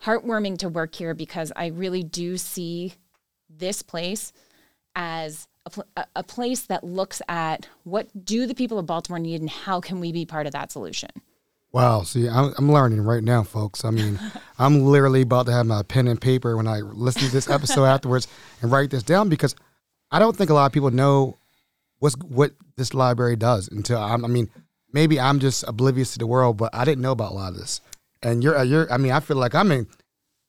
heartwarming 0.03 0.57
to 0.59 0.69
work 0.69 0.95
here 0.95 1.13
because 1.13 1.51
I 1.55 1.67
really 1.67 2.03
do 2.03 2.37
see 2.37 2.93
this 3.49 3.81
place 3.81 4.31
as 4.95 5.47
a, 5.97 6.05
a, 6.17 6.23
place 6.23 6.61
that 6.63 6.83
looks 6.83 7.21
at 7.27 7.67
what 7.83 8.25
do 8.25 8.45
the 8.45 8.53
people 8.53 8.77
of 8.77 8.85
Baltimore 8.85 9.19
need 9.19 9.41
and 9.41 9.49
how 9.49 9.81
can 9.81 9.99
we 9.99 10.11
be 10.11 10.25
part 10.25 10.45
of 10.45 10.53
that 10.53 10.71
solution. 10.71 11.09
Wow. 11.71 12.03
See, 12.03 12.29
I'm, 12.29 12.53
I'm 12.57 12.71
learning 12.71 13.01
right 13.01 13.23
now, 13.23 13.43
folks. 13.43 13.83
I 13.83 13.91
mean, 13.91 14.19
I'm 14.59 14.85
literally 14.85 15.21
about 15.21 15.47
to 15.47 15.51
have 15.51 15.65
my 15.65 15.83
pen 15.83 16.07
and 16.07 16.21
paper 16.21 16.55
when 16.55 16.67
I 16.67 16.79
listen 16.79 17.23
to 17.23 17.31
this 17.31 17.49
episode 17.49 17.85
afterwards 17.93 18.27
and 18.61 18.71
write 18.71 18.91
this 18.91 19.03
down 19.03 19.27
because 19.27 19.55
I 20.11 20.19
don't 20.19 20.35
think 20.35 20.49
a 20.49 20.53
lot 20.53 20.67
of 20.67 20.71
people 20.71 20.91
know 20.91 21.37
what's 21.99 22.15
what 22.17 22.51
this 22.77 22.93
library 22.93 23.35
does 23.35 23.67
until 23.67 23.99
I'm, 23.99 24.23
I 24.23 24.27
mean, 24.27 24.49
maybe 24.93 25.19
I'm 25.19 25.39
just 25.39 25.63
oblivious 25.67 26.13
to 26.13 26.19
the 26.19 26.27
world, 26.27 26.57
but 26.57 26.73
I 26.73 26.85
didn't 26.85 27.01
know 27.01 27.11
about 27.11 27.31
a 27.31 27.35
lot 27.35 27.53
of 27.53 27.57
this. 27.57 27.81
And 28.21 28.43
you're, 28.43 28.57
uh, 28.57 28.63
you're, 28.63 28.91
I 28.91 28.97
mean, 28.97 29.11
I 29.11 29.19
feel 29.19 29.37
like 29.37 29.55
I'm 29.55 29.71
in 29.71 29.87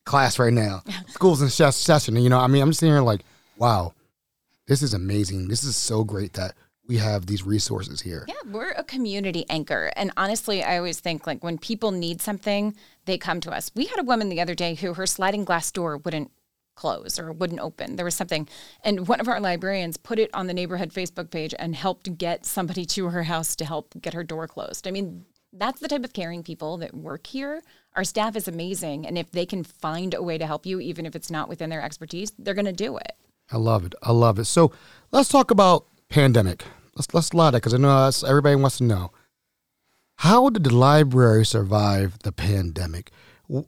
class 0.05 0.39
right 0.39 0.53
now. 0.53 0.83
School's 1.09 1.41
in 1.41 1.49
session. 1.49 2.15
You 2.15 2.29
know, 2.29 2.39
I 2.39 2.47
mean, 2.47 2.61
I'm 2.61 2.73
sitting 2.73 2.93
here 2.93 3.01
like, 3.01 3.21
wow, 3.57 3.93
this 4.67 4.81
is 4.81 4.93
amazing. 4.93 5.47
This 5.47 5.63
is 5.63 5.75
so 5.75 6.03
great 6.03 6.33
that 6.33 6.55
we 6.87 6.97
have 6.97 7.25
these 7.25 7.43
resources 7.43 8.01
here. 8.01 8.25
Yeah, 8.27 8.35
we're 8.49 8.71
a 8.71 8.83
community 8.83 9.45
anchor. 9.49 9.91
And 9.95 10.11
honestly, 10.15 10.63
I 10.63 10.77
always 10.77 10.99
think 10.99 11.27
like 11.27 11.43
when 11.43 11.57
people 11.57 11.91
need 11.91 12.21
something, 12.21 12.75
they 13.05 13.17
come 13.17 13.41
to 13.41 13.51
us. 13.51 13.71
We 13.75 13.85
had 13.87 13.99
a 13.99 14.03
woman 14.03 14.29
the 14.29 14.41
other 14.41 14.55
day 14.55 14.75
who 14.75 14.93
her 14.93 15.05
sliding 15.05 15.43
glass 15.43 15.71
door 15.71 15.97
wouldn't 15.97 16.31
close 16.75 17.19
or 17.19 17.33
wouldn't 17.33 17.59
open. 17.59 17.95
There 17.95 18.05
was 18.05 18.15
something. 18.15 18.47
And 18.83 19.07
one 19.07 19.19
of 19.19 19.27
our 19.27 19.41
librarians 19.41 19.97
put 19.97 20.19
it 20.19 20.29
on 20.33 20.47
the 20.47 20.53
neighborhood 20.53 20.93
Facebook 20.93 21.31
page 21.31 21.53
and 21.57 21.75
helped 21.75 22.17
get 22.17 22.45
somebody 22.45 22.85
to 22.85 23.09
her 23.09 23.23
house 23.23 23.55
to 23.57 23.65
help 23.65 23.93
get 23.99 24.13
her 24.13 24.23
door 24.23 24.47
closed. 24.47 24.87
I 24.87 24.91
mean, 24.91 25.25
that's 25.51 25.81
the 25.81 25.87
type 25.87 26.03
of 26.03 26.13
caring 26.13 26.43
people 26.43 26.77
that 26.77 26.93
work 26.93 27.27
here. 27.27 27.63
Our 27.95 28.03
staff 28.03 28.35
is 28.35 28.47
amazing. 28.47 29.07
And 29.07 29.17
if 29.17 29.31
they 29.31 29.45
can 29.45 29.63
find 29.63 30.13
a 30.13 30.21
way 30.21 30.37
to 30.37 30.45
help 30.45 30.65
you, 30.65 30.79
even 30.79 31.05
if 31.05 31.15
it's 31.15 31.31
not 31.31 31.49
within 31.49 31.69
their 31.69 31.81
expertise, 31.81 32.31
they're 32.37 32.53
going 32.53 32.65
to 32.65 32.71
do 32.71 32.97
it. 32.97 33.13
I 33.51 33.57
love 33.57 33.85
it. 33.85 33.95
I 34.01 34.11
love 34.11 34.39
it. 34.39 34.45
So 34.45 34.71
let's 35.11 35.29
talk 35.29 35.51
about 35.51 35.85
pandemic. 36.09 36.63
Let's 36.95 37.13
let's 37.13 37.33
lot 37.33 37.53
it 37.53 37.57
because 37.57 37.73
I 37.73 37.77
know 37.77 38.05
that's, 38.05 38.23
everybody 38.23 38.55
wants 38.55 38.77
to 38.77 38.83
know. 38.83 39.11
How 40.17 40.49
did 40.49 40.63
the 40.63 40.73
library 40.73 41.45
survive 41.45 42.17
the 42.23 42.31
pandemic? 42.31 43.11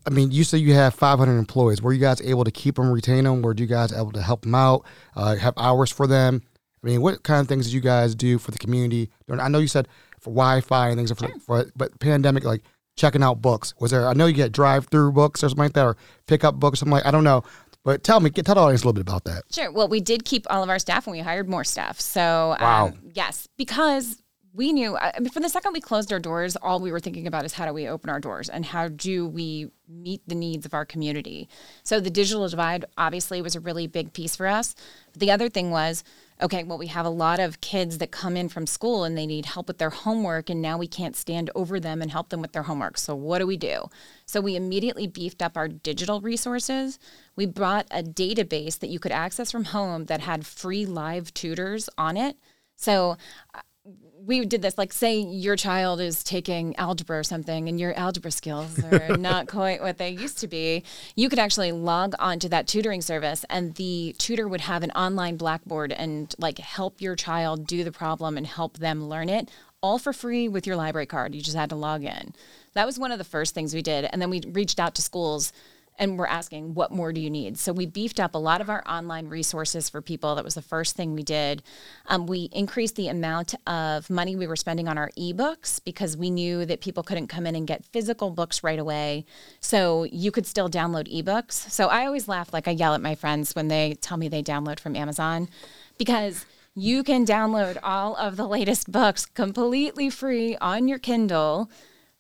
I 0.05 0.09
mean, 0.09 0.31
you 0.31 0.43
say 0.43 0.57
you 0.57 0.73
have 0.73 0.93
500 0.93 1.37
employees. 1.37 1.81
Were 1.81 1.93
you 1.93 1.99
guys 1.99 2.21
able 2.21 2.43
to 2.43 2.51
keep 2.51 2.75
them, 2.75 2.91
retain 2.91 3.23
them? 3.23 3.41
Were 3.41 3.53
you 3.55 3.67
guys 3.67 3.93
able 3.93 4.11
to 4.11 4.21
help 4.21 4.41
them 4.41 4.55
out, 4.55 4.85
uh, 5.15 5.35
have 5.35 5.53
hours 5.57 5.91
for 5.91 6.07
them? 6.07 6.41
I 6.83 6.87
mean, 6.87 7.01
what 7.01 7.23
kind 7.23 7.39
of 7.39 7.47
things 7.47 7.65
did 7.65 7.73
you 7.73 7.81
guys 7.81 8.15
do 8.15 8.39
for 8.39 8.51
the 8.51 8.57
community? 8.57 9.09
I 9.29 9.47
know 9.47 9.59
you 9.59 9.67
said 9.67 9.87
for 10.19 10.31
Wi-Fi 10.31 10.89
and 10.89 10.97
things, 10.97 11.11
for, 11.11 11.27
for 11.39 11.71
but 11.75 11.97
pandemic, 11.99 12.43
like 12.43 12.63
checking 12.95 13.23
out 13.23 13.41
books. 13.41 13.73
Was 13.79 13.91
there? 13.91 14.07
I 14.07 14.13
know 14.13 14.25
you 14.25 14.33
get 14.33 14.51
drive-through 14.51 15.11
books 15.13 15.43
or 15.43 15.49
something 15.49 15.65
like 15.65 15.73
that, 15.73 15.85
or 15.85 15.97
pick 16.27 16.43
up 16.43 16.55
books, 16.55 16.79
or 16.79 16.79
something 16.79 16.93
like. 16.93 17.05
I 17.05 17.11
don't 17.11 17.23
know. 17.23 17.43
But 17.89 18.03
tell 18.03 18.19
me, 18.19 18.29
tell 18.29 18.53
the 18.53 18.61
audience 18.61 18.83
a 18.83 18.85
little 18.85 18.93
bit 18.93 19.01
about 19.01 19.23
that. 19.23 19.45
Sure. 19.51 19.71
Well, 19.71 19.87
we 19.87 19.99
did 19.99 20.23
keep 20.23 20.45
all 20.47 20.61
of 20.61 20.69
our 20.69 20.77
staff 20.77 21.07
and 21.07 21.11
we 21.11 21.21
hired 21.21 21.49
more 21.49 21.63
staff. 21.63 21.99
So, 21.99 22.55
um, 22.59 22.61
wow. 22.61 22.93
yes, 23.15 23.47
because 23.57 24.21
we 24.53 24.71
knew 24.71 24.95
I 24.95 25.13
mean, 25.19 25.31
from 25.31 25.41
the 25.41 25.49
second 25.49 25.73
we 25.73 25.81
closed 25.81 26.13
our 26.13 26.19
doors, 26.19 26.55
all 26.55 26.79
we 26.79 26.91
were 26.91 26.99
thinking 26.99 27.25
about 27.25 27.45
is 27.45 27.53
how 27.53 27.65
do 27.65 27.73
we 27.73 27.87
open 27.87 28.11
our 28.11 28.19
doors 28.19 28.47
and 28.47 28.63
how 28.63 28.89
do 28.89 29.27
we 29.27 29.71
meet 29.87 30.21
the 30.27 30.35
needs 30.35 30.67
of 30.67 30.75
our 30.75 30.85
community. 30.85 31.49
So 31.81 31.99
the 31.99 32.11
digital 32.11 32.47
divide 32.47 32.85
obviously 32.95 33.41
was 33.41 33.55
a 33.55 33.59
really 33.59 33.87
big 33.87 34.13
piece 34.13 34.35
for 34.35 34.45
us. 34.45 34.75
But 35.11 35.21
the 35.21 35.31
other 35.31 35.49
thing 35.49 35.71
was, 35.71 36.03
okay, 36.41 36.63
well, 36.63 36.77
we 36.77 36.87
have 36.87 37.05
a 37.05 37.09
lot 37.09 37.39
of 37.39 37.61
kids 37.61 37.97
that 37.97 38.11
come 38.11 38.37
in 38.37 38.49
from 38.49 38.65
school 38.65 39.03
and 39.03 39.17
they 39.17 39.25
need 39.25 39.45
help 39.45 39.67
with 39.67 39.77
their 39.77 39.89
homework, 39.89 40.49
and 40.49 40.61
now 40.61 40.77
we 40.77 40.87
can't 40.87 41.15
stand 41.15 41.49
over 41.53 41.79
them 41.79 42.01
and 42.01 42.11
help 42.11 42.29
them 42.29 42.41
with 42.41 42.53
their 42.53 42.63
homework. 42.63 42.97
So 42.97 43.15
what 43.15 43.39
do 43.39 43.47
we 43.47 43.57
do? 43.57 43.89
So 44.25 44.39
we 44.39 44.55
immediately 44.55 45.07
beefed 45.07 45.41
up 45.41 45.57
our 45.57 45.67
digital 45.67 46.21
resources. 46.21 46.97
We 47.35 47.45
brought 47.45 47.87
a 47.91 48.03
database 48.03 48.79
that 48.79 48.89
you 48.89 48.99
could 48.99 49.11
access 49.11 49.51
from 49.51 49.65
home 49.65 50.05
that 50.05 50.21
had 50.21 50.45
free 50.45 50.85
live 50.85 51.33
tutors 51.33 51.89
on 51.97 52.15
it. 52.15 52.37
So 52.75 53.17
we 54.25 54.45
did 54.45 54.61
this 54.61 54.77
like 54.77 54.91
say 54.91 55.19
your 55.19 55.55
child 55.55 55.99
is 56.01 56.23
taking 56.23 56.75
algebra 56.75 57.19
or 57.19 57.23
something 57.23 57.69
and 57.69 57.79
your 57.79 57.93
algebra 57.93 58.31
skills 58.31 58.83
are 58.83 59.17
not 59.17 59.47
quite 59.47 59.81
what 59.81 59.97
they 59.97 60.09
used 60.09 60.37
to 60.39 60.47
be 60.47 60.83
you 61.15 61.29
could 61.29 61.39
actually 61.39 61.71
log 61.71 62.13
on 62.19 62.39
to 62.39 62.49
that 62.49 62.67
tutoring 62.67 63.01
service 63.01 63.45
and 63.49 63.75
the 63.75 64.13
tutor 64.17 64.47
would 64.47 64.61
have 64.61 64.83
an 64.83 64.91
online 64.91 65.37
blackboard 65.37 65.91
and 65.91 66.35
like 66.37 66.57
help 66.57 67.01
your 67.01 67.15
child 67.15 67.65
do 67.65 67.83
the 67.83 67.91
problem 67.91 68.37
and 68.37 68.47
help 68.47 68.77
them 68.77 69.07
learn 69.07 69.29
it 69.29 69.49
all 69.81 69.99
for 69.99 70.13
free 70.13 70.47
with 70.47 70.67
your 70.67 70.75
library 70.75 71.05
card. 71.05 71.33
You 71.33 71.41
just 71.41 71.55
had 71.55 71.69
to 71.69 71.75
log 71.75 72.03
in. 72.03 72.33
That 72.73 72.85
was 72.85 72.99
one 72.99 73.11
of 73.11 73.17
the 73.17 73.23
first 73.23 73.53
things 73.53 73.73
we 73.73 73.81
did. 73.81 74.07
And 74.11 74.21
then 74.21 74.29
we 74.29 74.41
reached 74.47 74.79
out 74.79 74.95
to 74.95 75.01
schools 75.01 75.53
and 75.99 76.17
we're 76.17 76.25
asking 76.25 76.73
what 76.73 76.91
more 76.91 77.13
do 77.13 77.21
you 77.21 77.29
need? 77.29 77.57
So 77.59 77.71
we 77.71 77.85
beefed 77.85 78.19
up 78.19 78.33
a 78.33 78.39
lot 78.39 78.61
of 78.61 78.69
our 78.69 78.83
online 78.87 79.27
resources 79.27 79.89
for 79.89 80.01
people. 80.01 80.33
That 80.35 80.43
was 80.43 80.55
the 80.55 80.61
first 80.61 80.95
thing 80.95 81.13
we 81.13 81.23
did. 81.23 81.61
Um, 82.07 82.25
we 82.25 82.49
increased 82.51 82.95
the 82.95 83.09
amount 83.09 83.53
of 83.67 84.09
money 84.09 84.35
we 84.35 84.47
were 84.47 84.55
spending 84.55 84.87
on 84.87 84.97
our 84.97 85.11
ebooks 85.17 85.79
because 85.83 86.17
we 86.17 86.31
knew 86.31 86.65
that 86.65 86.81
people 86.81 87.03
couldn't 87.03 87.27
come 87.27 87.45
in 87.45 87.55
and 87.55 87.67
get 87.67 87.85
physical 87.85 88.31
books 88.31 88.63
right 88.63 88.79
away. 88.79 89.25
So 89.59 90.05
you 90.05 90.31
could 90.31 90.47
still 90.47 90.69
download 90.69 91.13
ebooks. 91.13 91.53
So 91.53 91.87
i 91.87 92.05
always 92.05 92.27
laugh 92.27 92.53
like 92.53 92.67
i 92.67 92.71
yell 92.71 92.93
at 92.93 93.01
my 93.01 93.15
friends 93.15 93.53
when 93.55 93.67
they 93.67 93.95
tell 94.01 94.17
me 94.17 94.27
they 94.27 94.41
download 94.41 94.79
from 94.79 94.95
amazon 94.95 95.49
because 95.97 96.45
you 96.75 97.03
can 97.03 97.25
download 97.25 97.77
all 97.83 98.15
of 98.15 98.37
the 98.37 98.47
latest 98.47 98.91
books 98.91 99.25
completely 99.25 100.09
free 100.09 100.55
on 100.57 100.87
your 100.87 100.99
kindle 100.99 101.69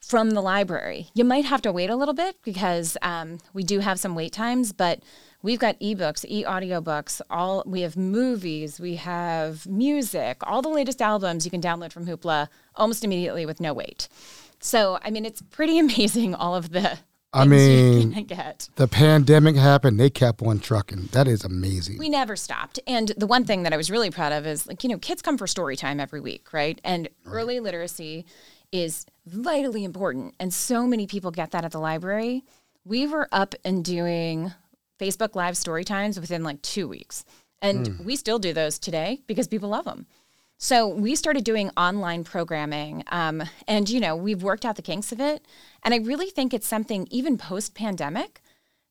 from 0.01 0.31
the 0.31 0.41
library. 0.41 1.09
You 1.13 1.23
might 1.23 1.45
have 1.45 1.61
to 1.63 1.71
wait 1.71 1.89
a 1.89 1.95
little 1.95 2.13
bit 2.13 2.37
because 2.43 2.97
um, 3.01 3.39
we 3.53 3.63
do 3.63 3.79
have 3.79 3.99
some 3.99 4.15
wait 4.15 4.33
times, 4.33 4.71
but 4.73 5.01
we've 5.41 5.59
got 5.59 5.79
ebooks, 5.79 6.25
e-audiobooks, 6.27 7.21
all 7.29 7.63
we 7.65 7.81
have 7.81 7.97
movies, 7.97 8.79
we 8.79 8.95
have 8.95 9.67
music, 9.67 10.37
all 10.43 10.61
the 10.61 10.69
latest 10.69 11.01
albums 11.01 11.45
you 11.45 11.51
can 11.51 11.61
download 11.61 11.91
from 11.91 12.05
Hoopla 12.05 12.47
almost 12.75 13.03
immediately 13.03 13.45
with 13.45 13.59
no 13.59 13.73
wait. 13.73 14.07
So, 14.59 14.99
I 15.03 15.09
mean, 15.09 15.25
it's 15.25 15.41
pretty 15.41 15.79
amazing 15.85 16.33
all 16.35 16.55
of 16.55 16.71
the 16.71 16.99
I 17.31 17.45
mean, 17.45 18.25
the 18.75 18.87
pandemic 18.87 19.55
happened, 19.55 19.99
they 19.99 20.09
kept 20.09 20.41
on 20.41 20.59
trucking. 20.59 21.09
That 21.11 21.27
is 21.27 21.43
amazing. 21.43 21.99
We 21.99 22.09
never 22.09 22.35
stopped. 22.35 22.79
And 22.87 23.09
the 23.17 23.27
one 23.27 23.45
thing 23.45 23.61
that 23.63 23.73
I 23.73 23.77
was 23.77 23.91
really 23.91 24.09
proud 24.09 24.31
of 24.31 24.47
is 24.47 24.65
like, 24.65 24.83
you 24.83 24.89
know, 24.89 24.97
kids 24.97 25.21
come 25.21 25.37
for 25.37 25.45
story 25.45 25.75
time 25.75 25.99
every 25.99 26.21
week, 26.21 26.51
right? 26.53 26.81
And 26.83 27.07
right. 27.23 27.33
early 27.33 27.59
literacy 27.59 28.25
is 28.71 29.05
vitally 29.25 29.83
important. 29.83 30.35
And 30.39 30.53
so 30.53 30.85
many 30.87 31.07
people 31.07 31.31
get 31.31 31.51
that 31.51 31.65
at 31.65 31.71
the 31.71 31.79
library. 31.79 32.43
We 32.85 33.07
were 33.07 33.27
up 33.31 33.55
and 33.63 33.83
doing 33.83 34.53
Facebook 34.99 35.35
Live 35.35 35.57
story 35.57 35.83
times 35.83 36.19
within 36.19 36.43
like 36.43 36.61
two 36.61 36.87
weeks. 36.87 37.25
And 37.61 37.87
mm. 37.87 38.05
we 38.05 38.15
still 38.15 38.39
do 38.39 38.53
those 38.53 38.79
today 38.79 39.21
because 39.27 39.47
people 39.47 39.69
love 39.69 39.85
them. 39.85 40.05
So 40.57 40.87
we 40.87 41.15
started 41.15 41.45
doing 41.45 41.71
online 41.77 42.25
programming. 42.25 43.03
Um, 43.07 43.43
and, 43.67 43.89
you 43.89 44.01
know, 44.01 44.15
we've 44.15 44.43
worked 44.43 44.65
out 44.65 44.75
the 44.75 44.81
kinks 44.81 45.11
of 45.11 45.21
it. 45.21 45.45
And 45.83 45.93
I 45.93 45.97
really 45.97 46.29
think 46.29 46.53
it's 46.53 46.67
something, 46.67 47.07
even 47.09 47.37
post 47.37 47.73
pandemic, 47.75 48.41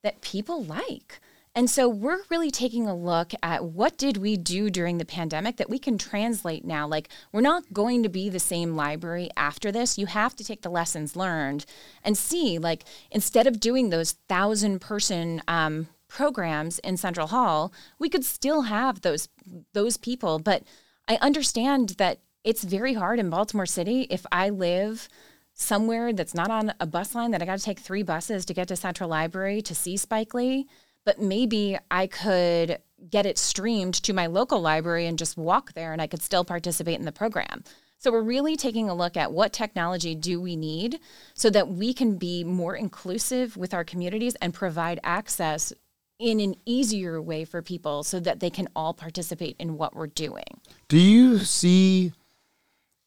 that 0.03 0.22
people 0.22 0.64
like. 0.64 1.20
And 1.59 1.69
so 1.69 1.89
we're 1.89 2.21
really 2.31 2.53
taking 2.53 2.87
a 2.87 2.95
look 2.95 3.33
at 3.43 3.65
what 3.65 3.99
did 3.99 4.19
we 4.19 4.37
do 4.37 4.71
during 4.71 4.99
the 4.99 5.05
pandemic 5.05 5.57
that 5.57 5.69
we 5.69 5.81
can 5.81 5.99
translate 5.99 6.65
now. 6.65 6.87
Like 6.87 7.09
we're 7.33 7.41
not 7.41 7.73
going 7.73 8.05
to 8.05 8.09
be 8.09 8.31
the 8.31 8.39
same 8.39 8.77
library 8.77 9.29
after 9.37 9.73
this. 9.73 9.99
You 9.99 10.07
have 10.07 10.37
to 10.37 10.45
take 10.45 10.63
the 10.63 10.71
lessons 10.71 11.17
learned 11.17 11.67
and 12.05 12.17
see 12.17 12.59
like 12.59 12.85
instead 13.11 13.49
of 13.49 13.59
doing 13.59 13.91
those 13.91 14.13
thousand 14.29 14.81
person 14.81 15.43
um, 15.49 15.89
programs 16.07 16.79
in 16.79 16.97
Central 16.97 17.27
Hall, 17.27 17.73
we 17.99 18.09
could 18.09 18.25
still 18.25 18.63
have 18.63 19.01
those 19.01 19.29
those 19.73 19.97
people. 19.97 20.39
But 20.39 20.63
I 21.09 21.19
understand 21.21 21.97
that 21.99 22.21
it's 22.45 22.63
very 22.63 22.95
hard 22.95 23.19
in 23.19 23.31
Baltimore 23.31 23.67
City 23.67 24.03
if 24.11 24.25
I 24.31 24.51
live 24.51 25.09
somewhere 25.55 26.13
that's 26.13 26.35
not 26.35 26.53
on 26.53 26.73
a 26.79 26.87
bus 26.87 27.17
line 27.17 27.33
that 27.33 27.43
I 27.43 27.47
got 27.47 27.59
to 27.59 27.65
take 27.65 27.81
three 27.81 28.05
buses 28.05 28.45
to 28.45 28.55
get 28.55 28.69
to 28.69 28.77
Central 28.77 29.11
Library 29.11 29.61
to 29.63 29.75
see 29.75 29.97
Spike 29.97 30.35
Lee 30.35 30.69
but 31.09 31.19
maybe 31.19 31.79
I 31.91 32.07
could 32.07 32.81
get 33.09 33.25
it 33.25 33.39
streamed 33.39 33.95
to 33.95 34.13
my 34.13 34.27
local 34.27 34.61
library 34.61 35.07
and 35.07 35.19
just 35.19 35.39
walk 35.39 35.73
there 35.73 35.95
and 35.95 36.03
I 36.03 36.07
could 36.07 36.21
still 36.21 36.45
participate 36.45 36.99
in 36.99 37.07
the 37.07 37.13
program. 37.13 37.65
So 37.97 38.13
we're 38.13 38.21
really 38.21 38.57
taking 38.59 38.91
a 38.91 38.95
look 38.95 39.17
at 39.17 39.33
what 39.33 39.55
technology 39.55 40.15
do 40.15 40.39
we 40.39 40.55
need 40.55 41.01
so 41.33 41.49
that 41.49 41.67
we 41.67 41.95
can 41.95 42.19
be 42.19 42.45
more 42.45 42.77
inclusive 42.77 43.57
with 43.57 43.73
our 43.73 43.85
communities 43.85 44.35
and 44.43 44.53
provide 44.53 45.01
access 45.03 45.73
in 46.19 46.41
an 46.41 46.57
easier 46.67 47.23
way 47.23 47.47
for 47.47 47.63
people 47.63 48.03
so 48.03 48.21
that 48.21 48.41
they 48.41 48.51
can 48.51 48.69
all 48.77 48.93
participate 48.93 49.57
in 49.59 49.79
what 49.79 49.97
we're 49.97 50.09
doing. 50.09 50.61
Do 50.89 50.99
you 50.99 51.39
see 51.39 52.13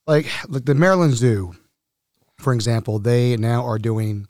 like 0.08 0.26
like 0.50 0.66
the 0.66 0.74
Maryland 0.74 1.14
Zoo, 1.14 1.54
for 2.40 2.52
example, 2.52 2.98
they 2.98 3.38
now 3.38 3.64
are 3.64 3.78
doing 3.78 4.26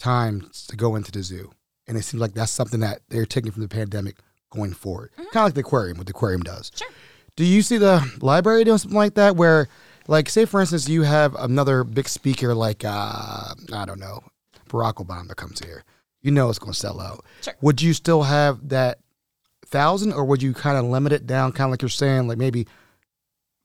times 0.00 0.66
to 0.66 0.74
go 0.74 0.96
into 0.96 1.12
the 1.12 1.22
zoo 1.22 1.52
and 1.88 1.96
it 1.96 2.02
seems 2.02 2.20
like 2.20 2.34
that's 2.34 2.52
something 2.52 2.80
that 2.80 3.00
they're 3.08 3.26
taking 3.26 3.50
from 3.50 3.62
the 3.62 3.68
pandemic 3.68 4.16
going 4.50 4.72
forward. 4.72 5.10
Mm-hmm. 5.12 5.22
Kind 5.32 5.36
of 5.36 5.44
like 5.44 5.54
the 5.54 5.60
aquarium, 5.60 5.98
what 5.98 6.06
the 6.06 6.12
aquarium 6.12 6.42
does. 6.42 6.70
Sure. 6.74 6.88
Do 7.36 7.44
you 7.44 7.62
see 7.62 7.78
the 7.78 8.08
library 8.20 8.64
doing 8.64 8.78
something 8.78 8.96
like 8.96 9.14
that, 9.14 9.36
where, 9.36 9.68
like, 10.06 10.28
say 10.28 10.44
for 10.44 10.60
instance, 10.60 10.88
you 10.88 11.02
have 11.02 11.34
another 11.36 11.84
big 11.84 12.08
speaker 12.08 12.54
like 12.54 12.84
uh, 12.84 13.54
I 13.72 13.84
don't 13.86 14.00
know, 14.00 14.22
Barack 14.68 14.94
Obama 14.94 15.34
comes 15.34 15.60
here. 15.60 15.84
You 16.20 16.32
know 16.32 16.48
it's 16.48 16.58
going 16.58 16.72
to 16.72 16.78
sell 16.78 17.00
out. 17.00 17.24
Sure. 17.42 17.54
Would 17.60 17.80
you 17.80 17.94
still 17.94 18.24
have 18.24 18.68
that 18.68 18.98
thousand, 19.66 20.12
or 20.12 20.24
would 20.24 20.42
you 20.42 20.52
kind 20.52 20.76
of 20.76 20.84
limit 20.86 21.12
it 21.12 21.26
down, 21.26 21.52
kind 21.52 21.68
of 21.68 21.70
like 21.70 21.82
you're 21.82 21.88
saying, 21.88 22.26
like 22.26 22.38
maybe 22.38 22.66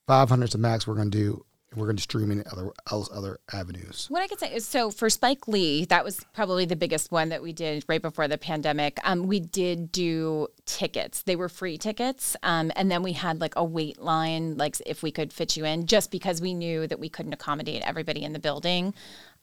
five 0.05 0.29
hundred 0.29 0.51
to 0.51 0.57
max? 0.57 0.85
We're 0.85 0.95
going 0.95 1.11
to 1.11 1.17
do 1.17 1.45
we're 1.75 1.85
going 1.85 1.97
to 1.97 2.03
stream 2.03 2.31
in 2.31 2.43
other 2.51 2.71
other 2.89 3.39
avenues. 3.51 4.07
What 4.09 4.21
I 4.21 4.27
could 4.27 4.39
say 4.39 4.53
is, 4.53 4.65
so 4.65 4.91
for 4.91 5.09
Spike 5.09 5.47
Lee, 5.47 5.85
that 5.85 6.03
was 6.03 6.25
probably 6.33 6.65
the 6.65 6.75
biggest 6.75 7.11
one 7.11 7.29
that 7.29 7.41
we 7.41 7.53
did 7.53 7.83
right 7.87 8.01
before 8.01 8.27
the 8.27 8.37
pandemic. 8.37 8.99
Um, 9.03 9.27
we 9.27 9.39
did 9.39 9.91
do 9.91 10.47
tickets; 10.65 11.23
they 11.23 11.35
were 11.35 11.49
free 11.49 11.77
tickets, 11.77 12.35
um, 12.43 12.71
and 12.75 12.91
then 12.91 13.03
we 13.03 13.13
had 13.13 13.41
like 13.41 13.53
a 13.55 13.63
wait 13.63 14.01
line, 14.01 14.57
like 14.57 14.75
if 14.85 15.03
we 15.03 15.11
could 15.11 15.33
fit 15.33 15.57
you 15.57 15.65
in, 15.65 15.85
just 15.85 16.11
because 16.11 16.41
we 16.41 16.53
knew 16.53 16.87
that 16.87 16.99
we 16.99 17.09
couldn't 17.09 17.33
accommodate 17.33 17.83
everybody 17.85 18.23
in 18.23 18.33
the 18.33 18.39
building. 18.39 18.93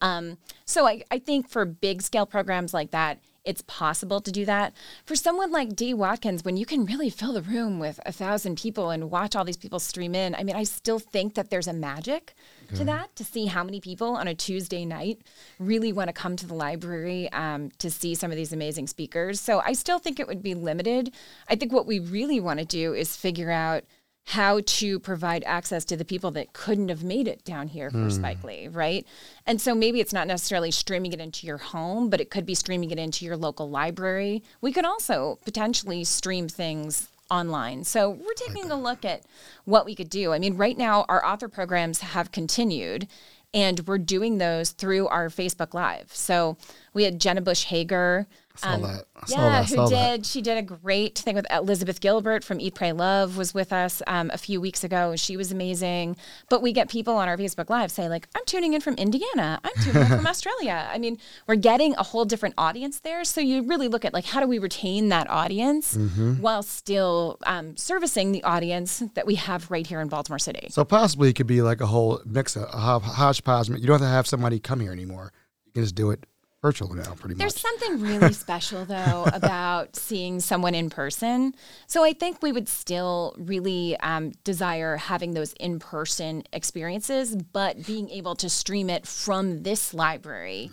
Um, 0.00 0.38
so 0.64 0.86
I, 0.86 1.02
I 1.10 1.18
think 1.18 1.48
for 1.48 1.64
big 1.64 2.02
scale 2.02 2.26
programs 2.26 2.72
like 2.72 2.90
that, 2.92 3.20
it's 3.44 3.62
possible 3.62 4.20
to 4.20 4.30
do 4.30 4.44
that. 4.44 4.72
For 5.04 5.16
someone 5.16 5.50
like 5.50 5.74
D. 5.74 5.94
Watkins, 5.94 6.44
when 6.44 6.56
you 6.56 6.66
can 6.66 6.84
really 6.84 7.10
fill 7.10 7.32
the 7.32 7.42
room 7.42 7.78
with 7.78 7.98
a 8.04 8.12
thousand 8.12 8.58
people 8.58 8.90
and 8.90 9.10
watch 9.10 9.34
all 9.34 9.44
these 9.44 9.56
people 9.56 9.78
stream 9.78 10.14
in, 10.14 10.34
I 10.34 10.44
mean, 10.44 10.56
I 10.56 10.64
still 10.64 10.98
think 10.98 11.34
that 11.34 11.50
there's 11.50 11.66
a 11.66 11.72
magic 11.72 12.34
okay. 12.66 12.76
to 12.76 12.84
that 12.84 13.16
to 13.16 13.24
see 13.24 13.46
how 13.46 13.64
many 13.64 13.80
people 13.80 14.10
on 14.16 14.28
a 14.28 14.34
Tuesday 14.34 14.84
night 14.84 15.22
really 15.58 15.92
want 15.92 16.08
to 16.08 16.12
come 16.12 16.36
to 16.36 16.46
the 16.46 16.54
library 16.54 17.32
um, 17.32 17.70
to 17.78 17.90
see 17.90 18.14
some 18.14 18.30
of 18.30 18.36
these 18.36 18.52
amazing 18.52 18.86
speakers. 18.86 19.40
So 19.40 19.60
I 19.64 19.72
still 19.72 19.98
think 19.98 20.20
it 20.20 20.26
would 20.26 20.42
be 20.42 20.54
limited. 20.54 21.12
I 21.48 21.56
think 21.56 21.72
what 21.72 21.86
we 21.86 21.98
really 21.98 22.40
want 22.40 22.58
to 22.58 22.66
do 22.66 22.92
is 22.94 23.16
figure 23.16 23.50
out 23.50 23.84
how 24.26 24.60
to 24.64 25.00
provide 25.00 25.42
access 25.44 25.84
to 25.86 25.96
the 25.96 26.04
people 26.04 26.30
that 26.30 26.52
couldn't 26.52 26.88
have 26.88 27.02
made 27.02 27.26
it 27.26 27.44
down 27.44 27.68
here 27.68 27.90
for 27.90 27.96
mm. 27.98 28.12
Spike 28.12 28.44
Lee, 28.44 28.68
right? 28.68 29.06
And 29.46 29.60
so 29.60 29.74
maybe 29.74 30.00
it's 30.00 30.12
not 30.12 30.28
necessarily 30.28 30.70
streaming 30.70 31.12
it 31.12 31.20
into 31.20 31.46
your 31.46 31.58
home, 31.58 32.10
but 32.10 32.20
it 32.20 32.30
could 32.30 32.46
be 32.46 32.54
streaming 32.54 32.90
it 32.90 32.98
into 32.98 33.24
your 33.24 33.36
local 33.36 33.68
library. 33.68 34.42
We 34.60 34.72
could 34.72 34.84
also 34.84 35.38
potentially 35.44 36.04
stream 36.04 36.48
things 36.48 37.08
online. 37.30 37.84
So 37.84 38.10
we're 38.10 38.34
taking 38.34 38.70
a 38.70 38.80
look 38.80 39.04
at 39.04 39.22
what 39.64 39.86
we 39.86 39.94
could 39.94 40.10
do. 40.10 40.32
I 40.32 40.38
mean, 40.38 40.56
right 40.56 40.76
now 40.76 41.06
our 41.08 41.24
author 41.24 41.48
programs 41.48 42.00
have 42.00 42.32
continued 42.32 43.08
and 43.52 43.80
we're 43.86 43.98
doing 43.98 44.38
those 44.38 44.70
through 44.70 45.08
our 45.08 45.28
Facebook 45.28 45.74
Live. 45.74 46.14
So 46.14 46.56
we 46.92 47.04
had 47.04 47.20
Jenna 47.20 47.40
Bush 47.40 47.64
Hager 47.64 48.26
saw 48.60 48.74
Um, 48.74 48.82
that. 48.82 49.04
I 49.16 49.26
saw 49.26 49.36
yeah, 49.36 49.48
that. 49.50 49.60
I 49.60 49.64
who 49.64 49.76
did? 49.88 49.90
that. 49.98 50.26
She 50.26 50.40
did 50.42 50.56
a 50.58 50.62
great 50.62 51.18
thing 51.18 51.34
with 51.34 51.46
Elizabeth 51.50 52.00
Gilbert 52.00 52.44
from 52.44 52.60
Eat, 52.60 52.74
Pray, 52.74 52.92
Love 52.92 53.36
was 53.36 53.52
with 53.52 53.72
us 53.72 54.02
um, 54.06 54.30
a 54.32 54.38
few 54.38 54.60
weeks 54.60 54.84
ago. 54.84 55.16
She 55.16 55.36
was 55.36 55.50
amazing. 55.52 56.16
But 56.48 56.62
we 56.62 56.72
get 56.72 56.88
people 56.88 57.16
on 57.16 57.28
our 57.28 57.36
Facebook 57.36 57.68
Live 57.70 57.90
say 57.90 58.08
like, 58.08 58.28
"I'm 58.34 58.44
tuning 58.46 58.74
in 58.74 58.80
from 58.80 58.94
Indiana. 58.94 59.60
I'm 59.64 59.82
tuning 59.82 60.02
in 60.02 60.08
from 60.08 60.26
Australia." 60.34 60.88
I 60.92 60.98
mean, 60.98 61.18
we're 61.46 61.56
getting 61.56 61.94
a 61.96 62.02
whole 62.02 62.24
different 62.24 62.54
audience 62.58 63.00
there. 63.00 63.24
So 63.24 63.40
you 63.40 63.62
really 63.62 63.88
look 63.88 64.04
at 64.04 64.14
like, 64.14 64.24
how 64.26 64.40
do 64.40 64.46
we 64.46 64.58
retain 64.58 65.08
that 65.10 65.28
audience 65.30 65.96
Mm-hmm. 65.96 66.34
while 66.40 66.62
still 66.62 67.38
um, 67.46 67.76
servicing 67.76 68.32
the 68.32 68.42
audience 68.44 69.02
that 69.14 69.26
we 69.26 69.34
have 69.36 69.70
right 69.70 69.86
here 69.86 70.00
in 70.00 70.08
Baltimore 70.08 70.38
City? 70.38 70.68
So 70.70 70.84
possibly 70.84 71.30
it 71.30 71.34
could 71.34 71.46
be 71.46 71.62
like 71.62 71.80
a 71.80 71.86
whole 71.86 72.20
mix, 72.24 72.56
of, 72.56 72.62
a 72.64 72.66
ho- 72.78 72.98
hodgepodge. 73.00 73.68
You 73.68 73.76
don't 73.86 73.94
have 73.94 74.00
to 74.00 74.06
have 74.06 74.26
somebody 74.26 74.58
come 74.60 74.80
here 74.80 74.92
anymore. 74.92 75.32
You 75.66 75.72
can 75.72 75.82
just 75.82 75.94
do 75.94 76.10
it 76.10 76.24
virtual 76.62 76.94
now, 76.94 77.14
pretty 77.14 77.34
There's 77.34 77.54
much. 77.54 77.62
There's 77.62 77.80
something 77.80 78.00
really 78.00 78.32
special 78.34 78.84
though 78.84 79.26
about 79.32 79.96
seeing 79.96 80.40
someone 80.40 80.74
in 80.74 80.90
person. 80.90 81.54
So 81.86 82.04
I 82.04 82.12
think 82.12 82.42
we 82.42 82.52
would 82.52 82.68
still 82.68 83.34
really 83.38 83.98
um, 84.00 84.32
desire 84.44 84.96
having 84.96 85.34
those 85.34 85.52
in-person 85.54 86.44
experiences, 86.52 87.36
but 87.36 87.86
being 87.86 88.10
able 88.10 88.34
to 88.36 88.48
stream 88.48 88.90
it 88.90 89.06
from 89.06 89.62
this 89.62 89.94
library 89.94 90.70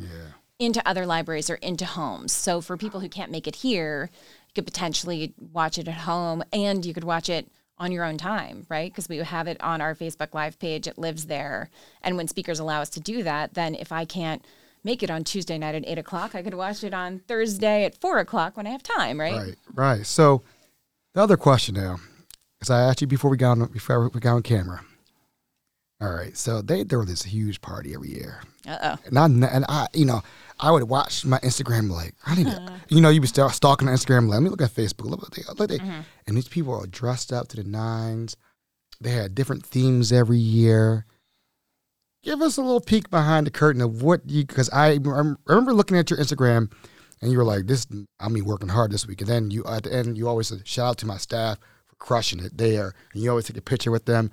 into 0.59 0.85
other 0.87 1.05
libraries 1.05 1.49
or 1.49 1.55
into 1.55 1.85
homes. 1.85 2.31
So 2.31 2.61
for 2.61 2.77
people 2.77 2.99
who 2.99 3.09
can't 3.09 3.31
make 3.31 3.47
it 3.47 3.57
here, 3.57 4.09
you 4.47 4.53
could 4.55 4.65
potentially 4.65 5.33
watch 5.53 5.77
it 5.77 5.87
at 5.87 5.93
home, 5.93 6.43
and 6.51 6.85
you 6.85 6.93
could 6.93 7.03
watch 7.03 7.29
it 7.29 7.47
on 7.79 7.91
your 7.91 8.03
own 8.03 8.17
time, 8.17 8.65
right? 8.69 8.91
Because 8.91 9.07
we 9.07 9.17
have 9.17 9.47
it 9.47 9.61
on 9.61 9.81
our 9.81 9.93
Facebook 9.93 10.33
Live 10.33 10.57
page. 10.57 10.87
It 10.87 10.97
lives 10.97 11.27
there. 11.27 11.69
And 12.01 12.17
when 12.17 12.27
speakers 12.27 12.59
allow 12.59 12.81
us 12.81 12.89
to 12.91 12.99
do 12.99 13.21
that, 13.23 13.53
then 13.53 13.75
if 13.75 13.91
I 13.91 14.05
can't 14.05 14.43
make 14.87 15.03
it 15.03 15.11
on 15.11 15.25
Tuesday 15.25 15.57
night 15.57 15.75
at 15.75 15.83
eight 15.85 15.97
o'clock, 15.97 16.33
I 16.33 16.41
could 16.41 16.53
watch 16.53 16.81
it 16.81 16.93
on 16.93 17.19
Thursday 17.27 17.83
at 17.83 17.99
four 17.99 18.19
o'clock 18.19 18.55
when 18.55 18.65
I 18.65 18.69
have 18.69 18.81
time, 18.81 19.19
right? 19.19 19.35
Right, 19.35 19.55
right. 19.75 20.05
So 20.05 20.43
the 21.13 21.21
other 21.21 21.35
question 21.35 21.75
now, 21.75 21.97
because 22.57 22.69
I 22.69 22.79
asked 22.81 23.01
you 23.01 23.07
before 23.07 23.29
we 23.29 23.35
got 23.35 23.51
on, 23.51 23.65
before 23.65 24.09
we 24.09 24.19
got 24.21 24.35
on 24.35 24.43
camera. 24.43 24.81
All 25.99 26.13
right, 26.13 26.37
so 26.37 26.61
they 26.61 26.83
throw 26.83 27.03
this 27.05 27.23
huge 27.23 27.59
party 27.59 27.95
every 27.95 28.09
year, 28.09 28.39
Uh 28.67 28.77
oh. 28.83 28.95
and 29.07 29.17
I 29.17 29.25
and 29.49 29.65
I 29.67 29.87
you 29.93 30.05
know 30.05 30.21
I 30.59 30.69
would 30.71 30.83
watch 30.83 31.25
my 31.25 31.39
Instagram 31.39 31.89
like 31.89 32.13
I 32.23 32.35
need 32.35 32.45
to 32.45 32.73
you 32.87 33.01
know 33.01 33.09
you 33.09 33.19
be 33.19 33.25
start 33.25 33.53
stalking 33.53 33.87
on 33.87 33.95
Instagram 33.95 34.27
like 34.27 34.35
let 34.35 34.43
me 34.43 34.49
look 34.49 34.61
at 34.61 34.69
Facebook 34.69 35.09
look 35.09 35.23
what 35.23 35.31
they 35.33 35.41
look 35.49 35.59
at 35.59 35.69
they 35.69 35.79
and 36.27 36.37
these 36.37 36.47
people 36.47 36.75
are 36.75 36.85
dressed 36.85 37.33
up 37.33 37.47
to 37.49 37.57
the 37.57 37.63
nines. 37.63 38.37
They 39.01 39.09
had 39.09 39.33
different 39.33 39.65
themes 39.65 40.11
every 40.11 40.37
year. 40.37 41.05
Give 42.23 42.41
us 42.41 42.57
a 42.57 42.61
little 42.61 42.81
peek 42.81 43.09
behind 43.09 43.47
the 43.47 43.51
curtain 43.51 43.81
of 43.81 44.01
what 44.01 44.21
you 44.29 44.45
because 44.45 44.69
I 44.71 44.97
rem- 45.01 45.37
remember 45.45 45.73
looking 45.73 45.97
at 45.97 46.09
your 46.09 46.19
Instagram 46.19 46.71
and 47.21 47.31
you 47.31 47.37
were 47.37 47.43
like 47.45 47.67
this 47.67 47.87
I 48.19 48.27
mean 48.29 48.45
working 48.45 48.69
hard 48.69 48.91
this 48.91 49.07
week 49.07 49.21
and 49.21 49.29
then 49.29 49.51
you 49.51 49.63
at 49.65 49.83
the 49.83 49.93
end 49.93 50.17
you 50.17 50.27
always 50.27 50.47
said 50.49 50.67
shout 50.67 50.89
out 50.89 50.97
to 50.99 51.05
my 51.05 51.17
staff 51.17 51.57
for 51.87 51.95
crushing 51.95 52.39
it 52.43 52.57
there 52.57 52.93
and 53.13 53.23
you 53.23 53.29
always 53.29 53.45
take 53.45 53.57
a 53.57 53.61
picture 53.61 53.91
with 53.91 54.05
them. 54.05 54.31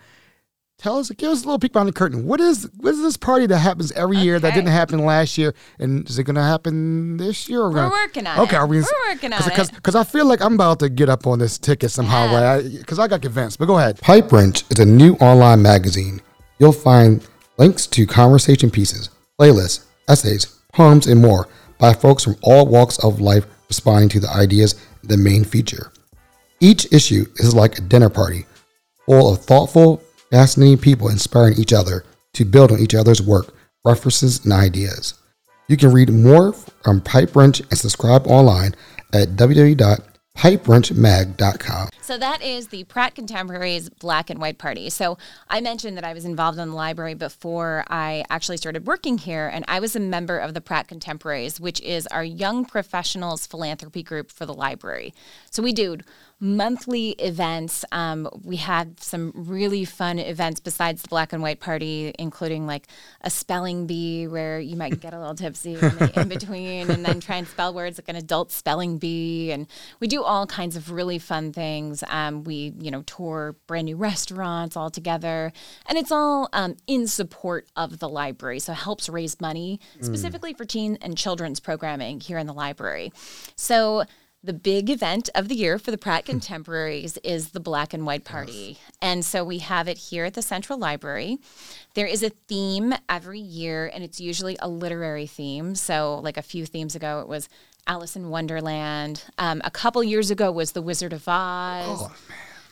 Tell 0.76 0.98
us, 0.98 1.08
give 1.10 1.30
us 1.30 1.42
a 1.44 1.46
little 1.46 1.60
peek 1.60 1.72
behind 1.72 1.88
the 1.88 1.92
curtain. 1.92 2.26
What 2.26 2.40
is 2.40 2.68
what 2.78 2.94
is 2.94 3.00
this 3.00 3.16
party 3.16 3.46
that 3.46 3.58
happens 3.58 3.92
every 3.92 4.16
year 4.18 4.40
that 4.40 4.54
didn't 4.54 4.70
happen 4.72 4.98
last 4.98 5.38
year, 5.38 5.54
and 5.78 6.06
is 6.10 6.18
it 6.18 6.24
going 6.24 6.34
to 6.34 6.42
happen 6.42 7.16
this 7.16 7.48
year? 7.48 7.60
Or 7.60 7.68
We're 7.70 7.74
gonna- 7.76 7.90
working 7.90 8.26
on 8.26 8.40
okay, 8.40 8.56
it. 8.56 8.58
Are 8.58 8.66
we, 8.66 8.78
We're 8.78 8.86
working 9.08 9.32
on 9.32 9.38
cause, 9.40 9.68
it. 9.68 9.74
Because 9.76 9.94
I 9.94 10.02
feel 10.02 10.26
like 10.26 10.42
I'm 10.42 10.54
about 10.54 10.80
to 10.80 10.88
get 10.88 11.08
up 11.08 11.28
on 11.28 11.38
this 11.38 11.58
ticket 11.58 11.92
somehow, 11.92 12.24
Yeah. 12.24 12.54
right? 12.54 12.72
Because 12.78 12.98
I, 12.98 13.06
got 13.06 13.22
convinced. 13.22 13.60
But 13.60 13.66
go 13.66 13.78
ahead. 13.78 14.00
Pipe 14.00 14.32
Wrench 14.32 14.64
is 14.68 14.80
a 14.80 14.84
new 14.84 15.14
online 15.20 15.62
magazine. 15.62 16.20
You'll 16.58 16.72
find 16.72 17.24
links 17.56 17.86
to 17.88 18.06
conversation 18.06 18.70
pieces, 18.70 19.10
playlists, 19.40 19.84
essays, 20.08 20.60
poems, 20.72 21.06
and 21.06 21.20
more 21.20 21.48
by 21.78 21.92
folks 21.92 22.24
from 22.24 22.36
all 22.42 22.66
walks 22.66 22.98
of 23.04 23.20
life 23.20 23.46
responding 23.68 24.08
to 24.08 24.20
the 24.20 24.30
ideas 24.30 24.74
in 25.02 25.08
the 25.08 25.16
main 25.16 25.44
feature. 25.44 25.92
Each 26.60 26.90
issue 26.92 27.26
is 27.36 27.54
like 27.54 27.78
a 27.78 27.82
dinner 27.82 28.10
party, 28.10 28.46
full 29.06 29.32
of 29.32 29.44
thoughtful, 29.44 30.02
fascinating 30.30 30.78
people 30.78 31.08
inspiring 31.08 31.58
each 31.58 31.72
other 31.72 32.04
to 32.34 32.44
build 32.44 32.72
on 32.72 32.80
each 32.80 32.94
other's 32.94 33.22
work, 33.22 33.54
references, 33.84 34.44
and 34.44 34.52
ideas. 34.52 35.14
You 35.68 35.76
can 35.76 35.92
read 35.92 36.10
more 36.10 36.52
from 36.52 37.00
Pipe 37.00 37.34
Wrench 37.34 37.60
and 37.60 37.78
subscribe 37.78 38.26
online 38.26 38.74
at 39.12 39.36
www.pipewrenchmag.com. 40.36 41.88
So 42.00 42.18
that 42.18 42.42
is 42.42 42.68
the 42.68 42.84
Pratt 42.84 43.14
Contemporaries 43.14 43.88
Black 43.88 44.30
and 44.30 44.40
White 44.40 44.58
Party. 44.58 44.90
So 44.90 45.16
I 45.48 45.60
mentioned 45.60 45.96
that 45.96 46.04
I 46.04 46.12
was 46.12 46.24
involved 46.24 46.58
in 46.58 46.68
the 46.68 46.74
library 46.74 47.14
before 47.14 47.84
I 47.88 48.24
actually 48.28 48.56
started 48.58 48.86
working 48.86 49.18
here, 49.18 49.48
and 49.52 49.64
I 49.68 49.80
was 49.80 49.96
a 49.96 50.00
member 50.00 50.38
of 50.38 50.54
the 50.54 50.60
Pratt 50.60 50.88
Contemporaries, 50.88 51.60
which 51.60 51.80
is 51.80 52.06
our 52.08 52.24
young 52.24 52.64
professionals 52.64 53.46
philanthropy 53.46 54.02
group 54.02 54.30
for 54.30 54.44
the 54.44 54.54
library. 54.54 55.14
So 55.50 55.62
we 55.62 55.72
do 55.72 55.98
monthly 56.44 57.12
events. 57.12 57.86
Um, 57.90 58.28
we 58.42 58.56
had 58.56 59.00
some 59.00 59.32
really 59.34 59.86
fun 59.86 60.18
events 60.18 60.60
besides 60.60 61.00
the 61.00 61.08
Black 61.08 61.32
and 61.32 61.40
White 61.40 61.58
Party, 61.58 62.12
including 62.18 62.66
like 62.66 62.86
a 63.22 63.30
spelling 63.30 63.86
bee 63.86 64.28
where 64.28 64.60
you 64.60 64.76
might 64.76 65.00
get 65.00 65.14
a 65.14 65.18
little 65.18 65.34
tipsy 65.34 65.74
in, 65.74 66.10
in 66.16 66.28
between 66.28 66.90
and 66.90 67.02
then 67.02 67.18
try 67.18 67.36
and 67.36 67.48
spell 67.48 67.72
words 67.72 67.96
like 67.98 68.10
an 68.10 68.16
adult 68.16 68.52
spelling 68.52 68.98
bee. 68.98 69.52
And 69.52 69.66
we 70.00 70.06
do 70.06 70.22
all 70.22 70.46
kinds 70.46 70.76
of 70.76 70.90
really 70.90 71.18
fun 71.18 71.50
things. 71.50 72.04
Um, 72.08 72.44
we, 72.44 72.74
you 72.78 72.90
know, 72.90 73.00
tour 73.02 73.56
brand 73.66 73.86
new 73.86 73.96
restaurants 73.96 74.76
all 74.76 74.90
together. 74.90 75.50
And 75.88 75.96
it's 75.96 76.12
all 76.12 76.50
um, 76.52 76.76
in 76.86 77.06
support 77.06 77.68
of 77.74 78.00
the 78.00 78.08
library. 78.08 78.58
So 78.58 78.72
it 78.72 78.76
helps 78.76 79.08
raise 79.08 79.40
money 79.40 79.80
specifically 80.02 80.52
for 80.52 80.66
teen 80.66 80.98
and 81.00 81.16
children's 81.16 81.58
programming 81.58 82.20
here 82.20 82.36
in 82.36 82.46
the 82.46 82.52
library. 82.52 83.14
So 83.56 84.04
the 84.44 84.52
big 84.52 84.90
event 84.90 85.30
of 85.34 85.48
the 85.48 85.54
year 85.54 85.78
for 85.78 85.90
the 85.90 85.96
Pratt 85.96 86.26
Contemporaries 86.26 87.16
is 87.24 87.50
the 87.50 87.60
Black 87.60 87.94
and 87.94 88.04
White 88.04 88.24
Party. 88.24 88.78
And 89.00 89.24
so 89.24 89.42
we 89.42 89.58
have 89.58 89.88
it 89.88 89.96
here 89.96 90.26
at 90.26 90.34
the 90.34 90.42
Central 90.42 90.78
Library. 90.78 91.38
There 91.94 92.06
is 92.06 92.22
a 92.22 92.28
theme 92.28 92.94
every 93.08 93.40
year, 93.40 93.90
and 93.92 94.04
it's 94.04 94.20
usually 94.20 94.58
a 94.60 94.68
literary 94.68 95.26
theme. 95.26 95.74
So, 95.74 96.20
like 96.22 96.36
a 96.36 96.42
few 96.42 96.66
themes 96.66 96.94
ago, 96.94 97.20
it 97.20 97.28
was 97.28 97.48
Alice 97.86 98.16
in 98.16 98.28
Wonderland. 98.28 99.24
Um, 99.38 99.62
a 99.64 99.70
couple 99.70 100.04
years 100.04 100.30
ago 100.30 100.52
was 100.52 100.72
The 100.72 100.82
Wizard 100.82 101.14
of 101.14 101.26
Oz. 101.26 102.10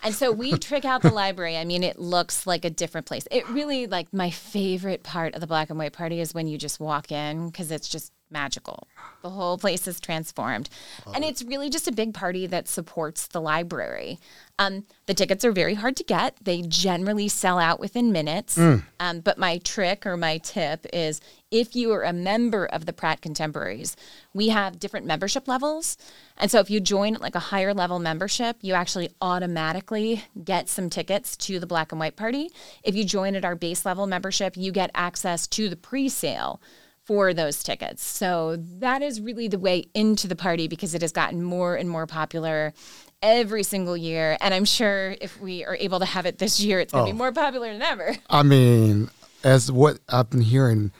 And 0.03 0.13
so 0.13 0.31
we 0.31 0.51
trick 0.59 0.85
out 0.85 1.01
the 1.01 1.13
library. 1.13 1.57
I 1.57 1.65
mean, 1.65 1.81
it 1.81 1.97
looks 1.97 2.45
like 2.45 2.65
a 2.65 2.69
different 2.69 3.07
place. 3.07 3.27
It 3.31 3.49
really, 3.49 3.87
like, 3.87 4.13
my 4.13 4.29
favorite 4.29 5.01
part 5.01 5.33
of 5.33 5.41
the 5.41 5.47
Black 5.47 5.71
and 5.71 5.79
White 5.79 5.93
Party 5.93 6.19
is 6.19 6.35
when 6.35 6.47
you 6.47 6.59
just 6.59 6.79
walk 6.79 7.11
in 7.11 7.47
because 7.47 7.71
it's 7.71 7.87
just 7.87 8.11
magical. 8.33 8.87
The 9.21 9.29
whole 9.29 9.57
place 9.57 9.87
is 9.87 10.01
transformed. 10.01 10.69
And 11.15 11.23
it's 11.23 11.43
really 11.43 11.69
just 11.69 11.87
a 11.87 11.93
big 11.93 12.13
party 12.13 12.45
that 12.47 12.67
supports 12.67 13.27
the 13.27 13.39
library. 13.39 14.19
Um, 14.59 14.85
the 15.05 15.13
tickets 15.13 15.45
are 15.45 15.51
very 15.51 15.73
hard 15.75 15.95
to 15.97 16.03
get, 16.03 16.37
they 16.41 16.61
generally 16.61 17.27
sell 17.27 17.57
out 17.57 17.79
within 17.79 18.11
minutes. 18.11 18.57
Um, 18.99 19.21
but 19.21 19.37
my 19.37 19.57
trick 19.59 20.05
or 20.05 20.17
my 20.17 20.37
tip 20.37 20.85
is 20.93 21.21
if 21.51 21.75
you 21.75 21.91
are 21.91 22.03
a 22.03 22.13
member 22.13 22.65
of 22.65 22.85
the 22.85 22.93
Pratt 22.93 23.21
Contemporaries, 23.21 23.95
we 24.33 24.49
have 24.49 24.79
different 24.79 25.05
membership 25.05 25.47
levels. 25.47 25.97
And 26.37 26.49
so 26.49 26.59
if 26.59 26.69
you 26.69 26.79
join 26.79 27.13
like 27.15 27.35
a 27.35 27.39
higher 27.39 27.73
level 27.73 27.99
membership, 27.99 28.57
you 28.61 28.73
actually 28.73 29.09
automatically 29.21 30.23
get 30.43 30.67
some 30.67 30.89
tickets 30.89 31.37
to 31.37 31.59
the 31.59 31.67
Black 31.67 31.91
and 31.91 31.99
White 31.99 32.15
Party. 32.15 32.49
If 32.83 32.95
you 32.95 33.05
join 33.05 33.35
at 33.35 33.45
our 33.45 33.55
base 33.55 33.85
level 33.85 34.07
membership, 34.07 34.57
you 34.57 34.71
get 34.71 34.91
access 34.95 35.47
to 35.47 35.69
the 35.69 35.75
pre 35.75 36.09
sale 36.09 36.59
for 37.05 37.33
those 37.33 37.63
tickets. 37.63 38.03
So 38.03 38.57
that 38.79 39.01
is 39.01 39.19
really 39.19 39.47
the 39.47 39.59
way 39.59 39.85
into 39.93 40.27
the 40.27 40.35
party 40.35 40.67
because 40.67 40.93
it 40.93 41.01
has 41.01 41.11
gotten 41.11 41.41
more 41.41 41.75
and 41.75 41.89
more 41.89 42.07
popular 42.07 42.73
every 43.21 43.63
single 43.63 43.97
year. 43.97 44.37
And 44.41 44.53
I'm 44.53 44.65
sure 44.65 45.15
if 45.21 45.39
we 45.39 45.65
are 45.65 45.75
able 45.75 45.99
to 45.99 46.05
have 46.05 46.25
it 46.25 46.37
this 46.37 46.59
year, 46.59 46.79
it's 46.79 46.93
going 46.93 47.05
to 47.05 47.11
be 47.11 47.15
oh. 47.15 47.17
more 47.17 47.31
popular 47.31 47.71
than 47.71 47.81
ever. 47.81 48.15
I 48.29 48.43
mean, 48.43 49.09
as 49.43 49.71
what 49.71 49.99
I've 50.09 50.29
been 50.29 50.41
hearing, 50.41 50.91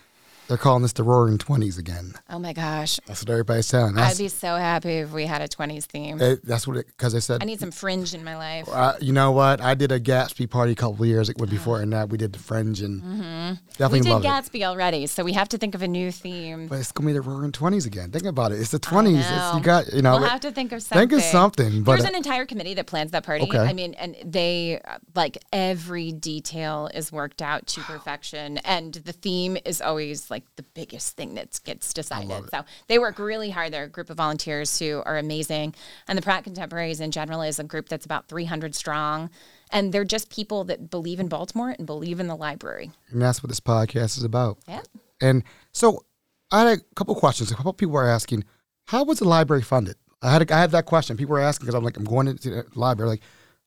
they're 0.48 0.58
calling 0.58 0.82
this 0.82 0.94
the 0.94 1.04
Roaring 1.04 1.38
Twenties 1.38 1.78
again. 1.78 2.14
Oh 2.30 2.40
my 2.40 2.54
gosh. 2.54 3.00
That's 3.08 3.22
what 3.24 3.30
everybody's 3.30 3.66
saying. 3.68 3.98
I'd 3.98 4.18
be 4.18 4.28
so 4.28 4.56
happy 4.56 4.98
if 4.98 5.12
we 5.12 5.26
had 5.26 5.42
a 5.42 5.48
20s 5.48 5.86
theme. 5.86 6.22
it, 6.22 6.46
that's 6.46 6.68
what 6.68 6.78
it 6.78 6.88
because 6.88 7.14
they 7.14 7.20
said. 7.20 7.42
I 7.42 7.46
need 7.46 7.60
some 7.60 7.72
fringe 7.72 8.14
in 8.14 8.24
my 8.24 8.36
life. 8.38 8.68
uh, 8.70 8.94
you 9.00 9.14
know 9.14 9.32
what? 9.32 9.62
I 9.62 9.74
did 9.74 9.92
a 9.92 10.00
Gatsby 10.00 10.50
party 10.50 10.74
a 10.74 10.76
couple 10.76 11.02
of 11.04 11.08
years 11.08 11.32
before, 11.34 11.82
and 11.82 11.94
that 11.94 12.10
we 12.10 12.18
did 12.18 12.34
the 12.34 12.40
Fringe, 12.40 12.82
and 12.82 13.02
We 13.04 13.58
definitely 13.78 14.02
did 14.02 14.10
love 14.10 14.24
it. 14.26 14.28
Gatsby 14.28 14.64
already, 14.64 15.08
so 15.08 15.24
we 15.24 15.34
have 15.34 15.50
to 15.50 15.58
think 15.58 15.76
of 15.76 15.82
a 15.82 15.88
new 15.88 16.12
theme. 16.12 16.68
But 16.68 16.80
it's 16.80 16.92
gonna 16.92 17.08
be 17.08 17.14
the 17.14 17.22
Roaring 17.22 17.52
Twenties 17.52 17.86
again. 17.86 18.12
Think 18.12 18.26
about 18.26 18.52
it. 18.52 18.60
It's 18.60 18.72
the 18.72 18.80
twenties. 18.80 19.26
You 19.56 19.62
got 19.62 19.92
you 19.94 20.02
know. 20.02 20.18
We'll 20.20 20.30
have 20.30 20.42
to 20.42 20.52
think 20.52 20.72
of 20.72 20.82
something. 20.84 21.10
Think 21.10 21.20
of 21.20 21.26
something. 21.26 21.84
But 21.84 21.94
There's 21.98 22.10
an 22.10 22.16
entire 22.16 22.46
committee 22.46 22.74
that 22.76 22.86
plans 22.88 23.12
that 23.12 23.24
party. 23.24 23.46
Okay. 23.46 23.58
I 23.58 23.74
mean, 23.74 23.94
and 23.96 24.16
they 24.26 24.82
like 25.16 25.38
every 25.52 26.12
detail 26.12 26.90
is 26.94 27.12
worked 27.12 27.42
out 27.42 27.68
to 27.68 27.82
perfection, 27.82 28.58
and 28.60 28.94
the 28.94 29.14
theme 29.14 29.58
is 29.66 29.82
always 29.82 30.30
like 30.30 30.43
the 30.56 30.64
biggest 30.64 31.16
thing 31.16 31.36
that 31.36 31.60
gets 31.64 31.94
decided. 31.94 32.50
So 32.52 32.64
they 32.88 33.00
work 33.00 33.20
really 33.20 33.50
hard. 33.50 33.74
They're 33.74 33.86
a 33.86 33.90
group 33.90 34.10
of 34.10 34.18
volunteers 34.18 34.78
who 34.80 35.02
are 35.06 35.18
amazing, 35.18 35.76
and 36.08 36.18
the 36.18 36.22
Pratt 36.22 36.44
Contemporaries 36.44 37.00
in 37.00 37.12
general 37.12 37.42
is 37.42 37.60
a 37.60 37.64
group 37.64 37.90
that's 37.90 38.06
about 38.06 38.28
300 38.28 38.76
strong. 38.76 39.30
And 39.72 39.92
they're 39.92 40.06
just 40.06 40.30
people 40.30 40.64
that 40.66 40.92
believe 40.92 41.20
in 41.20 41.28
Baltimore 41.28 41.76
and 41.76 41.88
believe 41.88 42.20
in 42.20 42.28
the 42.28 42.36
library. 42.36 42.92
and 43.10 43.22
that's 43.22 43.42
what 43.42 43.50
this 43.50 43.60
podcast 43.60 44.18
is 44.18 44.24
about. 44.24 44.60
Yeah. 44.68 44.82
And 45.20 45.44
so 45.72 46.06
I 46.52 46.60
had 46.60 46.78
a 46.78 46.82
couple 46.96 47.16
questions. 47.16 47.52
A 47.52 47.56
couple 47.56 47.74
people 47.74 47.94
were 47.94 48.08
asking, 48.08 48.44
How 48.86 49.04
was 49.04 49.20
the 49.20 49.28
library 49.28 49.64
funded? 49.64 49.96
I 50.22 50.32
had 50.32 50.50
a, 50.50 50.56
I 50.56 50.60
had 50.60 50.72
that 50.72 50.86
question. 50.86 51.18
People 51.18 51.34
were 51.34 51.42
asking 51.42 51.66
because 51.66 51.76
I'm 51.76 51.84
like 51.84 51.98
I'm 51.98 52.04
going 52.04 52.28
into 52.28 52.50
the 52.50 52.66
library. 52.76 53.10
Like, 53.10 53.22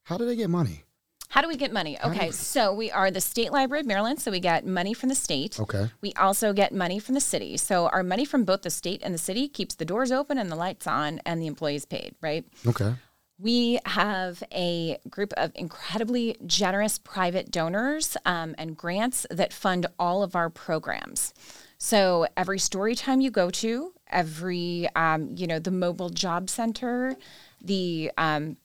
how 0.05 0.17
do 0.17 0.25
they 0.25 0.37
get 0.37 0.49
money? 0.49 0.85
How 1.29 1.43
do 1.43 1.49
we 1.49 1.57
get 1.57 1.73
money? 1.73 1.99
Okay, 2.03 2.31
so 2.31 2.73
we 2.73 2.91
are 2.91 3.11
the 3.11 3.21
State 3.21 3.53
Library 3.53 3.81
of 3.81 3.87
Maryland, 3.87 4.21
so 4.21 4.31
we 4.31 4.41
get 4.41 4.65
money 4.65 4.95
from 4.95 5.09
the 5.09 5.15
state. 5.15 5.59
Okay. 5.59 5.91
We 6.01 6.13
also 6.15 6.53
get 6.53 6.73
money 6.73 6.99
from 6.99 7.15
the 7.15 7.21
city. 7.21 7.57
So 7.57 7.89
our 7.89 8.03
money 8.03 8.25
from 8.25 8.45
both 8.45 8.63
the 8.63 8.71
state 8.71 9.01
and 9.03 9.13
the 9.13 9.19
city 9.19 9.49
keeps 9.49 9.75
the 9.75 9.85
doors 9.85 10.13
open 10.13 10.39
and 10.39 10.51
the 10.51 10.57
lights 10.57 10.87
on 10.87 11.21
and 11.27 11.43
the 11.43 11.47
employees 11.47 11.85
paid, 11.85 12.15
right? 12.21 12.45
Okay. 12.67 12.95
We 13.39 13.79
have 13.85 14.43
a 14.51 14.99
group 15.11 15.35
of 15.37 15.53
incredibly 15.55 16.37
generous 16.47 16.97
private 16.97 17.51
donors 17.51 18.17
um, 18.25 18.55
and 18.57 18.77
grants 18.77 19.27
that 19.31 19.53
fund 19.53 19.87
all 19.99 20.23
of 20.23 20.35
our 20.35 20.49
programs. 20.49 21.35
So 21.79 22.27
every 22.37 22.59
story 22.59 22.95
time 22.95 23.21
you 23.21 23.31
go 23.31 23.51
to, 23.51 23.93
every 24.09 24.89
um, 24.97 25.35
you 25.37 25.47
know 25.47 25.59
the 25.59 25.71
mobile 25.71 26.09
job 26.09 26.49
center, 26.49 27.17
the 27.61 28.11
um, 28.17 28.57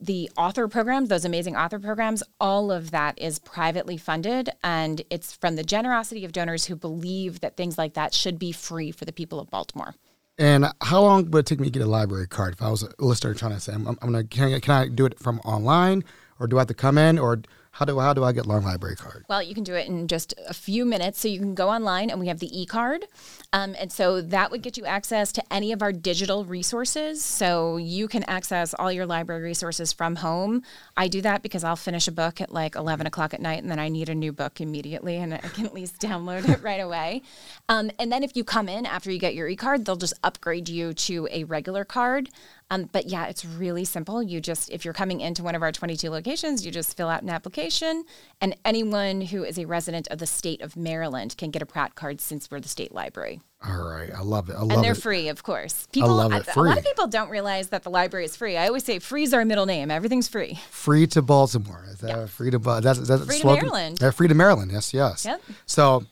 the 0.00 0.30
author 0.36 0.68
programs, 0.68 1.08
those 1.08 1.24
amazing 1.24 1.56
author 1.56 1.78
programs, 1.78 2.22
all 2.40 2.70
of 2.70 2.90
that 2.90 3.18
is 3.18 3.38
privately 3.38 3.96
funded. 3.96 4.50
And 4.62 5.02
it's 5.10 5.32
from 5.32 5.56
the 5.56 5.62
generosity 5.62 6.24
of 6.24 6.32
donors 6.32 6.66
who 6.66 6.76
believe 6.76 7.40
that 7.40 7.56
things 7.56 7.78
like 7.78 7.94
that 7.94 8.12
should 8.12 8.38
be 8.38 8.52
free 8.52 8.90
for 8.90 9.04
the 9.04 9.12
people 9.12 9.40
of 9.40 9.50
Baltimore. 9.50 9.94
And 10.36 10.66
how 10.80 11.00
long 11.00 11.30
would 11.30 11.40
it 11.40 11.46
take 11.46 11.60
me 11.60 11.66
to 11.66 11.70
get 11.70 11.82
a 11.82 11.86
library 11.86 12.26
card 12.26 12.54
if 12.54 12.62
I 12.62 12.70
was 12.70 12.82
a 12.82 12.90
listener 12.98 13.34
trying 13.34 13.52
to 13.52 13.60
say, 13.60 13.72
I'm, 13.72 13.96
I'm 14.02 14.26
can 14.28 14.54
I, 14.54 14.58
can 14.58 14.74
I 14.74 14.88
do 14.88 15.06
it 15.06 15.18
from 15.18 15.38
online, 15.40 16.02
or 16.40 16.48
do 16.48 16.56
I 16.56 16.62
have 16.62 16.68
to 16.68 16.74
come 16.74 16.98
in, 16.98 17.18
or 17.20 17.42
how 17.74 17.84
do 17.84 17.98
how 17.98 18.14
do 18.14 18.22
I 18.22 18.30
get 18.30 18.46
long 18.46 18.62
library 18.62 18.94
card? 18.94 19.24
Well, 19.28 19.42
you 19.42 19.52
can 19.52 19.64
do 19.64 19.74
it 19.74 19.88
in 19.88 20.06
just 20.06 20.32
a 20.48 20.54
few 20.54 20.84
minutes. 20.84 21.18
So 21.18 21.26
you 21.26 21.40
can 21.40 21.56
go 21.56 21.70
online, 21.70 22.08
and 22.08 22.20
we 22.20 22.28
have 22.28 22.38
the 22.38 22.48
e-card, 22.60 23.04
um, 23.52 23.74
and 23.80 23.90
so 23.90 24.20
that 24.20 24.52
would 24.52 24.62
get 24.62 24.76
you 24.76 24.84
access 24.84 25.32
to 25.32 25.42
any 25.52 25.72
of 25.72 25.82
our 25.82 25.92
digital 25.92 26.44
resources. 26.44 27.24
So 27.24 27.76
you 27.76 28.06
can 28.06 28.22
access 28.24 28.74
all 28.74 28.92
your 28.92 29.06
library 29.06 29.42
resources 29.42 29.92
from 29.92 30.16
home. 30.16 30.62
I 30.96 31.08
do 31.08 31.20
that 31.22 31.42
because 31.42 31.64
I'll 31.64 31.74
finish 31.74 32.06
a 32.06 32.12
book 32.12 32.40
at 32.40 32.52
like 32.52 32.76
eleven 32.76 33.08
o'clock 33.08 33.34
at 33.34 33.40
night, 33.40 33.60
and 33.60 33.68
then 33.68 33.80
I 33.80 33.88
need 33.88 34.08
a 34.08 34.14
new 34.14 34.32
book 34.32 34.60
immediately, 34.60 35.16
and 35.16 35.34
I 35.34 35.38
can 35.38 35.66
at 35.66 35.74
least 35.74 35.98
download 36.00 36.48
it 36.48 36.62
right 36.62 36.80
away. 36.80 37.22
Um, 37.68 37.90
and 37.98 38.12
then 38.12 38.22
if 38.22 38.36
you 38.36 38.44
come 38.44 38.68
in 38.68 38.86
after 38.86 39.10
you 39.10 39.18
get 39.18 39.34
your 39.34 39.48
e-card, 39.48 39.84
they'll 39.84 39.96
just 39.96 40.14
upgrade 40.22 40.68
you 40.68 40.94
to 40.94 41.26
a 41.32 41.42
regular 41.42 41.84
card. 41.84 42.30
Um, 42.70 42.88
but 42.92 43.06
yeah, 43.06 43.26
it's 43.26 43.44
really 43.44 43.84
simple. 43.84 44.22
You 44.22 44.40
just, 44.40 44.70
if 44.70 44.84
you're 44.84 44.94
coming 44.94 45.20
into 45.20 45.42
one 45.42 45.54
of 45.54 45.62
our 45.62 45.70
22 45.70 46.08
locations, 46.10 46.64
you 46.64 46.72
just 46.72 46.96
fill 46.96 47.08
out 47.08 47.22
an 47.22 47.28
application, 47.28 48.04
and 48.40 48.56
anyone 48.64 49.20
who 49.20 49.44
is 49.44 49.58
a 49.58 49.66
resident 49.66 50.08
of 50.08 50.18
the 50.18 50.26
state 50.26 50.62
of 50.62 50.76
Maryland 50.76 51.36
can 51.36 51.50
get 51.50 51.60
a 51.60 51.66
Pratt 51.66 51.94
card 51.94 52.20
since 52.22 52.50
we're 52.50 52.60
the 52.60 52.68
state 52.68 52.92
library. 52.92 53.42
All 53.66 53.82
right, 53.82 54.10
I 54.10 54.22
love 54.22 54.48
it. 54.48 54.54
I 54.54 54.60
love 54.60 54.70
And 54.72 54.84
they're 54.84 54.92
it. 54.92 54.96
free, 54.98 55.28
of 55.28 55.42
course. 55.42 55.86
People, 55.92 56.14
love 56.14 56.32
it. 56.32 56.46
A 56.56 56.60
lot 56.62 56.78
of 56.78 56.84
people 56.84 57.06
don't 57.06 57.30
realize 57.30 57.68
that 57.68 57.82
the 57.82 57.90
library 57.90 58.24
is 58.24 58.34
free. 58.36 58.56
I 58.56 58.66
always 58.66 58.84
say 58.84 58.98
free 58.98 59.22
is 59.24 59.32
our 59.34 59.44
middle 59.44 59.66
name. 59.66 59.90
Everything's 59.90 60.28
free. 60.28 60.58
Free 60.70 61.06
to 61.08 61.22
Baltimore. 61.22 61.86
That 62.00 62.28
free 62.30 62.50
to 62.50 62.58
that's 62.58 62.98
that's 63.06 63.24
Free 63.24 63.36
to 63.36 63.40
slogan? 63.42 63.66
Maryland. 63.66 63.98
Yeah, 64.00 64.10
free 64.10 64.28
to 64.28 64.34
Maryland. 64.34 64.70
Yes, 64.72 64.92
yes. 64.92 65.24
Yep. 65.24 65.42
So 65.66 66.04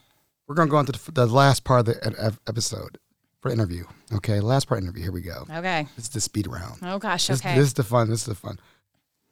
we're 0.47 0.55
gonna 0.55 0.71
go 0.71 0.77
on 0.77 0.87
to 0.87 0.93
the, 0.93 1.13
the 1.13 1.27
last 1.27 1.65
part 1.65 1.81
of 1.81 1.87
the 1.95 2.37
episode 2.47 2.99
for 3.43 3.51
interview. 3.51 3.85
Okay, 4.15 4.41
last 4.41 4.69
part 4.69 4.83
interview. 4.83 5.03
Here 5.03 5.13
we 5.13 5.21
go. 5.21 5.45
Okay. 5.51 5.87
Is 5.99 6.09
the 6.09 6.21
speed 6.21 6.47
round. 6.47 6.79
Oh 6.83 6.99
gosh. 6.99 7.27
This, 7.27 7.41
Okay. 7.41 7.57
this 7.57 7.67
is 7.67 7.73
the 7.75 7.83
fun. 7.83 8.09
This 8.09 8.21
is 8.21 8.27
the 8.27 8.35
fun. 8.35 8.59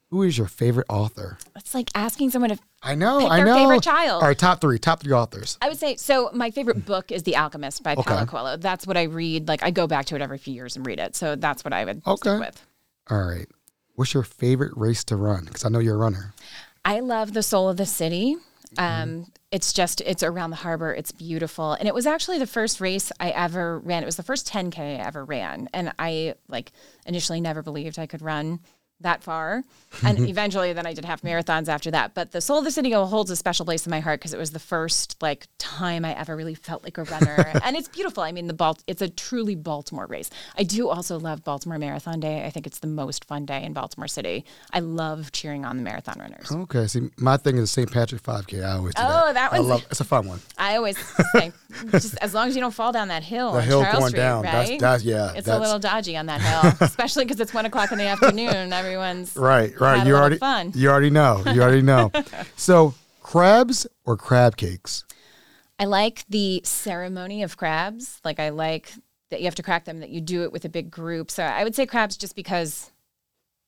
Who 0.09 0.23
is 0.23 0.37
your 0.37 0.47
favorite 0.47 0.87
author? 0.89 1.37
it's 1.55 1.73
like 1.73 1.89
asking 1.95 2.31
someone 2.31 2.49
to. 2.49 2.59
I 2.83 2.95
know. 2.95 3.27
I 3.29 3.41
know. 3.41 3.55
favorite 3.55 3.81
child. 3.83 4.21
All 4.21 4.27
right, 4.27 4.37
top 4.37 4.59
three. 4.59 4.77
Top 4.77 5.01
three 5.01 5.13
authors. 5.13 5.57
I 5.61 5.69
would 5.69 5.77
say 5.77 5.95
so. 5.95 6.29
My 6.33 6.51
favorite 6.51 6.85
book 6.85 7.11
is 7.13 7.23
The 7.23 7.37
Alchemist 7.37 7.81
by 7.81 7.93
Okay. 7.93 8.03
Paulo 8.03 8.25
Coelho. 8.25 8.57
That's 8.57 8.85
what 8.85 8.97
I 8.97 9.03
read. 9.03 9.47
Like 9.47 9.63
I 9.63 9.71
go 9.71 9.87
back 9.87 10.05
to 10.07 10.15
it 10.15 10.21
every 10.21 10.37
few 10.37 10.53
years 10.53 10.75
and 10.75 10.85
read 10.85 10.99
it. 10.99 11.15
So 11.15 11.37
that's 11.37 11.63
what 11.63 11.71
I 11.71 11.85
would 11.85 12.01
Okay. 12.05 12.29
stick 12.29 12.39
with. 12.41 12.65
All 13.09 13.23
right. 13.23 13.47
What's 13.95 14.13
your 14.13 14.23
favorite 14.23 14.73
race 14.75 15.05
to 15.05 15.15
run? 15.15 15.45
Because 15.45 15.63
I 15.63 15.69
know 15.69 15.79
you're 15.79 15.95
a 15.95 15.97
runner. 15.97 16.33
I 16.83 16.99
love 16.99 17.31
the 17.33 17.43
soul 17.43 17.69
of 17.69 17.77
the 17.77 17.85
city. 17.85 18.35
Um, 18.77 19.27
it's 19.51 19.73
just 19.73 20.01
it's 20.01 20.23
around 20.23 20.49
the 20.51 20.55
harbor. 20.55 20.93
It's 20.93 21.11
beautiful, 21.11 21.73
and 21.73 21.87
it 21.87 21.93
was 21.93 22.05
actually 22.05 22.39
the 22.39 22.47
first 22.47 22.79
race 22.79 23.11
I 23.19 23.31
ever 23.31 23.79
ran. 23.79 24.01
It 24.01 24.05
was 24.05 24.15
the 24.15 24.23
first 24.23 24.47
10k 24.47 24.79
I 24.79 25.05
ever 25.05 25.25
ran, 25.25 25.69
and 25.73 25.93
I 25.99 26.35
like 26.47 26.71
initially 27.05 27.41
never 27.41 27.61
believed 27.61 27.99
I 27.99 28.07
could 28.07 28.21
run 28.21 28.59
that 29.03 29.23
far, 29.23 29.63
and 30.03 30.19
eventually 30.29 30.73
then 30.73 30.85
I 30.85 30.93
did 30.93 31.05
half 31.05 31.21
marathons 31.21 31.67
after 31.67 31.91
that. 31.91 32.13
But 32.13 32.31
the 32.31 32.41
soul 32.41 32.59
of 32.59 32.63
the 32.65 32.71
city 32.71 32.91
holds 32.91 33.29
a 33.31 33.35
special 33.35 33.65
place 33.65 33.85
in 33.85 33.91
my 33.91 33.99
heart 33.99 34.19
because 34.19 34.33
it 34.33 34.39
was 34.39 34.51
the 34.51 34.59
first 34.59 35.21
like 35.21 35.47
time 35.57 36.05
I 36.05 36.13
ever 36.17 36.35
really 36.35 36.55
felt 36.55 36.83
like 36.83 36.97
a 36.97 37.03
runner, 37.03 37.51
and 37.63 37.75
it's 37.75 37.87
beautiful. 37.87 38.23
I 38.23 38.31
mean, 38.31 38.47
the 38.47 38.53
Balt 38.53 38.83
it's 38.87 39.01
a 39.01 39.09
truly 39.09 39.55
Baltimore 39.55 40.05
race. 40.07 40.29
I 40.57 40.63
do 40.63 40.89
also 40.89 41.19
love 41.19 41.43
Baltimore 41.43 41.77
Marathon 41.77 42.19
Day. 42.19 42.45
I 42.45 42.49
think 42.49 42.67
it's 42.67 42.79
the 42.79 42.87
most 42.87 43.25
fun 43.25 43.45
day 43.45 43.63
in 43.63 43.73
Baltimore 43.73 44.07
City. 44.07 44.45
I 44.73 44.79
love 44.79 45.31
cheering 45.31 45.65
on 45.65 45.77
the 45.77 45.83
marathon 45.83 46.19
runners. 46.19 46.51
Okay. 46.51 46.87
See, 46.87 47.09
my 47.17 47.37
thing 47.37 47.57
is 47.57 47.71
St. 47.71 47.91
Patrick 47.91 48.21
5K. 48.23 48.63
I 48.63 48.73
always 48.73 48.93
do 48.95 49.01
Oh, 49.03 49.27
that. 49.27 49.33
that 49.33 49.53
I 49.53 49.59
one's- 49.59 49.69
love. 49.69 49.85
It's 49.91 49.99
a 49.99 50.05
fun 50.05 50.27
one. 50.27 50.39
I 50.57 50.75
always 50.77 50.97
say, 51.33 51.51
just 51.91 52.17
as 52.17 52.33
long 52.33 52.47
as 52.47 52.55
you 52.55 52.61
don't 52.61 52.73
fall 52.73 52.91
down 52.91 53.07
that 53.09 53.23
hill, 53.23 53.51
The 53.53 53.59
on 53.59 53.63
hill 53.65 53.81
Charles 53.83 53.99
going 53.99 54.09
Street, 54.09 54.19
down, 54.19 54.43
right? 54.43 54.51
that's- 54.79 54.79
that's- 54.79 55.03
yeah, 55.03 55.27
it's 55.35 55.45
that's- 55.45 55.57
a 55.57 55.59
little 55.59 55.79
dodgy 55.79 56.15
on 56.17 56.25
that 56.27 56.41
hill, 56.41 56.73
especially 56.87 57.25
because 57.25 57.39
it's 57.39 57.53
one 57.53 57.65
o'clock 57.65 57.91
in 57.91 57.97
the 57.97 58.05
afternoon. 58.05 58.69
Everyone's 58.91 59.35
Right. 59.35 59.79
Right. 59.79 60.05
You 60.05 60.15
already. 60.15 60.37
fun. 60.37 60.71
You 60.75 60.89
already 60.89 61.09
know. 61.09 61.43
You 61.45 61.61
already 61.61 61.81
know. 61.81 62.11
so 62.55 62.93
crabs 63.21 63.87
or 64.05 64.17
crab 64.17 64.57
cakes? 64.57 65.05
I 65.79 65.85
like 65.85 66.25
the 66.29 66.61
ceremony 66.63 67.43
of 67.43 67.57
crabs. 67.57 68.19
Like 68.23 68.39
I 68.39 68.49
like 68.49 68.91
that 69.29 69.39
you 69.39 69.45
have 69.45 69.55
to 69.55 69.63
crack 69.63 69.85
them. 69.85 69.99
That 69.99 70.09
you 70.09 70.21
do 70.21 70.43
it 70.43 70.51
with 70.51 70.65
a 70.65 70.69
big 70.69 70.91
group. 70.91 71.31
So 71.31 71.43
I 71.43 71.63
would 71.63 71.75
say 71.75 71.85
crabs, 71.85 72.17
just 72.17 72.35
because 72.35 72.91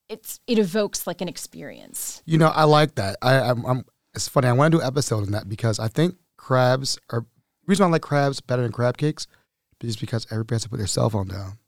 it's 0.08 0.40
it 0.46 0.58
evokes 0.58 1.06
like 1.06 1.20
an 1.20 1.28
experience. 1.28 2.22
You 2.26 2.38
know, 2.38 2.48
I 2.48 2.64
like 2.64 2.96
that. 2.96 3.16
I, 3.22 3.40
I'm, 3.40 3.64
I'm. 3.64 3.84
It's 4.14 4.28
funny. 4.28 4.48
I 4.48 4.52
want 4.52 4.72
to 4.72 4.78
do 4.78 4.82
an 4.82 4.86
episode 4.86 5.24
on 5.24 5.32
that 5.32 5.48
because 5.48 5.78
I 5.78 5.88
think 5.88 6.16
crabs 6.36 6.98
are. 7.10 7.20
The 7.20 7.70
reason 7.70 7.86
I 7.86 7.88
like 7.88 8.02
crabs 8.02 8.40
better 8.42 8.62
than 8.62 8.72
crab 8.72 8.98
cakes 8.98 9.26
is 9.80 9.96
because 9.96 10.26
everybody 10.30 10.56
has 10.56 10.62
to 10.64 10.68
put 10.68 10.76
their 10.76 10.86
cell 10.86 11.08
phone 11.08 11.28
down. 11.28 11.58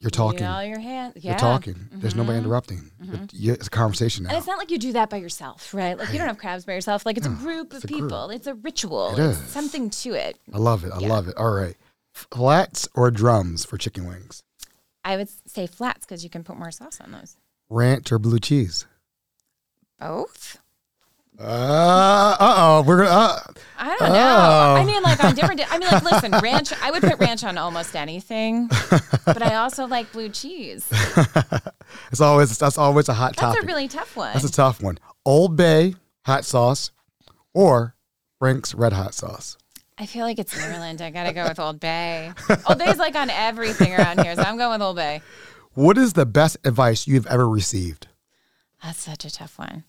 You're 0.00 0.10
talking. 0.10 0.46
You 0.46 0.68
your 0.68 0.78
hand. 0.78 1.14
Yeah. 1.16 1.32
You're 1.32 1.38
talking. 1.38 1.88
There's 1.92 2.14
nobody 2.14 2.38
mm-hmm. 2.38 2.46
interrupting. 2.46 2.90
But 3.00 3.32
you- 3.32 3.52
mm-hmm. 3.52 3.54
It's 3.54 3.66
a 3.66 3.70
conversation 3.70 4.24
now. 4.24 4.30
And 4.30 4.38
it's 4.38 4.46
not 4.46 4.58
like 4.58 4.70
you 4.70 4.78
do 4.78 4.92
that 4.92 5.10
by 5.10 5.16
yourself, 5.16 5.74
right? 5.74 5.98
Like 5.98 6.12
you 6.12 6.18
don't 6.18 6.28
have 6.28 6.38
crabs 6.38 6.64
by 6.64 6.74
yourself. 6.74 7.04
Like 7.04 7.16
it's 7.16 7.26
a 7.26 7.30
group 7.30 7.72
of 7.72 7.78
it's 7.78 7.84
a 7.84 7.88
group. 7.88 8.02
people. 8.02 8.30
It's 8.30 8.46
a 8.46 8.54
ritual. 8.54 9.14
It 9.18 9.30
it's 9.30 9.38
something 9.38 9.90
to 9.90 10.14
it. 10.14 10.38
I 10.52 10.58
love 10.58 10.84
it. 10.84 10.92
I 10.92 11.00
Yeah. 11.00 11.08
love 11.08 11.26
it. 11.26 11.36
All 11.36 11.50
right. 11.50 11.74
Flats 12.12 12.88
or 12.94 13.10
drums 13.10 13.64
for 13.64 13.76
chicken 13.76 14.06
wings? 14.06 14.42
I 15.04 15.16
would 15.16 15.28
say 15.46 15.66
flats 15.66 16.06
because 16.06 16.22
you 16.22 16.30
can 16.30 16.44
put 16.44 16.56
more 16.56 16.70
sauce 16.70 17.00
on 17.00 17.10
those. 17.10 17.36
Ranch 17.68 18.12
or 18.12 18.18
blue 18.18 18.38
cheese? 18.38 18.86
Both. 19.98 20.58
Uh 21.40 22.36
oh. 22.40 22.82
We're 22.86 23.04
gonna. 23.04 23.10
Uh, 23.10 23.40
I 23.78 23.96
don't 23.96 24.08
know. 24.08 24.14
Oh. 24.14 24.74
I 24.76 24.84
mean, 24.84 25.02
like 25.02 25.22
on 25.22 25.34
different. 25.34 25.72
I 25.72 25.78
mean, 25.78 25.88
like 25.90 26.02
listen, 26.02 26.32
ranch. 26.42 26.72
I 26.82 26.90
would 26.90 27.02
put 27.02 27.18
ranch 27.20 27.44
on 27.44 27.56
almost 27.56 27.94
anything, 27.94 28.68
but 29.24 29.40
I 29.42 29.54
also 29.54 29.86
like 29.86 30.10
blue 30.12 30.30
cheese. 30.30 30.86
it's 32.10 32.20
always 32.20 32.58
that's 32.58 32.76
always 32.76 33.08
a 33.08 33.14
hot 33.14 33.36
That's 33.36 33.54
topic. 33.54 33.62
a 33.62 33.66
really 33.66 33.86
tough 33.88 34.16
one. 34.16 34.32
that's 34.32 34.44
a 34.44 34.50
tough 34.52 34.82
one. 34.82 34.98
Old 35.24 35.56
Bay 35.56 35.94
hot 36.24 36.44
sauce 36.44 36.90
or 37.54 37.94
Frank's 38.40 38.74
Red 38.74 38.92
Hot 38.92 39.14
sauce. 39.14 39.56
I 39.96 40.06
feel 40.06 40.24
like 40.24 40.38
it's 40.38 40.56
Maryland. 40.56 41.00
I 41.00 41.10
gotta 41.10 41.32
go 41.32 41.44
with 41.48 41.58
Old 41.60 41.78
Bay. 41.80 42.32
Old 42.68 42.78
Bay's 42.78 42.98
like 42.98 43.14
on 43.14 43.30
everything 43.30 43.94
around 43.94 44.20
here, 44.22 44.34
so 44.34 44.42
I'm 44.42 44.56
going 44.56 44.72
with 44.72 44.82
Old 44.82 44.96
Bay. 44.96 45.22
What 45.74 45.96
is 45.98 46.14
the 46.14 46.26
best 46.26 46.56
advice 46.64 47.06
you've 47.06 47.26
ever 47.28 47.48
received? 47.48 48.08
That's 48.82 49.00
such 49.00 49.24
a 49.24 49.30
tough 49.30 49.58
one. 49.58 49.84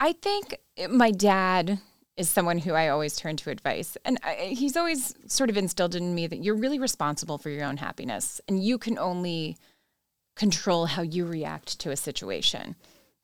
I 0.00 0.12
think 0.12 0.58
my 0.90 1.10
dad 1.10 1.80
is 2.16 2.28
someone 2.28 2.58
who 2.58 2.72
I 2.72 2.88
always 2.88 3.16
turn 3.16 3.36
to 3.38 3.50
advice. 3.50 3.96
And 4.04 4.18
I, 4.24 4.54
he's 4.56 4.76
always 4.76 5.14
sort 5.26 5.50
of 5.50 5.56
instilled 5.56 5.94
in 5.94 6.14
me 6.14 6.26
that 6.26 6.42
you're 6.42 6.56
really 6.56 6.78
responsible 6.78 7.38
for 7.38 7.48
your 7.48 7.64
own 7.64 7.76
happiness 7.76 8.40
and 8.48 8.62
you 8.62 8.76
can 8.76 8.98
only 8.98 9.56
control 10.34 10.86
how 10.86 11.02
you 11.02 11.26
react 11.26 11.78
to 11.80 11.90
a 11.90 11.96
situation. 11.96 12.74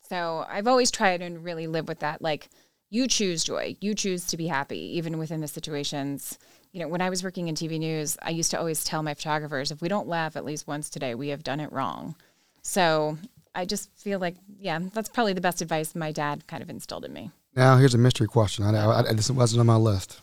So 0.01 0.45
I've 0.49 0.67
always 0.67 0.91
tried 0.91 1.21
and 1.21 1.43
really 1.43 1.67
live 1.67 1.87
with 1.87 1.99
that. 1.99 2.21
Like, 2.21 2.49
you 2.89 3.07
choose 3.07 3.43
joy, 3.43 3.75
you 3.81 3.95
choose 3.95 4.25
to 4.27 4.37
be 4.37 4.47
happy, 4.47 4.97
even 4.97 5.17
within 5.17 5.41
the 5.41 5.47
situations. 5.47 6.37
You 6.71 6.81
know, 6.81 6.87
when 6.87 7.01
I 7.01 7.09
was 7.09 7.23
working 7.23 7.47
in 7.47 7.55
TV 7.55 7.79
news, 7.79 8.17
I 8.21 8.29
used 8.29 8.51
to 8.51 8.59
always 8.59 8.83
tell 8.83 9.01
my 9.01 9.13
photographers 9.13 9.71
if 9.71 9.81
we 9.81 9.89
don't 9.89 10.07
laugh 10.07 10.35
at 10.35 10.45
least 10.45 10.67
once 10.67 10.89
today, 10.89 11.15
we 11.15 11.29
have 11.29 11.43
done 11.43 11.59
it 11.59 11.71
wrong. 11.71 12.15
So 12.61 13.17
I 13.55 13.65
just 13.65 13.89
feel 13.97 14.19
like, 14.19 14.35
yeah, 14.59 14.79
that's 14.93 15.09
probably 15.09 15.33
the 15.33 15.41
best 15.41 15.61
advice 15.61 15.95
my 15.95 16.11
dad 16.11 16.45
kind 16.47 16.61
of 16.61 16.69
instilled 16.69 17.05
in 17.05 17.13
me. 17.13 17.31
Now 17.55 17.77
here's 17.77 17.93
a 17.93 17.97
mystery 17.97 18.27
question. 18.27 18.65
I, 18.65 18.77
I, 18.77 18.99
I 19.09 19.13
this 19.13 19.31
wasn't 19.31 19.61
on 19.61 19.65
my 19.65 19.77
list. 19.77 20.19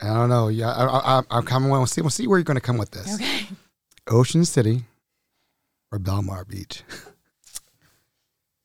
I 0.00 0.08
don't 0.08 0.28
know. 0.28 0.48
Yeah, 0.48 0.70
I, 0.70 1.18
I, 1.18 1.22
I'm 1.30 1.68
want 1.68 1.88
to 1.88 1.92
see. 1.92 2.02
We'll 2.02 2.10
see 2.10 2.26
where 2.28 2.38
you're 2.38 2.44
going 2.44 2.56
to 2.56 2.60
come 2.60 2.78
with 2.78 2.92
this. 2.92 3.14
Okay. 3.14 3.46
Ocean 4.06 4.44
City 4.44 4.84
or 5.90 5.98
Belmar 5.98 6.46
Beach. 6.46 6.84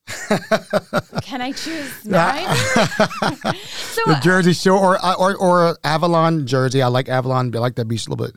Can 1.22 1.42
I 1.42 1.52
choose 1.54 2.06
mine? 2.06 2.46
so 3.66 4.02
The 4.06 4.16
uh, 4.18 4.20
Jersey 4.20 4.54
Shore 4.54 4.78
or 4.78 5.04
uh, 5.04 5.16
or 5.16 5.36
or 5.36 5.78
Avalon, 5.84 6.46
Jersey. 6.46 6.82
I 6.82 6.88
like 6.88 7.10
Avalon. 7.10 7.52
but 7.52 7.60
I 7.60 7.62
like 7.62 7.76
that 7.76 7.88
beach 7.88 8.06
a 8.06 8.10
little 8.10 8.26
bit. 8.26 8.36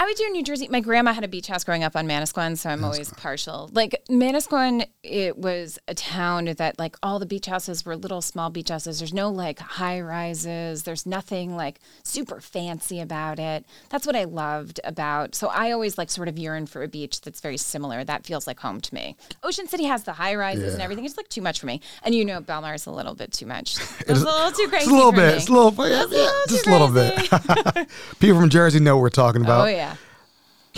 I 0.00 0.04
would 0.04 0.16
do 0.16 0.24
in 0.26 0.32
New 0.32 0.44
Jersey. 0.44 0.68
My 0.68 0.78
grandma 0.78 1.12
had 1.12 1.24
a 1.24 1.28
beach 1.28 1.48
house 1.48 1.64
growing 1.64 1.82
up 1.82 1.96
on 1.96 2.06
Manasquan, 2.06 2.56
so 2.56 2.70
I'm 2.70 2.84
always 2.84 3.12
partial. 3.14 3.68
Like 3.72 4.00
Manasquan, 4.08 4.86
it 5.02 5.36
was 5.36 5.76
a 5.88 5.94
town 5.94 6.44
that 6.44 6.78
like 6.78 6.96
all 7.02 7.18
the 7.18 7.26
beach 7.26 7.46
houses 7.46 7.84
were 7.84 7.96
little 7.96 8.22
small 8.22 8.48
beach 8.48 8.68
houses. 8.68 9.00
There's 9.00 9.12
no 9.12 9.28
like 9.28 9.58
high 9.58 10.00
rises. 10.00 10.84
There's 10.84 11.04
nothing 11.04 11.56
like 11.56 11.80
super 12.04 12.40
fancy 12.40 13.00
about 13.00 13.40
it. 13.40 13.66
That's 13.88 14.06
what 14.06 14.14
I 14.14 14.22
loved 14.22 14.78
about. 14.84 15.34
So 15.34 15.48
I 15.48 15.72
always 15.72 15.98
like 15.98 16.10
sort 16.10 16.28
of 16.28 16.38
yearn 16.38 16.66
for 16.66 16.84
a 16.84 16.88
beach 16.88 17.20
that's 17.22 17.40
very 17.40 17.56
similar. 17.56 18.04
That 18.04 18.24
feels 18.24 18.46
like 18.46 18.60
home 18.60 18.80
to 18.80 18.94
me. 18.94 19.16
Ocean 19.42 19.66
City 19.66 19.84
has 19.84 20.04
the 20.04 20.12
high 20.12 20.36
rises 20.36 20.74
and 20.74 20.82
everything. 20.82 21.06
It's 21.06 21.16
like 21.16 21.28
too 21.28 21.42
much 21.42 21.58
for 21.58 21.66
me. 21.66 21.80
And 22.04 22.14
you 22.14 22.24
know, 22.24 22.40
Belmar 22.40 22.76
is 22.76 22.86
a 22.86 22.92
little 22.92 23.16
bit 23.16 23.32
too 23.32 23.46
much. 23.46 23.76
It's 24.08 24.22
a 24.22 24.24
little 24.24 24.52
too 24.52 24.68
crazy. 24.68 24.84
It's 24.84 24.90
a 24.90 24.94
little 24.94 25.12
bit. 25.12 25.34
It's 25.34 25.48
a 25.48 25.52
little, 25.52 25.88
yeah, 25.88 26.02
It's 26.04 26.12
a 26.12 26.16
yeah, 26.16 26.22
little 26.22 26.42
just 26.48 26.66
a 26.66 26.70
little 26.70 27.74
bit. 27.74 27.88
People 28.20 28.40
from 28.40 28.48
Jersey 28.48 28.80
know 28.80 28.96
what 28.96 29.02
we're 29.02 29.10
talking 29.10 29.42
oh, 29.42 29.44
about. 29.44 29.66
Oh 29.66 29.68
yeah. 29.68 29.87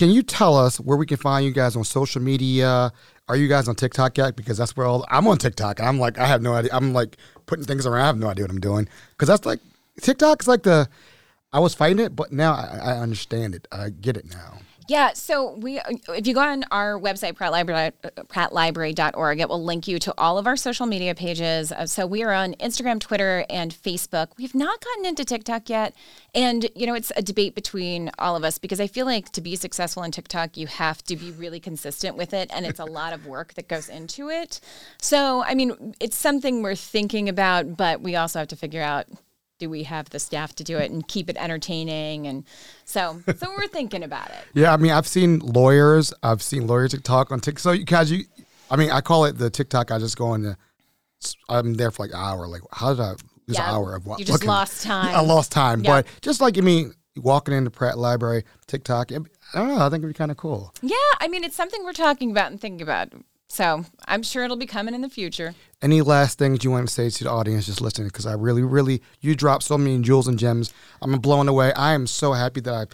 Can 0.00 0.08
you 0.08 0.22
tell 0.22 0.56
us 0.56 0.80
where 0.80 0.96
we 0.96 1.04
can 1.04 1.18
find 1.18 1.44
you 1.44 1.52
guys 1.52 1.76
on 1.76 1.84
social 1.84 2.22
media? 2.22 2.90
Are 3.28 3.36
you 3.36 3.48
guys 3.48 3.68
on 3.68 3.74
TikTok 3.74 4.16
yet? 4.16 4.34
Because 4.34 4.56
that's 4.56 4.74
where 4.74 4.86
all, 4.86 5.04
I'm 5.10 5.28
on 5.28 5.36
TikTok. 5.36 5.78
And 5.78 5.86
I'm 5.86 5.98
like, 5.98 6.18
I 6.18 6.24
have 6.24 6.40
no 6.40 6.54
idea. 6.54 6.70
I'm 6.72 6.94
like 6.94 7.18
putting 7.44 7.66
things 7.66 7.84
around. 7.84 8.00
I 8.00 8.06
have 8.06 8.16
no 8.16 8.28
idea 8.28 8.44
what 8.44 8.50
I'm 8.50 8.60
doing. 8.60 8.88
Because 9.10 9.28
that's 9.28 9.44
like, 9.44 9.60
TikTok 10.00 10.40
is 10.40 10.48
like 10.48 10.62
the, 10.62 10.88
I 11.52 11.58
was 11.58 11.74
fighting 11.74 11.98
it, 11.98 12.16
but 12.16 12.32
now 12.32 12.54
I, 12.54 12.78
I 12.82 12.96
understand 12.96 13.54
it. 13.54 13.68
I 13.70 13.90
get 13.90 14.16
it 14.16 14.24
now. 14.24 14.60
Yeah, 14.90 15.12
so 15.12 15.52
we 15.52 15.80
if 16.08 16.26
you 16.26 16.34
go 16.34 16.40
on 16.40 16.64
our 16.72 16.98
website 16.98 17.34
prattlibrary 17.34 17.92
prattlibrary.org 18.26 19.38
it 19.38 19.48
will 19.48 19.62
link 19.62 19.86
you 19.86 20.00
to 20.00 20.12
all 20.18 20.36
of 20.36 20.48
our 20.48 20.56
social 20.56 20.84
media 20.84 21.14
pages. 21.14 21.70
Uh, 21.70 21.86
So 21.86 22.08
we 22.08 22.24
are 22.24 22.32
on 22.32 22.54
Instagram, 22.54 22.98
Twitter, 22.98 23.46
and 23.48 23.72
Facebook. 23.72 24.30
We've 24.36 24.52
not 24.52 24.84
gotten 24.84 25.06
into 25.06 25.24
TikTok 25.24 25.70
yet. 25.70 25.94
And 26.34 26.68
you 26.74 26.88
know, 26.88 26.94
it's 26.94 27.12
a 27.14 27.22
debate 27.22 27.54
between 27.54 28.10
all 28.18 28.34
of 28.34 28.42
us 28.42 28.58
because 28.58 28.80
I 28.80 28.88
feel 28.88 29.06
like 29.06 29.30
to 29.30 29.40
be 29.40 29.54
successful 29.54 30.02
in 30.02 30.10
TikTok, 30.10 30.56
you 30.56 30.66
have 30.66 31.04
to 31.04 31.14
be 31.14 31.30
really 31.30 31.60
consistent 31.60 32.16
with 32.16 32.34
it 32.34 32.50
and 32.52 32.66
it's 32.66 32.80
a 32.80 32.84
lot 32.84 33.12
of 33.12 33.26
work 33.26 33.54
that 33.54 33.68
goes 33.68 33.88
into 33.88 34.28
it. 34.28 34.58
So, 35.00 35.44
I 35.44 35.54
mean, 35.54 35.94
it's 36.00 36.16
something 36.16 36.62
we're 36.62 36.74
thinking 36.74 37.28
about, 37.28 37.76
but 37.76 38.00
we 38.00 38.16
also 38.16 38.40
have 38.40 38.48
to 38.48 38.56
figure 38.56 38.82
out 38.82 39.06
do 39.60 39.70
we 39.70 39.84
have 39.84 40.10
the 40.10 40.18
staff 40.18 40.52
to 40.56 40.64
do 40.64 40.76
it 40.78 40.90
and 40.90 41.06
keep 41.06 41.30
it 41.30 41.36
entertaining 41.36 42.26
and 42.26 42.42
so 42.84 43.22
so 43.36 43.48
we're 43.56 43.68
thinking 43.68 44.02
about 44.02 44.28
it 44.30 44.42
Yeah, 44.54 44.72
I 44.72 44.76
mean, 44.78 44.90
I've 44.90 45.06
seen 45.06 45.38
lawyers. 45.38 46.12
I've 46.24 46.42
seen 46.42 46.66
lawyers 46.66 46.92
talk 47.04 47.30
on 47.30 47.38
TikTok. 47.38 47.60
So 47.60 47.70
you 47.72 47.84
guys, 47.84 48.10
you, 48.10 48.24
I 48.70 48.74
mean, 48.76 48.90
I 48.90 49.00
call 49.00 49.24
it 49.26 49.38
the 49.38 49.48
TikTok. 49.50 49.92
I 49.92 49.98
just 50.00 50.16
go 50.18 50.34
in. 50.34 50.42
The, 50.42 50.56
I'm 51.48 51.74
there 51.74 51.90
for 51.92 52.02
like 52.04 52.10
an 52.12 52.18
hour. 52.20 52.48
Like, 52.48 52.62
how 52.72 52.92
did 52.94 53.00
I 53.00 53.10
lose 53.10 53.18
Yeah, 53.46 53.68
an 53.68 53.74
hour 53.76 53.94
of 53.94 54.06
what? 54.06 54.18
you 54.18 54.24
just 54.24 54.44
lost 54.44 54.82
time. 54.82 55.14
I 55.14 55.20
lost 55.20 55.52
time, 55.52 55.84
Yeah. 55.84 56.02
but 56.02 56.06
just 56.22 56.40
like 56.40 56.58
I 56.58 56.62
mean, 56.62 56.94
walking 57.16 57.54
into 57.54 57.70
Pratt 57.70 57.98
Library, 57.98 58.44
TikTok. 58.66 59.12
I 59.12 59.16
don't 59.54 59.68
know. 59.68 59.78
I 59.78 59.88
think 59.90 60.02
it'd 60.02 60.08
be 60.08 60.14
kind 60.14 60.30
of 60.30 60.36
cool. 60.36 60.72
yeah 60.80 60.94
i 61.20 61.26
mean 61.28 61.42
it's 61.44 61.56
something 61.56 61.82
we're 61.84 61.92
talking 61.92 62.30
about 62.30 62.50
and 62.52 62.60
thinking 62.60 62.82
about 62.82 63.12
so 63.50 63.84
i'm 64.06 64.22
sure 64.22 64.44
it'll 64.44 64.56
be 64.56 64.66
coming 64.66 64.94
in 64.94 65.00
the 65.02 65.08
future 65.08 65.54
Any 65.82 66.02
last 66.02 66.38
things 66.38 66.62
you 66.62 66.70
want 66.70 66.86
to 66.88 66.92
say 66.92 67.08
to 67.08 67.24
the 67.24 67.30
audience 67.30 67.64
just 67.64 67.80
listening? 67.80 68.08
Because 68.08 68.26
I 68.26 68.34
really, 68.34 68.62
really, 68.62 69.00
you 69.22 69.34
dropped 69.34 69.62
so 69.64 69.78
many 69.78 69.98
jewels 70.02 70.28
and 70.28 70.38
gems. 70.38 70.74
I'm 71.00 71.12
blown 71.20 71.48
away. 71.48 71.72
I 71.72 71.94
am 71.94 72.06
so 72.06 72.34
happy 72.34 72.60
that 72.60 72.74
I, 72.74 72.84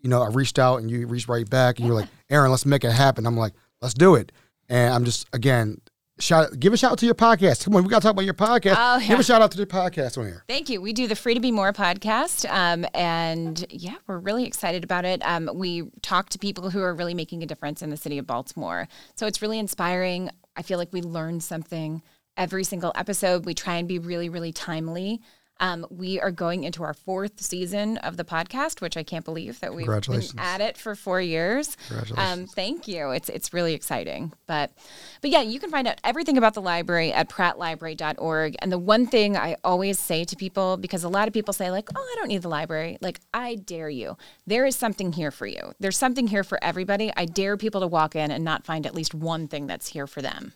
you 0.00 0.08
know, 0.08 0.22
I 0.22 0.28
reached 0.28 0.58
out 0.58 0.80
and 0.80 0.90
you 0.90 1.06
reached 1.06 1.28
right 1.28 1.48
back 1.48 1.78
and 1.78 1.86
you're 1.86 1.94
like, 1.94 2.08
Aaron, 2.30 2.50
let's 2.50 2.64
make 2.64 2.82
it 2.82 2.92
happen. 2.92 3.26
I'm 3.26 3.36
like, 3.36 3.52
let's 3.82 3.92
do 3.92 4.14
it. 4.14 4.32
And 4.70 4.94
I'm 4.94 5.04
just 5.04 5.26
again, 5.34 5.82
shout, 6.20 6.58
give 6.58 6.72
a 6.72 6.76
shout 6.76 6.92
out 6.92 6.98
to 6.98 7.06
your 7.06 7.14
podcast. 7.14 7.64
Come 7.64 7.76
on, 7.76 7.82
we 7.82 7.88
got 7.88 8.00
to 8.00 8.02
talk 8.02 8.12
about 8.12 8.24
your 8.24 8.34
podcast. 8.34 8.74
Oh, 8.76 9.00
Give 9.06 9.18
a 9.18 9.22
shout 9.22 9.42
out 9.42 9.50
to 9.52 9.58
the 9.58 9.66
podcast 9.66 10.18
on 10.18 10.26
here. 10.26 10.44
Thank 10.48 10.68
you. 10.68 10.80
We 10.80 10.92
do 10.92 11.06
the 11.06 11.16
Free 11.16 11.34
to 11.34 11.40
Be 11.40 11.50
More 11.50 11.72
podcast. 11.72 12.48
Um, 12.50 12.86
and 12.94 13.64
yeah, 13.70 13.96
we're 14.06 14.18
really 14.18 14.44
excited 14.44 14.84
about 14.84 15.04
it. 15.04 15.22
Um, 15.24 15.50
we 15.54 15.90
talk 16.02 16.30
to 16.30 16.38
people 16.38 16.70
who 16.70 16.82
are 16.82 16.94
really 16.94 17.14
making 17.14 17.42
a 17.42 17.46
difference 17.46 17.82
in 17.82 17.90
the 17.90 17.96
city 17.96 18.18
of 18.18 18.26
Baltimore. 18.26 18.88
So 19.14 19.26
it's 19.26 19.42
really 19.42 19.58
inspiring. 19.58 20.30
I 20.56 20.62
feel 20.62 20.78
like 20.78 20.92
we 20.92 21.02
learn 21.02 21.40
something 21.40 22.02
every 22.36 22.64
single 22.64 22.92
episode. 22.94 23.44
We 23.44 23.54
try 23.54 23.76
and 23.76 23.86
be 23.88 23.98
really, 23.98 24.28
really 24.28 24.52
timely. 24.52 25.20
Um, 25.60 25.86
we 25.90 26.18
are 26.18 26.30
going 26.30 26.64
into 26.64 26.82
our 26.82 26.94
fourth 26.94 27.40
season 27.40 27.98
of 27.98 28.16
the 28.16 28.24
podcast, 28.24 28.80
which 28.80 28.96
I 28.96 29.02
can't 29.02 29.24
believe 29.24 29.60
that 29.60 29.74
we've 29.74 29.86
been 29.86 30.22
at 30.38 30.60
it 30.62 30.76
for 30.78 30.94
four 30.94 31.20
years. 31.20 31.76
Um, 32.16 32.46
thank 32.46 32.88
you. 32.88 33.10
It's 33.10 33.28
it's 33.28 33.52
really 33.52 33.74
exciting. 33.74 34.32
But 34.46 34.72
but 35.20 35.30
yeah, 35.30 35.42
you 35.42 35.60
can 35.60 35.70
find 35.70 35.86
out 35.86 36.00
everything 36.02 36.38
about 36.38 36.54
the 36.54 36.62
library 36.62 37.12
at 37.12 37.28
prattlibrary.org. 37.28 38.56
And 38.60 38.72
the 38.72 38.78
one 38.78 39.06
thing 39.06 39.36
I 39.36 39.56
always 39.62 39.98
say 39.98 40.24
to 40.24 40.34
people, 40.36 40.78
because 40.78 41.04
a 41.04 41.08
lot 41.08 41.28
of 41.28 41.34
people 41.34 41.52
say, 41.52 41.70
like, 41.70 41.90
oh, 41.94 42.00
I 42.00 42.14
don't 42.18 42.28
need 42.28 42.42
the 42.42 42.48
library. 42.48 42.96
Like, 43.00 43.20
I 43.34 43.56
dare 43.56 43.90
you. 43.90 44.16
There 44.46 44.64
is 44.64 44.76
something 44.76 45.12
here 45.12 45.30
for 45.30 45.46
you. 45.46 45.72
There's 45.78 45.98
something 45.98 46.26
here 46.26 46.42
for 46.42 46.58
everybody. 46.62 47.12
I 47.16 47.26
dare 47.26 47.56
people 47.58 47.82
to 47.82 47.86
walk 47.86 48.16
in 48.16 48.30
and 48.30 48.44
not 48.44 48.64
find 48.64 48.86
at 48.86 48.94
least 48.94 49.14
one 49.14 49.46
thing 49.46 49.66
that's 49.66 49.88
here 49.88 50.06
for 50.06 50.22
them. 50.22 50.54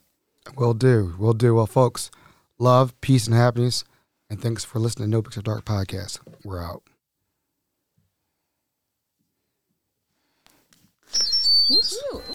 We'll 0.56 0.74
do. 0.74 1.14
We'll 1.18 1.32
do. 1.34 1.54
Well, 1.54 1.66
folks, 1.66 2.10
love, 2.58 2.98
peace, 3.00 3.26
and 3.26 3.36
happiness. 3.36 3.84
And 4.34 4.42
thanks 4.42 4.64
for 4.64 4.80
listening 4.80 5.06
to 5.06 5.10
No 5.12 5.22
Picture 5.22 5.42
Dark 5.42 5.64
podcast. 5.64 6.18
We're 6.42 6.60
out. 6.60 6.82
Woohoo. 11.70 12.34